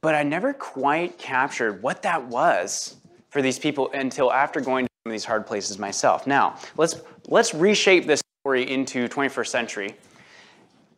But 0.00 0.14
I 0.14 0.22
never 0.22 0.54
quite 0.54 1.18
captured 1.18 1.82
what 1.82 2.02
that 2.02 2.24
was 2.24 2.96
for 3.28 3.42
these 3.42 3.58
people 3.58 3.90
until 3.92 4.32
after 4.32 4.60
going 4.60 4.86
to 4.86 4.90
some 5.04 5.10
of 5.10 5.12
these 5.12 5.26
hard 5.26 5.46
places 5.46 5.78
myself. 5.78 6.26
Now, 6.26 6.56
let's, 6.78 7.02
let's 7.26 7.52
reshape 7.52 8.06
this 8.06 8.22
story 8.42 8.70
into 8.70 9.06
21st 9.06 9.46
century 9.46 9.94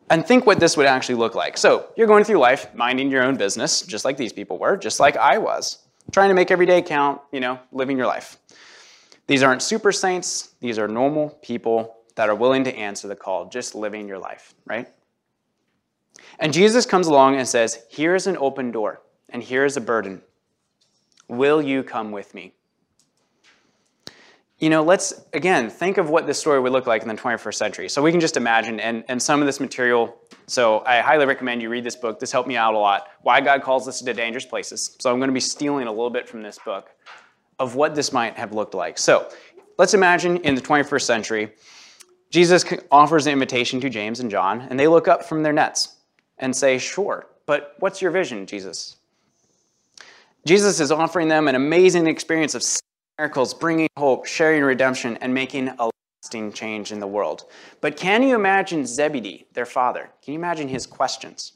And 0.09 0.25
think 0.25 0.45
what 0.45 0.59
this 0.59 0.75
would 0.77 0.85
actually 0.85 1.15
look 1.15 1.33
like. 1.33 1.57
So, 1.57 1.87
you're 1.95 2.07
going 2.07 2.23
through 2.23 2.37
life 2.37 2.73
minding 2.75 3.09
your 3.09 3.23
own 3.23 3.37
business, 3.37 3.81
just 3.81 4.05
like 4.05 4.17
these 4.17 4.33
people 4.33 4.57
were, 4.57 4.77
just 4.77 4.99
like 4.99 5.17
I 5.17 5.37
was, 5.37 5.79
trying 6.11 6.29
to 6.29 6.35
make 6.35 6.51
every 6.51 6.65
day 6.65 6.81
count, 6.81 7.21
you 7.31 7.39
know, 7.39 7.59
living 7.71 7.97
your 7.97 8.07
life. 8.07 8.37
These 9.27 9.43
aren't 9.43 9.61
super 9.61 9.91
saints, 9.91 10.53
these 10.59 10.77
are 10.77 10.87
normal 10.87 11.29
people 11.41 11.95
that 12.15 12.29
are 12.29 12.35
willing 12.35 12.63
to 12.65 12.75
answer 12.75 13.07
the 13.07 13.15
call, 13.15 13.49
just 13.49 13.73
living 13.75 14.07
your 14.07 14.19
life, 14.19 14.53
right? 14.65 14.87
And 16.39 16.53
Jesus 16.53 16.85
comes 16.85 17.07
along 17.07 17.37
and 17.37 17.47
says, 17.47 17.85
Here 17.89 18.15
is 18.15 18.27
an 18.27 18.37
open 18.37 18.71
door, 18.71 19.01
and 19.29 19.41
here 19.41 19.65
is 19.65 19.77
a 19.77 19.81
burden. 19.81 20.21
Will 21.27 21.61
you 21.61 21.83
come 21.83 22.11
with 22.11 22.33
me? 22.33 22.53
You 24.63 24.69
know, 24.69 24.81
let's 24.81 25.25
again 25.33 25.69
think 25.69 25.97
of 25.97 26.09
what 26.09 26.25
this 26.25 26.39
story 26.39 26.57
would 26.61 26.71
look 26.71 26.87
like 26.87 27.01
in 27.01 27.09
the 27.09 27.15
21st 27.15 27.55
century. 27.55 27.89
So 27.89 28.01
we 28.01 28.11
can 28.11 28.21
just 28.21 28.37
imagine, 28.37 28.79
and, 28.79 29.03
and 29.09 29.21
some 29.21 29.41
of 29.41 29.45
this 29.45 29.59
material. 29.59 30.15
So 30.47 30.81
I 30.85 31.01
highly 31.01 31.25
recommend 31.25 31.61
you 31.61 31.67
read 31.67 31.83
this 31.83 31.97
book. 31.97 32.17
This 32.17 32.31
helped 32.31 32.47
me 32.47 32.55
out 32.55 32.73
a 32.73 32.77
lot. 32.77 33.09
Why 33.23 33.41
God 33.41 33.61
Calls 33.61 33.89
Us 33.89 34.01
to 34.01 34.13
Dangerous 34.13 34.45
Places. 34.45 34.95
So 35.01 35.11
I'm 35.11 35.19
going 35.19 35.27
to 35.27 35.33
be 35.33 35.41
stealing 35.41 35.87
a 35.87 35.91
little 35.91 36.09
bit 36.09 36.29
from 36.29 36.41
this 36.43 36.57
book 36.63 36.91
of 37.59 37.75
what 37.75 37.93
this 37.93 38.13
might 38.13 38.37
have 38.37 38.53
looked 38.53 38.73
like. 38.73 38.97
So 38.97 39.29
let's 39.77 39.93
imagine 39.93 40.37
in 40.37 40.55
the 40.55 40.61
21st 40.61 41.01
century, 41.01 41.51
Jesus 42.29 42.63
offers 42.89 43.27
an 43.27 43.33
invitation 43.33 43.81
to 43.81 43.89
James 43.89 44.21
and 44.21 44.31
John, 44.31 44.61
and 44.69 44.79
they 44.79 44.87
look 44.87 45.09
up 45.09 45.25
from 45.25 45.43
their 45.43 45.51
nets 45.51 45.97
and 46.37 46.55
say, 46.55 46.77
Sure, 46.77 47.27
but 47.47 47.75
what's 47.79 48.01
your 48.01 48.11
vision, 48.11 48.45
Jesus? 48.45 48.95
Jesus 50.45 50.79
is 50.79 50.89
offering 50.89 51.27
them 51.27 51.49
an 51.49 51.55
amazing 51.55 52.07
experience 52.07 52.55
of 52.55 52.63
miracles, 53.19 53.53
bringing 53.53 53.89
hope, 53.97 54.25
sharing 54.25 54.63
redemption, 54.63 55.17
and 55.21 55.33
making 55.33 55.69
a 55.79 55.89
lasting 56.23 56.51
change 56.51 56.91
in 56.91 56.99
the 56.99 57.07
world. 57.07 57.45
But 57.79 57.95
can 57.95 58.23
you 58.23 58.35
imagine 58.35 58.85
Zebedee, 58.85 59.45
their 59.53 59.65
father? 59.65 60.09
Can 60.23 60.33
you 60.33 60.39
imagine 60.39 60.67
his 60.67 60.87
questions? 60.87 61.53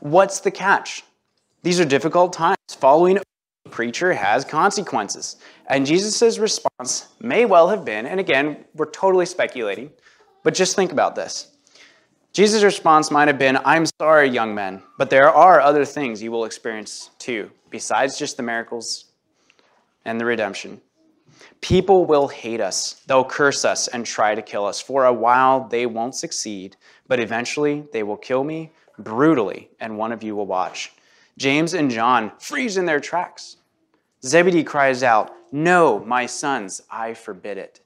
What's 0.00 0.40
the 0.40 0.50
catch? 0.50 1.02
These 1.62 1.80
are 1.80 1.84
difficult 1.84 2.32
times. 2.32 2.56
Following 2.78 3.18
a 3.18 3.68
preacher 3.70 4.12
has 4.12 4.44
consequences. 4.44 5.36
And 5.66 5.84
Jesus' 5.84 6.38
response 6.38 7.08
may 7.20 7.44
well 7.44 7.68
have 7.68 7.84
been, 7.84 8.06
and 8.06 8.20
again, 8.20 8.64
we're 8.74 8.90
totally 8.90 9.26
speculating, 9.26 9.90
but 10.44 10.54
just 10.54 10.76
think 10.76 10.92
about 10.92 11.16
this. 11.16 11.48
Jesus' 12.32 12.62
response 12.62 13.10
might 13.10 13.26
have 13.26 13.38
been, 13.38 13.58
I'm 13.64 13.86
sorry, 14.00 14.28
young 14.28 14.54
men, 14.54 14.82
but 14.98 15.10
there 15.10 15.28
are 15.28 15.60
other 15.60 15.84
things 15.84 16.22
you 16.22 16.30
will 16.30 16.44
experience 16.44 17.10
too, 17.18 17.50
besides 17.70 18.18
just 18.18 18.36
the 18.36 18.42
miracles 18.42 19.05
and 20.06 20.18
the 20.18 20.24
redemption. 20.24 20.80
People 21.60 22.06
will 22.06 22.28
hate 22.28 22.60
us. 22.60 23.02
They'll 23.06 23.24
curse 23.24 23.64
us 23.64 23.88
and 23.88 24.06
try 24.06 24.34
to 24.34 24.40
kill 24.40 24.64
us. 24.64 24.80
For 24.80 25.04
a 25.04 25.12
while, 25.12 25.68
they 25.68 25.84
won't 25.84 26.14
succeed, 26.14 26.76
but 27.08 27.20
eventually 27.20 27.84
they 27.92 28.02
will 28.02 28.16
kill 28.16 28.44
me 28.44 28.72
brutally, 28.98 29.68
and 29.80 29.98
one 29.98 30.12
of 30.12 30.22
you 30.22 30.34
will 30.34 30.46
watch. 30.46 30.92
James 31.36 31.74
and 31.74 31.90
John 31.90 32.32
freeze 32.38 32.78
in 32.78 32.86
their 32.86 33.00
tracks. 33.00 33.56
Zebedee 34.24 34.64
cries 34.64 35.02
out, 35.02 35.32
No, 35.52 36.02
my 36.04 36.24
sons, 36.24 36.80
I 36.90 37.12
forbid 37.12 37.58
it. 37.58 37.80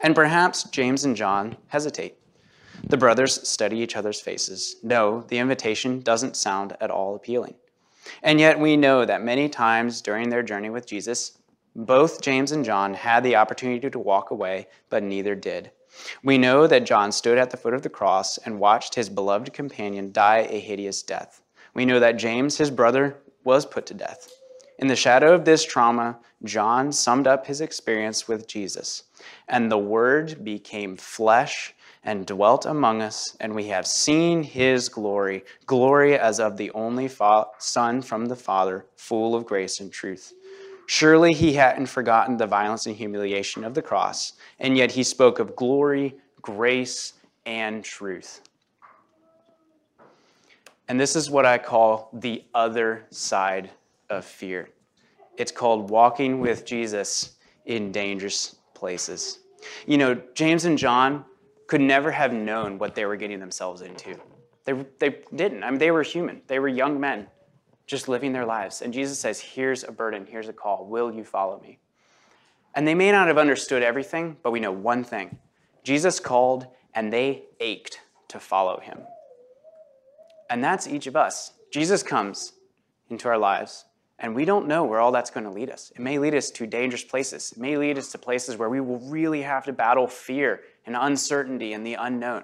And 0.00 0.14
perhaps 0.14 0.64
James 0.64 1.04
and 1.04 1.16
John 1.16 1.56
hesitate. 1.68 2.16
The 2.88 2.96
brothers 2.96 3.48
study 3.48 3.78
each 3.78 3.96
other's 3.96 4.20
faces. 4.20 4.76
No, 4.82 5.22
the 5.28 5.38
invitation 5.38 6.00
doesn't 6.00 6.36
sound 6.36 6.76
at 6.80 6.90
all 6.90 7.14
appealing. 7.14 7.54
And 8.22 8.40
yet 8.40 8.58
we 8.58 8.76
know 8.76 9.04
that 9.04 9.22
many 9.22 9.48
times 9.48 10.00
during 10.00 10.28
their 10.28 10.42
journey 10.42 10.70
with 10.70 10.86
Jesus, 10.86 11.38
both 11.74 12.20
James 12.20 12.52
and 12.52 12.64
John 12.64 12.94
had 12.94 13.22
the 13.22 13.36
opportunity 13.36 13.88
to 13.90 13.98
walk 13.98 14.30
away, 14.30 14.66
but 14.88 15.02
neither 15.02 15.34
did. 15.34 15.70
We 16.22 16.38
know 16.38 16.66
that 16.66 16.86
John 16.86 17.12
stood 17.12 17.38
at 17.38 17.50
the 17.50 17.56
foot 17.56 17.74
of 17.74 17.82
the 17.82 17.88
cross 17.88 18.38
and 18.38 18.60
watched 18.60 18.94
his 18.94 19.08
beloved 19.08 19.52
companion 19.52 20.12
die 20.12 20.46
a 20.50 20.60
hideous 20.60 21.02
death. 21.02 21.42
We 21.74 21.84
know 21.84 22.00
that 22.00 22.16
James, 22.16 22.56
his 22.58 22.70
brother, 22.70 23.18
was 23.44 23.66
put 23.66 23.86
to 23.86 23.94
death. 23.94 24.28
In 24.78 24.86
the 24.86 24.96
shadow 24.96 25.34
of 25.34 25.44
this 25.44 25.64
trauma, 25.64 26.18
John 26.42 26.90
summed 26.90 27.26
up 27.26 27.46
his 27.46 27.60
experience 27.60 28.26
with 28.26 28.48
Jesus. 28.48 29.04
And 29.46 29.70
the 29.70 29.78
Word 29.78 30.42
became 30.42 30.96
flesh 30.96 31.74
and 32.02 32.26
dwelt 32.26 32.64
among 32.64 33.02
us, 33.02 33.36
and 33.40 33.54
we 33.54 33.66
have 33.68 33.86
seen 33.86 34.42
his 34.42 34.88
glory, 34.88 35.44
glory 35.66 36.18
as 36.18 36.40
of 36.40 36.56
the 36.56 36.70
only 36.70 37.08
fa- 37.08 37.46
Son 37.58 38.00
from 38.00 38.26
the 38.26 38.36
Father, 38.36 38.86
full 38.96 39.34
of 39.34 39.44
grace 39.44 39.80
and 39.80 39.92
truth. 39.92 40.32
Surely 40.86 41.32
he 41.32 41.52
hadn't 41.52 41.86
forgotten 41.86 42.36
the 42.36 42.46
violence 42.46 42.86
and 42.86 42.96
humiliation 42.96 43.64
of 43.64 43.74
the 43.74 43.82
cross, 43.82 44.32
and 44.58 44.76
yet 44.76 44.90
he 44.90 45.02
spoke 45.02 45.38
of 45.38 45.54
glory, 45.54 46.16
grace, 46.42 47.12
and 47.46 47.84
truth. 47.84 48.40
And 50.88 50.98
this 50.98 51.14
is 51.14 51.30
what 51.30 51.46
I 51.46 51.58
call 51.58 52.08
the 52.12 52.44
other 52.54 53.04
side 53.10 53.70
of 54.08 54.24
fear. 54.24 54.70
It's 55.36 55.52
called 55.52 55.88
walking 55.88 56.40
with 56.40 56.64
Jesus 56.64 57.36
in 57.66 57.92
dangerous 57.92 58.56
places. 58.74 59.38
You 59.86 59.98
know, 59.98 60.20
James 60.34 60.64
and 60.64 60.76
John 60.76 61.24
could 61.70 61.80
never 61.80 62.10
have 62.10 62.32
known 62.32 62.78
what 62.78 62.96
they 62.96 63.04
were 63.04 63.14
getting 63.14 63.38
themselves 63.38 63.80
into. 63.80 64.16
They, 64.64 64.72
they 64.98 65.20
didn't. 65.32 65.62
I 65.62 65.70
mean, 65.70 65.78
they 65.78 65.92
were 65.92 66.02
human, 66.02 66.42
they 66.48 66.58
were 66.58 66.66
young 66.66 66.98
men 66.98 67.28
just 67.86 68.08
living 68.08 68.32
their 68.32 68.44
lives. 68.44 68.82
And 68.82 68.92
Jesus 68.92 69.20
says, 69.20 69.38
Here's 69.38 69.84
a 69.84 69.92
burden, 69.92 70.26
here's 70.28 70.48
a 70.48 70.52
call. 70.52 70.86
Will 70.86 71.14
you 71.14 71.24
follow 71.24 71.60
me? 71.60 71.78
And 72.74 72.88
they 72.88 72.94
may 72.96 73.12
not 73.12 73.28
have 73.28 73.38
understood 73.38 73.84
everything, 73.84 74.36
but 74.42 74.50
we 74.50 74.58
know 74.58 74.72
one 74.72 75.04
thing 75.04 75.38
Jesus 75.84 76.18
called, 76.18 76.66
and 76.92 77.12
they 77.12 77.44
ached 77.60 78.00
to 78.28 78.40
follow 78.40 78.80
him. 78.80 78.98
And 80.50 80.64
that's 80.64 80.88
each 80.88 81.06
of 81.06 81.14
us. 81.14 81.52
Jesus 81.70 82.02
comes 82.02 82.52
into 83.10 83.28
our 83.28 83.38
lives, 83.38 83.84
and 84.18 84.34
we 84.34 84.44
don't 84.44 84.66
know 84.66 84.82
where 84.82 84.98
all 84.98 85.12
that's 85.12 85.30
going 85.30 85.44
to 85.44 85.52
lead 85.52 85.70
us. 85.70 85.92
It 85.94 86.00
may 86.00 86.18
lead 86.18 86.34
us 86.34 86.50
to 86.50 86.66
dangerous 86.66 87.04
places. 87.04 87.52
It 87.52 87.58
may 87.58 87.76
lead 87.76 87.96
us 87.96 88.10
to 88.10 88.18
places 88.18 88.56
where 88.56 88.68
we 88.68 88.80
will 88.80 88.98
really 88.98 89.42
have 89.42 89.64
to 89.66 89.72
battle 89.72 90.08
fear 90.08 90.62
and 90.90 90.96
uncertainty 91.00 91.72
and 91.72 91.86
the 91.86 91.94
unknown, 91.94 92.42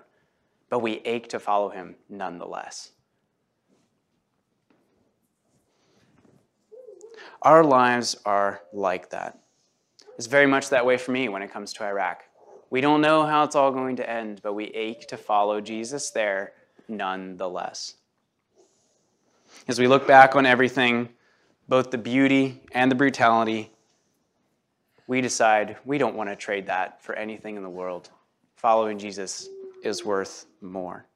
but 0.70 0.78
we 0.78 0.98
ache 1.04 1.28
to 1.30 1.40
follow 1.40 1.68
him 1.68 1.96
nonetheless. 2.08 2.92
Our 7.42 7.64
lives 7.64 8.16
are 8.24 8.62
like 8.72 9.10
that. 9.10 9.40
It's 10.16 10.28
very 10.28 10.46
much 10.46 10.68
that 10.68 10.86
way 10.86 10.96
for 10.96 11.10
me 11.10 11.28
when 11.28 11.42
it 11.42 11.50
comes 11.50 11.72
to 11.72 11.84
Iraq. 11.84 12.22
We 12.70 12.80
don't 12.80 13.00
know 13.00 13.26
how 13.26 13.42
it's 13.42 13.56
all 13.56 13.72
going 13.72 13.96
to 13.96 14.08
end, 14.08 14.40
but 14.44 14.54
we 14.54 14.66
ache 14.66 15.08
to 15.08 15.16
follow 15.16 15.60
Jesus 15.60 16.10
there 16.10 16.52
nonetheless. 16.86 17.94
As 19.66 19.80
we 19.80 19.88
look 19.88 20.06
back 20.06 20.36
on 20.36 20.46
everything, 20.46 21.08
both 21.68 21.90
the 21.90 21.98
beauty 21.98 22.62
and 22.70 22.92
the 22.92 22.94
brutality, 22.94 23.72
we 25.08 25.20
decide 25.20 25.78
we 25.84 25.98
don't 25.98 26.14
want 26.14 26.30
to 26.30 26.36
trade 26.36 26.66
that 26.66 27.02
for 27.02 27.16
anything 27.16 27.56
in 27.56 27.64
the 27.64 27.68
world 27.68 28.10
following 28.56 28.98
Jesus 28.98 29.48
is 29.82 30.04
worth 30.04 30.46
more. 30.60 31.06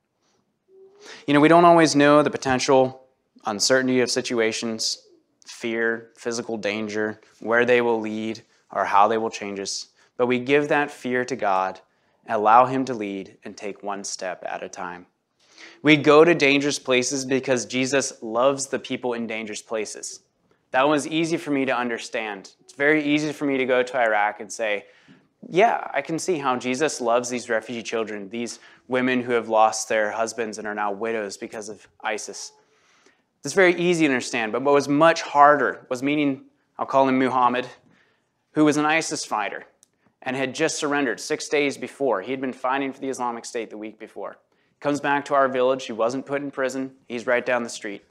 You 1.27 1.35
know, 1.35 1.41
we 1.41 1.49
don't 1.49 1.65
always 1.65 1.97
know 1.97 2.23
the 2.23 2.31
potential 2.31 3.05
uncertainty 3.47 4.01
of 4.01 4.11
situations, 4.11 5.07
fear, 5.47 6.11
physical 6.17 6.57
danger, 6.57 7.21
where 7.41 7.65
they 7.65 7.81
will 7.81 8.01
lead, 8.01 8.43
or 8.71 8.85
how 8.85 9.09
they 9.09 9.19
will 9.19 9.31
change 9.31 9.59
us, 9.59 9.89
but 10.17 10.27
we 10.27 10.39
give 10.39 10.69
that 10.69 10.91
fear 10.91 11.25
to 11.25 11.35
God 11.37 11.81
allow 12.29 12.67
Him 12.67 12.85
to 12.85 12.95
lead 12.95 13.37
and 13.45 13.57
take 13.57 13.83
one 13.83 14.05
step 14.05 14.43
at 14.47 14.63
a 14.63 14.69
time. 14.69 15.07
We 15.83 15.97
go 15.97 16.25
to 16.25 16.35
dangerous 16.35 16.79
places 16.79 17.25
because 17.25 17.67
Jesus 17.67 18.23
loves 18.23 18.69
the 18.69 18.79
people 18.79 19.15
in 19.15 19.27
dangerous 19.27 19.63
places. 19.63 20.21
That 20.71 20.89
was 20.89 21.07
easy 21.07 21.37
for 21.37 21.51
me 21.51 21.65
to 21.65 21.77
understand. 21.77 22.55
It's 22.61 22.75
very 22.75 23.03
easy 23.03 23.33
for 23.33 23.45
me 23.45 23.59
to 23.59 23.67
go 23.67 23.83
to 23.83 23.99
Iraq 23.99 24.41
and 24.41 24.53
say, 24.53 24.87
yeah, 25.53 25.91
I 25.93 26.01
can 26.01 26.17
see 26.21 26.39
how 26.39 26.55
Jesus 26.55 27.01
loves 27.01 27.29
these 27.29 27.51
refugee 27.51 27.83
children, 27.83 28.29
these 28.29 28.61
women 28.87 29.21
who 29.21 29.33
have 29.33 29.49
lost 29.49 29.89
their 29.89 30.13
husbands 30.13 30.59
and 30.59 30.67
are 30.67 30.77
now 30.77 30.93
widows 30.93 31.37
because 31.37 31.69
of 31.69 31.89
ISIS. 32.01 32.53
It's 33.45 33.53
very 33.53 33.75
easy 33.75 34.07
to 34.07 34.13
understand, 34.13 34.53
but 34.53 34.63
what 34.63 34.75
was 34.75 34.89
much 34.89 35.23
harder 35.23 35.85
was 35.89 36.05
meeting, 36.05 36.45
I'll 36.79 36.87
call 36.87 37.09
him 37.09 37.19
Muhammad, 37.19 37.67
who 38.53 38.65
was 38.65 38.77
an 38.77 38.87
ISIS 38.87 39.25
fighter 39.25 39.65
and 40.23 40.37
had 40.37 40.55
just 40.55 40.79
surrendered 40.79 41.19
six 41.19 41.49
days 41.49 41.77
before. 41.77 42.23
He 42.23 42.31
had 42.31 42.41
been 42.41 42.53
fighting 42.53 42.93
for 42.93 43.01
the 43.01 43.09
Islamic 43.09 43.45
State 43.45 43.71
the 43.71 43.79
week 43.79 43.99
before. 43.99 44.37
Comes 44.79 45.01
back 45.01 45.25
to 45.27 45.35
our 45.35 45.49
village. 45.49 45.85
He 45.87 45.93
wasn't 45.93 46.27
put 46.27 46.43
in 46.43 46.53
prison. 46.53 46.93
He's 47.09 47.27
right 47.27 47.45
down 47.45 47.65
the 47.65 47.69
street. 47.69 48.05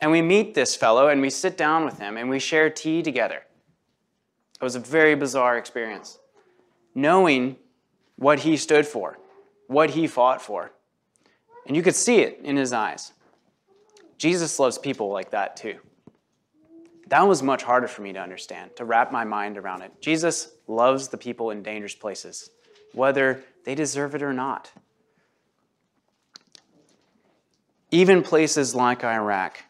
And 0.00 0.10
we 0.10 0.22
meet 0.22 0.54
this 0.54 0.74
fellow 0.74 1.08
and 1.08 1.20
we 1.20 1.28
sit 1.28 1.58
down 1.58 1.84
with 1.84 1.98
him 1.98 2.16
and 2.16 2.30
we 2.30 2.38
share 2.38 2.70
tea 2.70 3.02
together. 3.02 3.42
It 4.60 4.64
was 4.64 4.74
a 4.74 4.80
very 4.80 5.14
bizarre 5.14 5.56
experience. 5.56 6.18
Knowing 6.94 7.56
what 8.16 8.40
he 8.40 8.56
stood 8.56 8.86
for, 8.86 9.18
what 9.68 9.90
he 9.90 10.06
fought 10.06 10.42
for. 10.42 10.72
And 11.66 11.76
you 11.76 11.82
could 11.82 11.94
see 11.94 12.20
it 12.20 12.40
in 12.42 12.56
his 12.56 12.72
eyes. 12.72 13.12
Jesus 14.16 14.58
loves 14.58 14.78
people 14.78 15.10
like 15.10 15.30
that 15.30 15.56
too. 15.56 15.78
That 17.06 17.26
was 17.26 17.42
much 17.42 17.62
harder 17.62 17.88
for 17.88 18.02
me 18.02 18.12
to 18.12 18.18
understand, 18.18 18.76
to 18.76 18.84
wrap 18.84 19.12
my 19.12 19.24
mind 19.24 19.56
around 19.56 19.82
it. 19.82 19.92
Jesus 20.00 20.50
loves 20.66 21.08
the 21.08 21.16
people 21.16 21.50
in 21.50 21.62
dangerous 21.62 21.94
places, 21.94 22.50
whether 22.92 23.44
they 23.64 23.74
deserve 23.74 24.14
it 24.14 24.22
or 24.22 24.32
not. 24.32 24.70
Even 27.90 28.22
places 28.22 28.74
like 28.74 29.04
Iraq, 29.04 29.62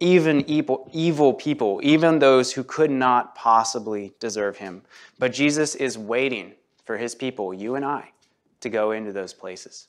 even 0.00 0.48
evil, 0.48 0.88
evil 0.92 1.34
people, 1.34 1.80
even 1.82 2.18
those 2.18 2.52
who 2.52 2.62
could 2.62 2.90
not 2.90 3.34
possibly 3.34 4.12
deserve 4.20 4.58
him. 4.58 4.82
But 5.18 5.32
Jesus 5.32 5.74
is 5.74 5.98
waiting 5.98 6.54
for 6.84 6.96
his 6.96 7.14
people, 7.14 7.52
you 7.52 7.74
and 7.74 7.84
I, 7.84 8.12
to 8.60 8.68
go 8.68 8.92
into 8.92 9.12
those 9.12 9.32
places 9.32 9.88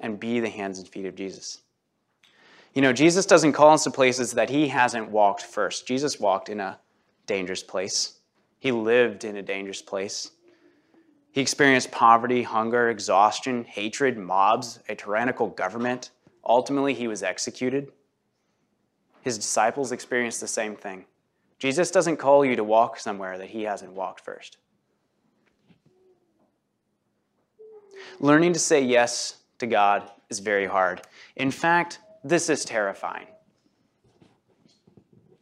and 0.00 0.20
be 0.20 0.40
the 0.40 0.48
hands 0.48 0.78
and 0.78 0.88
feet 0.88 1.06
of 1.06 1.16
Jesus. 1.16 1.62
You 2.74 2.82
know, 2.82 2.92
Jesus 2.92 3.26
doesn't 3.26 3.52
call 3.52 3.70
us 3.70 3.84
to 3.84 3.90
places 3.90 4.32
that 4.32 4.50
he 4.50 4.68
hasn't 4.68 5.10
walked 5.10 5.42
first. 5.42 5.86
Jesus 5.86 6.20
walked 6.20 6.48
in 6.48 6.60
a 6.60 6.78
dangerous 7.26 7.62
place, 7.62 8.20
he 8.58 8.70
lived 8.72 9.24
in 9.24 9.36
a 9.36 9.42
dangerous 9.42 9.82
place. 9.82 10.30
He 11.32 11.42
experienced 11.42 11.90
poverty, 11.90 12.42
hunger, 12.42 12.88
exhaustion, 12.88 13.64
hatred, 13.64 14.16
mobs, 14.16 14.78
a 14.88 14.94
tyrannical 14.94 15.48
government. 15.48 16.10
Ultimately, 16.42 16.94
he 16.94 17.08
was 17.08 17.22
executed. 17.22 17.92
His 19.26 19.38
disciples 19.38 19.90
experienced 19.90 20.40
the 20.40 20.46
same 20.46 20.76
thing. 20.76 21.04
Jesus 21.58 21.90
doesn't 21.90 22.18
call 22.18 22.44
you 22.44 22.54
to 22.54 22.62
walk 22.62 22.96
somewhere 22.96 23.36
that 23.38 23.48
he 23.48 23.64
hasn't 23.64 23.92
walked 23.92 24.20
first. 24.20 24.58
Learning 28.20 28.52
to 28.52 28.60
say 28.60 28.80
yes 28.80 29.38
to 29.58 29.66
God 29.66 30.08
is 30.30 30.38
very 30.38 30.66
hard. 30.66 31.02
In 31.34 31.50
fact, 31.50 31.98
this 32.22 32.48
is 32.48 32.64
terrifying. 32.64 33.26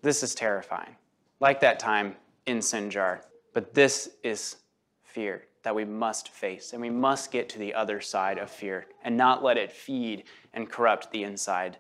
This 0.01 0.22
is 0.22 0.35
terrifying. 0.35 0.97
Like 1.39 1.61
that 1.61 1.78
time 1.78 2.16
in 2.47 2.61
Sinjar. 2.61 3.20
But 3.53 3.74
this 3.74 4.09
is 4.22 4.57
fear 5.03 5.45
that 5.62 5.74
we 5.74 5.85
must 5.85 6.30
face, 6.30 6.72
and 6.72 6.80
we 6.80 6.89
must 6.89 7.30
get 7.30 7.51
to 7.51 7.59
the 7.59 7.74
other 7.74 8.01
side 8.01 8.39
of 8.39 8.51
fear 8.51 8.87
and 9.03 9.14
not 9.14 9.45
let 9.45 9.59
it 9.59 9.70
feed 9.70 10.24
and 10.55 10.70
corrupt 10.70 11.11
the 11.11 11.22
inside 11.22 11.76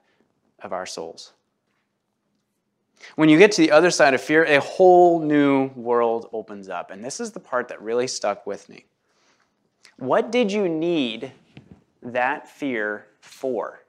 of 0.60 0.74
our 0.74 0.84
souls. 0.84 1.32
When 3.16 3.28
you 3.28 3.38
get 3.38 3.52
to 3.52 3.62
the 3.62 3.70
other 3.70 3.90
side 3.90 4.14
of 4.14 4.20
fear, 4.20 4.44
a 4.44 4.60
whole 4.60 5.20
new 5.20 5.68
world 5.76 6.28
opens 6.32 6.68
up. 6.68 6.90
And 6.90 7.04
this 7.04 7.20
is 7.20 7.32
the 7.32 7.40
part 7.40 7.68
that 7.68 7.80
really 7.80 8.06
stuck 8.06 8.46
with 8.46 8.68
me. 8.68 8.84
What 9.98 10.32
did 10.32 10.50
you 10.50 10.68
need 10.68 11.32
that 12.02 12.48
fear 12.48 13.06
for? 13.20 13.80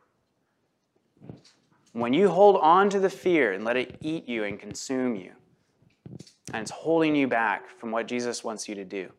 When 1.93 2.13
you 2.13 2.29
hold 2.29 2.57
on 2.57 2.89
to 2.89 2.99
the 2.99 3.09
fear 3.09 3.53
and 3.53 3.63
let 3.63 3.77
it 3.77 3.97
eat 4.01 4.27
you 4.27 4.43
and 4.43 4.59
consume 4.59 5.15
you, 5.15 5.31
and 6.53 6.61
it's 6.61 6.71
holding 6.71 7.15
you 7.15 7.27
back 7.27 7.69
from 7.69 7.91
what 7.91 8.07
Jesus 8.07 8.43
wants 8.43 8.67
you 8.67 8.75
to 8.75 8.85
do, 8.85 9.11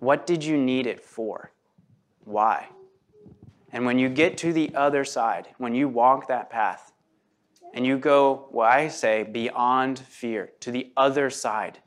what 0.00 0.26
did 0.26 0.44
you 0.44 0.58
need 0.58 0.86
it 0.86 1.00
for? 1.00 1.52
Why? 2.24 2.68
And 3.72 3.86
when 3.86 3.98
you 3.98 4.08
get 4.08 4.36
to 4.38 4.52
the 4.52 4.74
other 4.74 5.04
side, 5.04 5.48
when 5.58 5.74
you 5.74 5.88
walk 5.88 6.28
that 6.28 6.50
path, 6.50 6.92
and 7.76 7.86
you 7.86 7.98
go, 7.98 8.48
what 8.50 8.72
I 8.72 8.88
say, 8.88 9.22
beyond 9.22 9.98
fear, 9.98 10.50
to 10.60 10.70
the 10.70 10.90
other 10.96 11.28
side. 11.28 11.78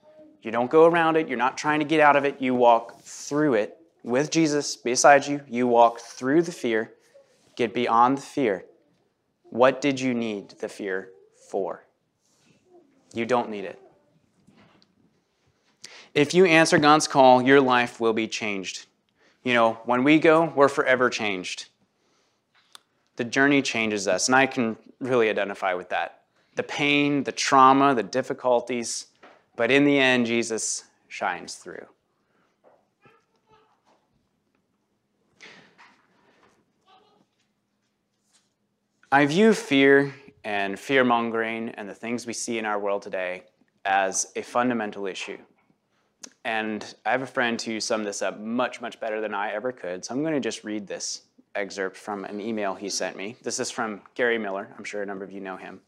You 0.44 0.52
don't 0.52 0.70
go 0.70 0.86
around 0.86 1.18
it, 1.18 1.28
you're 1.28 1.38
not 1.38 1.58
trying 1.58 1.80
to 1.80 1.86
get 1.86 2.00
out 2.00 2.16
of 2.16 2.26
it, 2.26 2.40
you 2.40 2.54
walk 2.54 3.02
through 3.02 3.56
it 3.56 3.76
with 4.04 4.30
Jesus 4.30 4.76
beside 4.76 5.26
you. 5.26 5.42
You 5.48 5.68
walk 5.68 6.00
through 6.00 6.44
the 6.44 6.52
fear, 6.52 6.94
get 7.56 7.74
beyond 7.74 8.20
the 8.20 8.22
fear. 8.22 8.66
What 9.50 9.82
did 9.82 10.00
you 10.00 10.14
need 10.14 10.52
the 10.60 10.70
fear 10.70 11.10
for? 11.50 11.84
You 13.16 13.26
don't 13.26 13.50
need 13.50 13.66
it. 13.66 13.80
If 16.14 16.36
you 16.36 16.46
answer 16.46 16.78
God's 16.78 17.08
call, 17.08 17.42
your 17.42 17.60
life 17.60 18.00
will 18.00 18.14
be 18.14 18.28
changed. 18.28 18.86
You 19.44 19.56
know, 19.56 19.74
when 19.86 20.04
we 20.04 20.20
go, 20.20 20.54
we're 20.56 20.70
forever 20.70 21.10
changed. 21.10 21.69
The 23.20 23.26
journey 23.26 23.62
changes 23.62 24.08
us, 24.08 24.30
and 24.30 24.36
I 24.36 24.46
can 24.46 24.78
really 25.02 25.30
identify 25.30 25.74
with 25.74 25.90
that. 25.90 26.22
The 26.56 26.64
pain, 26.64 27.26
the 27.26 27.34
trauma, 27.34 27.94
the 27.94 28.02
difficulties, 28.02 29.08
but 29.58 29.72
in 29.72 29.84
the 29.84 30.00
end, 30.00 30.26
Jesus 30.26 30.86
shines 31.10 31.56
through. 31.56 31.86
I 39.12 39.26
view 39.26 39.54
fear 39.54 40.14
and 40.46 40.80
fear 40.80 41.04
mongering 41.04 41.72
and 41.72 41.90
the 41.90 41.94
things 41.94 42.26
we 42.26 42.32
see 42.32 42.58
in 42.58 42.64
our 42.64 42.80
world 42.80 43.02
today 43.02 43.44
as 43.84 44.32
a 44.38 44.44
fundamental 44.44 45.08
issue. 45.08 45.40
And 46.46 46.96
I 47.06 47.12
have 47.12 47.22
a 47.22 47.28
friend 47.28 47.62
who 47.62 47.82
summed 47.82 48.08
this 48.08 48.22
up 48.22 48.40
much, 48.40 48.80
much 48.80 48.98
better 49.02 49.20
than 49.20 49.34
I 49.34 49.52
ever 49.52 49.74
could. 49.74 50.06
So 50.06 50.16
I'm 50.16 50.22
going 50.22 50.36
to 50.36 50.40
just 50.40 50.64
read 50.64 50.88
this 50.88 51.24
excerpt 51.56 51.98
from 51.98 52.26
an 52.26 52.40
email 52.40 52.76
he 52.76 52.90
sent 52.90 53.18
me. 53.18 53.36
This 53.42 53.60
is 53.60 53.72
from 53.72 54.02
Gary 54.16 54.38
Miller. 54.38 54.68
I'm 54.78 54.84
sure 54.84 55.02
a 55.02 55.06
number 55.06 55.26
of 55.26 55.32
you 55.32 55.40
know 55.40 55.58
him. 55.58 55.82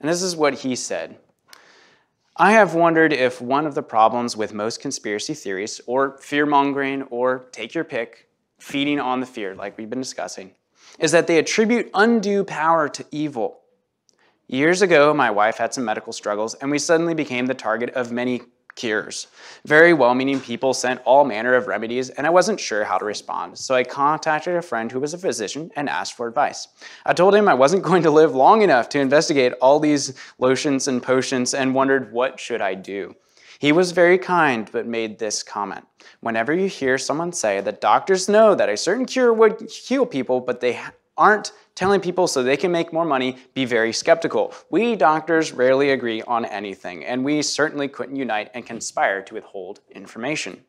And 0.00 0.08
this 0.08 0.22
is 0.22 0.36
what 0.36 0.54
he 0.54 0.76
said 0.76 1.18
I 2.40 2.52
have 2.52 2.74
wondered 2.74 3.12
if 3.12 3.40
one 3.40 3.66
of 3.66 3.74
the 3.74 3.82
problems 3.82 4.36
with 4.36 4.54
most 4.54 4.80
conspiracy 4.80 5.34
theories, 5.34 5.80
or 5.86 6.18
fear 6.18 6.46
mongering, 6.46 7.02
or 7.04 7.46
take 7.50 7.74
your 7.74 7.82
pick, 7.82 8.28
feeding 8.60 9.00
on 9.00 9.18
the 9.18 9.26
fear, 9.26 9.56
like 9.56 9.76
we've 9.76 9.90
been 9.90 10.00
discussing, 10.00 10.52
is 11.00 11.10
that 11.10 11.26
they 11.26 11.38
attribute 11.38 11.90
undue 11.94 12.44
power 12.44 12.88
to 12.90 13.04
evil. 13.10 13.62
Years 14.46 14.82
ago, 14.82 15.12
my 15.12 15.32
wife 15.32 15.56
had 15.56 15.74
some 15.74 15.84
medical 15.84 16.12
struggles, 16.12 16.54
and 16.54 16.70
we 16.70 16.78
suddenly 16.78 17.12
became 17.12 17.46
the 17.46 17.54
target 17.54 17.90
of 17.90 18.12
many 18.12 18.42
cures. 18.78 19.26
Very 19.66 19.92
well 19.92 20.14
meaning 20.14 20.40
people 20.40 20.72
sent 20.72 21.02
all 21.04 21.26
manner 21.26 21.54
of 21.54 21.66
remedies, 21.66 22.08
and 22.08 22.26
I 22.26 22.30
wasn't 22.30 22.58
sure 22.58 22.84
how 22.84 22.96
to 22.96 23.04
respond, 23.04 23.58
so 23.58 23.74
I 23.74 23.84
contacted 23.84 24.56
a 24.56 24.62
friend 24.62 24.90
who 24.90 25.00
was 25.00 25.12
a 25.12 25.18
physician 25.18 25.70
and 25.76 25.90
asked 25.90 26.14
for 26.14 26.26
advice. 26.26 26.68
I 27.04 27.12
told 27.12 27.34
him 27.34 27.48
I 27.48 27.54
wasn't 27.54 27.82
going 27.82 28.02
to 28.04 28.10
live 28.10 28.34
long 28.34 28.62
enough 28.62 28.88
to 28.90 29.00
investigate 29.00 29.52
all 29.60 29.78
these 29.78 30.14
lotions 30.38 30.88
and 30.88 31.02
potions 31.02 31.52
and 31.52 31.74
wondered 31.74 32.12
what 32.12 32.40
should 32.40 32.62
I 32.62 32.74
do. 32.74 33.14
He 33.58 33.72
was 33.72 33.90
very 33.90 34.18
kind, 34.18 34.70
but 34.70 34.86
made 34.86 35.18
this 35.18 35.42
comment. 35.42 35.84
Whenever 36.20 36.54
you 36.54 36.68
hear 36.68 36.96
someone 36.96 37.32
say 37.32 37.60
that 37.60 37.80
doctors 37.80 38.28
know 38.28 38.54
that 38.54 38.68
a 38.68 38.76
certain 38.76 39.04
cure 39.04 39.32
would 39.32 39.68
heal 39.68 40.06
people, 40.06 40.40
but 40.40 40.60
they 40.60 40.80
aren't 41.16 41.52
telling 41.78 42.00
people 42.00 42.26
so 42.26 42.42
they 42.42 42.56
can 42.56 42.72
make 42.72 42.92
more 42.92 43.04
money, 43.04 43.36
be 43.54 43.64
very 43.64 43.92
skeptical. 43.92 44.52
We 44.68 44.96
doctors 44.96 45.52
rarely 45.52 45.92
agree 45.92 46.22
on 46.22 46.44
anything, 46.44 47.04
and 47.04 47.24
we 47.24 47.40
certainly 47.40 47.86
couldn't 47.86 48.16
unite 48.16 48.50
and 48.52 48.66
conspire 48.66 49.22
to 49.22 49.34
withhold 49.34 49.78
information. 49.92 50.64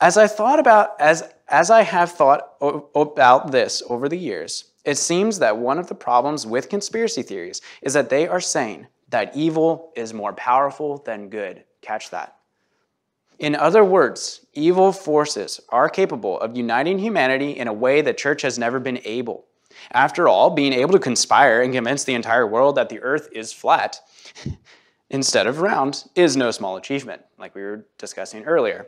As 0.00 0.16
I 0.16 0.26
thought 0.26 0.58
about 0.58 1.00
as 1.00 1.22
as 1.48 1.70
I 1.70 1.82
have 1.82 2.10
thought 2.10 2.54
about 2.96 3.52
this 3.52 3.80
over 3.88 4.08
the 4.08 4.18
years, 4.18 4.72
it 4.84 4.98
seems 4.98 5.38
that 5.38 5.56
one 5.56 5.78
of 5.78 5.86
the 5.86 5.94
problems 5.94 6.44
with 6.44 6.68
conspiracy 6.68 7.22
theories 7.22 7.60
is 7.80 7.92
that 7.92 8.10
they 8.10 8.26
are 8.26 8.40
saying 8.40 8.88
that 9.10 9.36
evil 9.36 9.92
is 9.94 10.12
more 10.12 10.32
powerful 10.32 10.98
than 10.98 11.28
good. 11.28 11.62
Catch 11.80 12.10
that. 12.10 12.36
In 13.38 13.54
other 13.54 13.84
words, 13.84 14.44
evil 14.52 14.90
forces 14.90 15.60
are 15.68 15.88
capable 15.88 16.40
of 16.40 16.56
uniting 16.56 16.98
humanity 16.98 17.52
in 17.52 17.68
a 17.68 17.72
way 17.72 18.00
the 18.00 18.12
church 18.12 18.42
has 18.42 18.58
never 18.58 18.80
been 18.80 19.00
able. 19.04 19.46
After 19.92 20.28
all, 20.28 20.50
being 20.50 20.72
able 20.72 20.92
to 20.92 20.98
conspire 20.98 21.62
and 21.62 21.72
convince 21.72 22.04
the 22.04 22.14
entire 22.14 22.46
world 22.46 22.76
that 22.76 22.88
the 22.88 23.00
earth 23.00 23.28
is 23.32 23.52
flat 23.52 24.00
instead 25.10 25.46
of 25.46 25.60
round 25.60 26.04
is 26.14 26.36
no 26.36 26.50
small 26.50 26.76
achievement, 26.76 27.22
like 27.38 27.54
we 27.54 27.62
were 27.62 27.86
discussing 27.98 28.44
earlier. 28.44 28.86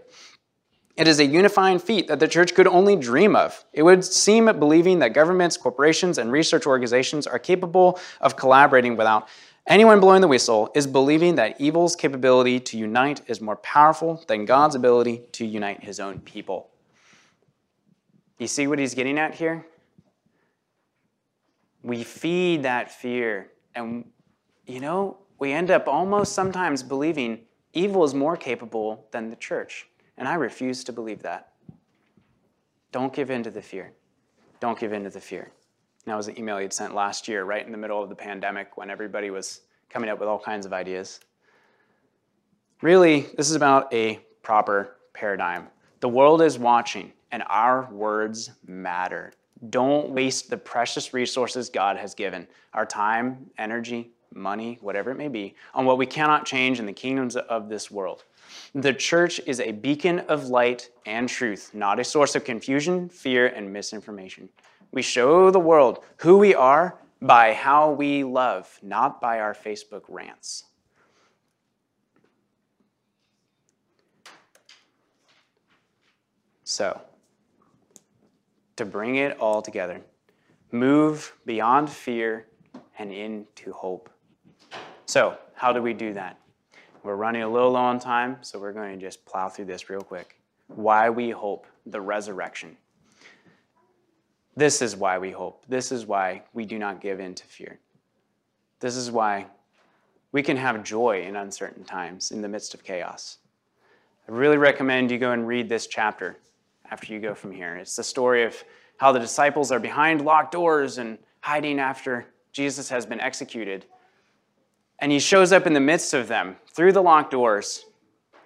It 0.99 1.07
is 1.07 1.20
a 1.20 1.24
unifying 1.24 1.78
feat 1.78 2.09
that 2.09 2.18
the 2.18 2.26
church 2.26 2.57
could 2.57 2.66
only 2.66 2.96
dream 2.96 3.36
of. 3.36 3.64
It 3.72 3.84
would 3.84 4.05
seem 4.05 4.46
believing 4.59 4.99
that 4.99 5.12
governments, 5.12 5.57
corporations, 5.57 6.18
and 6.18 6.32
research 6.32 6.66
organizations 6.66 7.24
are 7.24 7.38
capable 7.38 8.01
of 8.20 8.34
collaborating 8.34 8.96
without 8.96 9.28
anyone 9.68 10.01
blowing 10.01 10.22
the 10.22 10.26
whistle 10.26 10.72
is 10.74 10.88
believing 10.88 11.36
that 11.36 11.61
evil's 11.61 11.94
capability 11.94 12.59
to 12.59 12.76
unite 12.76 13.20
is 13.28 13.40
more 13.40 13.55
powerful 13.57 14.24
than 14.26 14.44
God's 14.44 14.74
ability 14.74 15.22
to 15.32 15.46
unite 15.46 15.84
his 15.84 16.01
own 16.01 16.18
people. 16.18 16.68
You 18.40 18.49
see 18.49 18.66
what 18.66 18.80
he's 18.80 18.94
getting 18.94 19.18
at 19.18 19.36
here? 19.36 19.64
We 21.83 22.03
feed 22.05 22.62
that 22.64 22.91
fear. 22.91 23.51
And, 23.74 24.05
you 24.66 24.81
know, 24.81 25.18
we 25.39 25.53
end 25.53 25.70
up 25.70 25.87
almost 25.87 26.33
sometimes 26.33 26.83
believing 26.83 27.41
evil 27.72 28.05
is 28.05 28.14
more 28.14 28.37
capable 28.37 29.07
than 29.12 29.31
the 29.31 29.37
church. 29.37 29.89
And 30.16 30.26
I 30.26 30.35
refuse 30.35 30.83
to 30.85 30.93
believe 30.93 31.22
that. 31.22 31.53
Don't 32.91 33.12
give 33.12 33.31
in 33.31 33.43
to 33.45 33.51
the 33.51 33.62
fear. 33.62 33.93
Don't 34.61 34.79
give 34.79 34.93
in 34.93 35.05
to 35.05 35.11
the 35.11 35.20
fear. 35.20 35.53
that 36.07 36.16
was 36.16 36.29
an 36.29 36.39
email 36.39 36.59
he'd 36.59 36.72
sent 36.72 36.95
last 36.95 37.29
year, 37.29 37.45
right 37.45 37.64
in 37.64 37.70
the 37.70 37.79
middle 37.79 38.03
of 38.03 38.09
the 38.09 38.14
pandemic 38.14 38.76
when 38.76 38.91
everybody 38.91 39.31
was 39.31 39.61
coming 39.91 40.11
up 40.11 40.18
with 40.18 40.29
all 40.29 40.39
kinds 40.39 40.66
of 40.66 40.72
ideas. 40.72 41.20
Really, 42.83 43.26
this 43.37 43.51
is 43.51 43.57
about 43.57 43.93
a 43.93 44.20
proper 44.43 44.97
paradigm. 45.12 45.68
The 46.01 46.09
world 46.09 46.43
is 46.43 46.59
watching, 46.59 47.12
and 47.31 47.43
our 47.49 47.89
words 47.93 48.51
matter. 48.66 49.33
Don't 49.70 50.11
waste 50.11 50.50
the 50.50 50.56
precious 50.56 51.12
resources 51.12 51.68
God 51.68 51.96
has 51.96 52.14
given 52.14 52.46
our 52.74 52.86
time, 52.86 53.50
energy, 53.59 54.12
money, 54.32 54.78
whatever 54.80 55.11
it 55.11 55.16
may 55.16 55.28
be 55.28 55.54
on 55.74 55.84
what 55.84 55.98
we 55.98 56.06
cannot 56.06 56.46
change 56.46 56.78
in 56.78 56.86
the 56.86 56.92
kingdoms 56.92 57.36
of 57.36 57.68
this 57.68 57.90
world. 57.90 58.24
The 58.74 58.94
church 58.94 59.40
is 59.46 59.61
a 59.61 59.72
beacon 59.72 60.20
of 60.20 60.48
light 60.48 60.90
and 61.06 61.28
truth, 61.28 61.70
not 61.74 61.98
a 61.98 62.04
source 62.04 62.34
of 62.34 62.44
confusion, 62.44 63.09
fear, 63.09 63.48
and 63.48 63.72
misinformation. 63.72 64.48
We 64.92 65.02
show 65.02 65.50
the 65.50 65.59
world 65.59 66.04
who 66.18 66.38
we 66.38 66.54
are 66.54 66.98
by 67.20 67.52
how 67.52 67.90
we 67.90 68.24
love, 68.24 68.78
not 68.82 69.20
by 69.20 69.40
our 69.40 69.54
Facebook 69.54 70.02
rants. 70.09 70.64
So, 76.64 77.00
to 78.79 78.85
bring 78.85 79.16
it 79.16 79.37
all 79.41 79.61
together, 79.61 80.01
move 80.70 81.37
beyond 81.45 81.91
fear 81.91 82.47
and 82.99 83.12
into 83.12 83.72
hope. 83.72 84.09
So, 85.05 85.37
how 85.55 85.72
do 85.72 85.83
we 85.83 85.93
do 85.93 86.14
that? 86.14 86.39
We're 87.03 87.16
running 87.16 87.43
a 87.43 87.49
little 87.49 87.72
low 87.72 87.81
on 87.81 87.99
time, 87.99 88.37
so 88.41 88.59
we're 88.61 88.72
going 88.72 88.97
to 88.97 89.05
just 89.05 89.24
plow 89.24 89.49
through 89.49 89.64
this 89.64 89.91
real 89.91 90.01
quick. 90.01 90.39
Why 90.68 91.11
we 91.11 91.31
hope, 91.31 91.66
the 91.87 92.01
resurrection. 92.01 92.76
This 94.57 94.81
is 94.81 94.95
why 94.95 95.18
we 95.18 95.33
hope. 95.33 95.64
This 95.68 95.91
is 95.91 96.07
why 96.07 96.43
we 96.53 96.64
do 96.64 96.79
not 96.79 97.01
give 97.01 97.18
in 97.18 97.35
to 97.35 97.45
fear. 97.45 97.81
This 98.79 98.97
is 98.97 99.11
why 99.11 99.47
we 100.31 100.43
can 100.43 100.57
have 100.57 100.85
joy 100.85 101.22
in 101.22 101.35
uncertain 101.35 101.83
times 101.83 102.31
in 102.31 102.43
the 102.43 102.49
midst 102.49 102.74
of 102.74 102.85
chaos. 102.85 103.39
I 104.29 104.33
really 104.33 104.57
recommend 104.57 105.11
you 105.11 105.18
go 105.18 105.33
and 105.33 105.49
read 105.49 105.68
this 105.68 105.89
chapter 105.89 106.37
after 106.91 107.12
you 107.12 107.20
go 107.20 107.34
from 107.34 107.53
here. 107.53 107.76
It's 107.76 107.97
the 107.97 108.05
story 108.05 108.45
of 108.45 108.62
how 108.99 109.12
the 109.12 109.18
disciples 109.18 109.70
are 109.72 109.78
behind 109.78 110.24
locked 110.24 110.53
doors 110.53 110.99
and 110.99 111.18
hiding 111.41 111.78
after 111.78 112.26
Jesus 112.53 112.89
has 112.89 113.07
been 113.07 113.20
executed. 113.20 113.86
And 114.99 115.12
he 115.12 115.20
shows 115.20 115.53
up 115.53 115.66
in 115.66 115.74
the 115.74 115.80
midst 115.80 116.14
of 116.14 116.28
them 116.28 116.57
through 116.72 116.93
the 116.93 117.03
locked 117.03 117.30
doors 117.30 117.84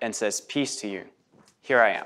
and 0.00 0.14
says, 0.14 0.40
Peace 0.42 0.76
to 0.80 0.88
you. 0.88 1.04
Here 1.62 1.80
I 1.80 1.92
am. 1.92 2.04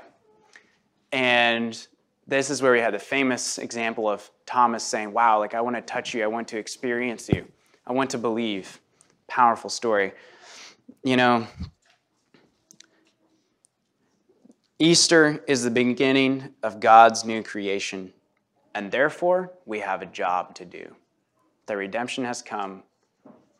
And 1.11 1.87
this 2.27 2.49
is 2.49 2.61
where 2.61 2.71
we 2.71 2.79
had 2.79 2.93
the 2.93 2.99
famous 2.99 3.57
example 3.57 4.09
of 4.09 4.29
Thomas 4.45 4.83
saying, 4.83 5.11
Wow, 5.11 5.39
like 5.39 5.53
I 5.53 5.61
want 5.61 5.75
to 5.75 5.81
touch 5.81 6.13
you. 6.13 6.23
I 6.23 6.27
want 6.27 6.47
to 6.49 6.57
experience 6.57 7.27
you. 7.29 7.45
I 7.85 7.93
want 7.93 8.09
to 8.11 8.17
believe. 8.17 8.79
Powerful 9.27 9.69
story. 9.69 10.13
You 11.03 11.17
know, 11.17 11.47
Easter 14.79 15.43
is 15.47 15.63
the 15.63 15.71
beginning 15.71 16.53
of 16.61 16.79
God's 16.79 17.25
new 17.25 17.41
creation, 17.41 18.13
and 18.75 18.91
therefore 18.91 19.51
we 19.65 19.79
have 19.79 20.03
a 20.03 20.05
job 20.05 20.53
to 20.53 20.65
do. 20.65 20.93
The 21.65 21.75
redemption 21.75 22.23
has 22.25 22.43
come, 22.43 22.83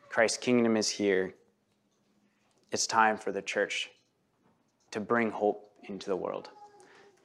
Christ's 0.10 0.38
kingdom 0.38 0.78
is 0.78 0.88
here. 0.88 1.34
It's 2.72 2.86
time 2.86 3.18
for 3.18 3.32
the 3.32 3.42
church 3.42 3.90
to 4.92 5.00
bring 5.00 5.32
hope 5.32 5.72
into 5.90 6.06
the 6.06 6.16
world. 6.16 6.50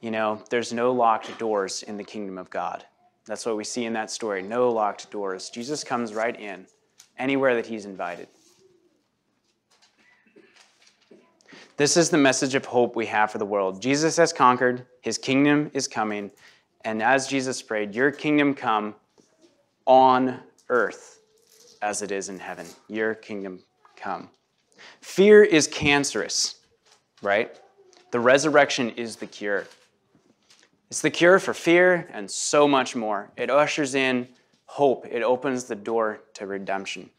You 0.01 0.09
know, 0.09 0.41
there's 0.49 0.73
no 0.73 0.91
locked 0.91 1.37
doors 1.37 1.83
in 1.83 1.95
the 1.95 2.03
kingdom 2.03 2.39
of 2.39 2.49
God. 2.49 2.83
That's 3.27 3.45
what 3.45 3.57
we 3.57 3.63
see 3.63 3.85
in 3.85 3.93
that 3.93 4.09
story. 4.09 4.41
No 4.41 4.71
locked 4.71 5.11
doors. 5.11 5.51
Jesus 5.51 5.83
comes 5.83 6.15
right 6.15 6.39
in 6.39 6.65
anywhere 7.19 7.53
that 7.53 7.67
he's 7.67 7.85
invited. 7.85 8.27
This 11.75 11.97
is 11.97 12.11
the 12.11 12.17
message 12.17 12.53
of 12.53 12.65
hope 12.65 12.95
we 12.95 13.07
have 13.07 13.31
for 13.31 13.39
the 13.39 13.45
world. 13.45 13.81
Jesus 13.81 14.15
has 14.17 14.31
conquered, 14.31 14.85
his 15.01 15.17
kingdom 15.17 15.71
is 15.73 15.87
coming, 15.87 16.29
and 16.85 17.01
as 17.01 17.25
Jesus 17.25 17.63
prayed, 17.63 17.95
your 17.95 18.11
kingdom 18.11 18.53
come 18.53 18.93
on 19.87 20.39
earth 20.69 21.19
as 21.81 22.03
it 22.03 22.11
is 22.11 22.29
in 22.29 22.37
heaven. 22.37 22.67
Your 22.87 23.15
kingdom 23.15 23.59
come. 23.95 24.29
Fear 25.01 25.45
is 25.45 25.67
cancerous, 25.67 26.57
right? 27.23 27.59
The 28.11 28.19
resurrection 28.19 28.91
is 28.91 29.15
the 29.15 29.25
cure. 29.25 29.65
It's 30.91 31.01
the 31.01 31.09
cure 31.09 31.39
for 31.39 31.55
fear 31.55 32.07
and 32.13 32.29
so 32.29 32.67
much 32.67 32.95
more. 32.95 33.31
It 33.35 33.49
ushers 33.49 33.95
in 33.95 34.27
hope, 34.65 35.07
it 35.09 35.23
opens 35.23 35.63
the 35.63 35.75
door 35.75 36.21
to 36.35 36.45
redemption. 36.45 37.09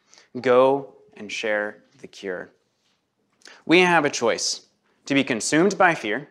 Go 0.40 0.94
and 1.16 1.30
share 1.30 1.82
the 2.00 2.07
cure. 2.07 2.50
We 3.66 3.80
have 3.80 4.05
a 4.05 4.11
choice 4.11 4.66
to 5.07 5.14
be 5.14 5.24
consumed 5.24 5.78
by 5.78 5.95
fear, 5.95 6.28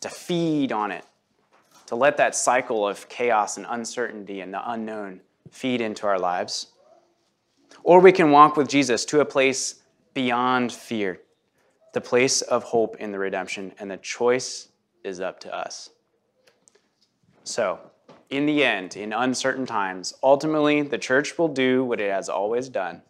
to 0.00 0.08
feed 0.08 0.72
on 0.72 0.90
it, 0.90 1.04
to 1.86 1.94
let 1.94 2.16
that 2.16 2.34
cycle 2.34 2.86
of 2.86 3.08
chaos 3.08 3.56
and 3.56 3.66
uncertainty 3.68 4.40
and 4.40 4.52
the 4.52 4.70
unknown 4.70 5.20
feed 5.50 5.80
into 5.80 6.06
our 6.06 6.18
lives. 6.18 6.68
Or 7.84 8.00
we 8.00 8.12
can 8.12 8.30
walk 8.30 8.56
with 8.56 8.68
Jesus 8.68 9.04
to 9.06 9.20
a 9.20 9.24
place 9.24 9.82
beyond 10.12 10.72
fear, 10.72 11.20
the 11.92 12.00
place 12.00 12.42
of 12.42 12.64
hope 12.64 12.96
in 12.96 13.12
the 13.12 13.18
redemption, 13.18 13.72
and 13.78 13.90
the 13.90 13.96
choice 13.96 14.68
is 15.04 15.20
up 15.20 15.38
to 15.40 15.54
us. 15.54 15.90
So, 17.44 17.78
in 18.28 18.46
the 18.46 18.64
end, 18.64 18.96
in 18.96 19.12
uncertain 19.12 19.66
times, 19.66 20.14
ultimately 20.20 20.82
the 20.82 20.98
church 20.98 21.38
will 21.38 21.48
do 21.48 21.84
what 21.84 22.00
it 22.00 22.10
has 22.10 22.28
always 22.28 22.68
done 22.68 23.02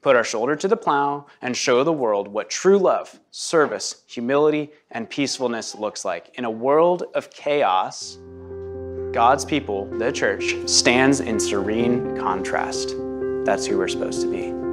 put 0.00 0.16
our 0.16 0.24
shoulder 0.24 0.54
to 0.56 0.68
the 0.68 0.76
plow, 0.76 1.26
and 1.42 1.56
show 1.56 1.84
the 1.84 1.92
world 1.92 2.28
what 2.28 2.50
true 2.50 2.78
love, 2.78 3.18
service, 3.30 4.02
humility, 4.06 4.70
and 4.90 5.10
peacefulness 5.10 5.74
looks 5.74 6.04
like. 6.04 6.30
In 6.38 6.44
a 6.44 6.50
world 6.50 7.04
of 7.14 7.30
chaos, 7.30 8.18
God's 9.12 9.44
people, 9.44 9.86
the 9.98 10.12
church, 10.12 10.54
stands 10.66 11.20
in 11.20 11.40
serene 11.40 12.16
contrast. 12.16 12.94
That's 13.44 13.66
who 13.66 13.78
we're 13.78 13.88
supposed 13.88 14.20
to 14.22 14.30
be. 14.30 14.67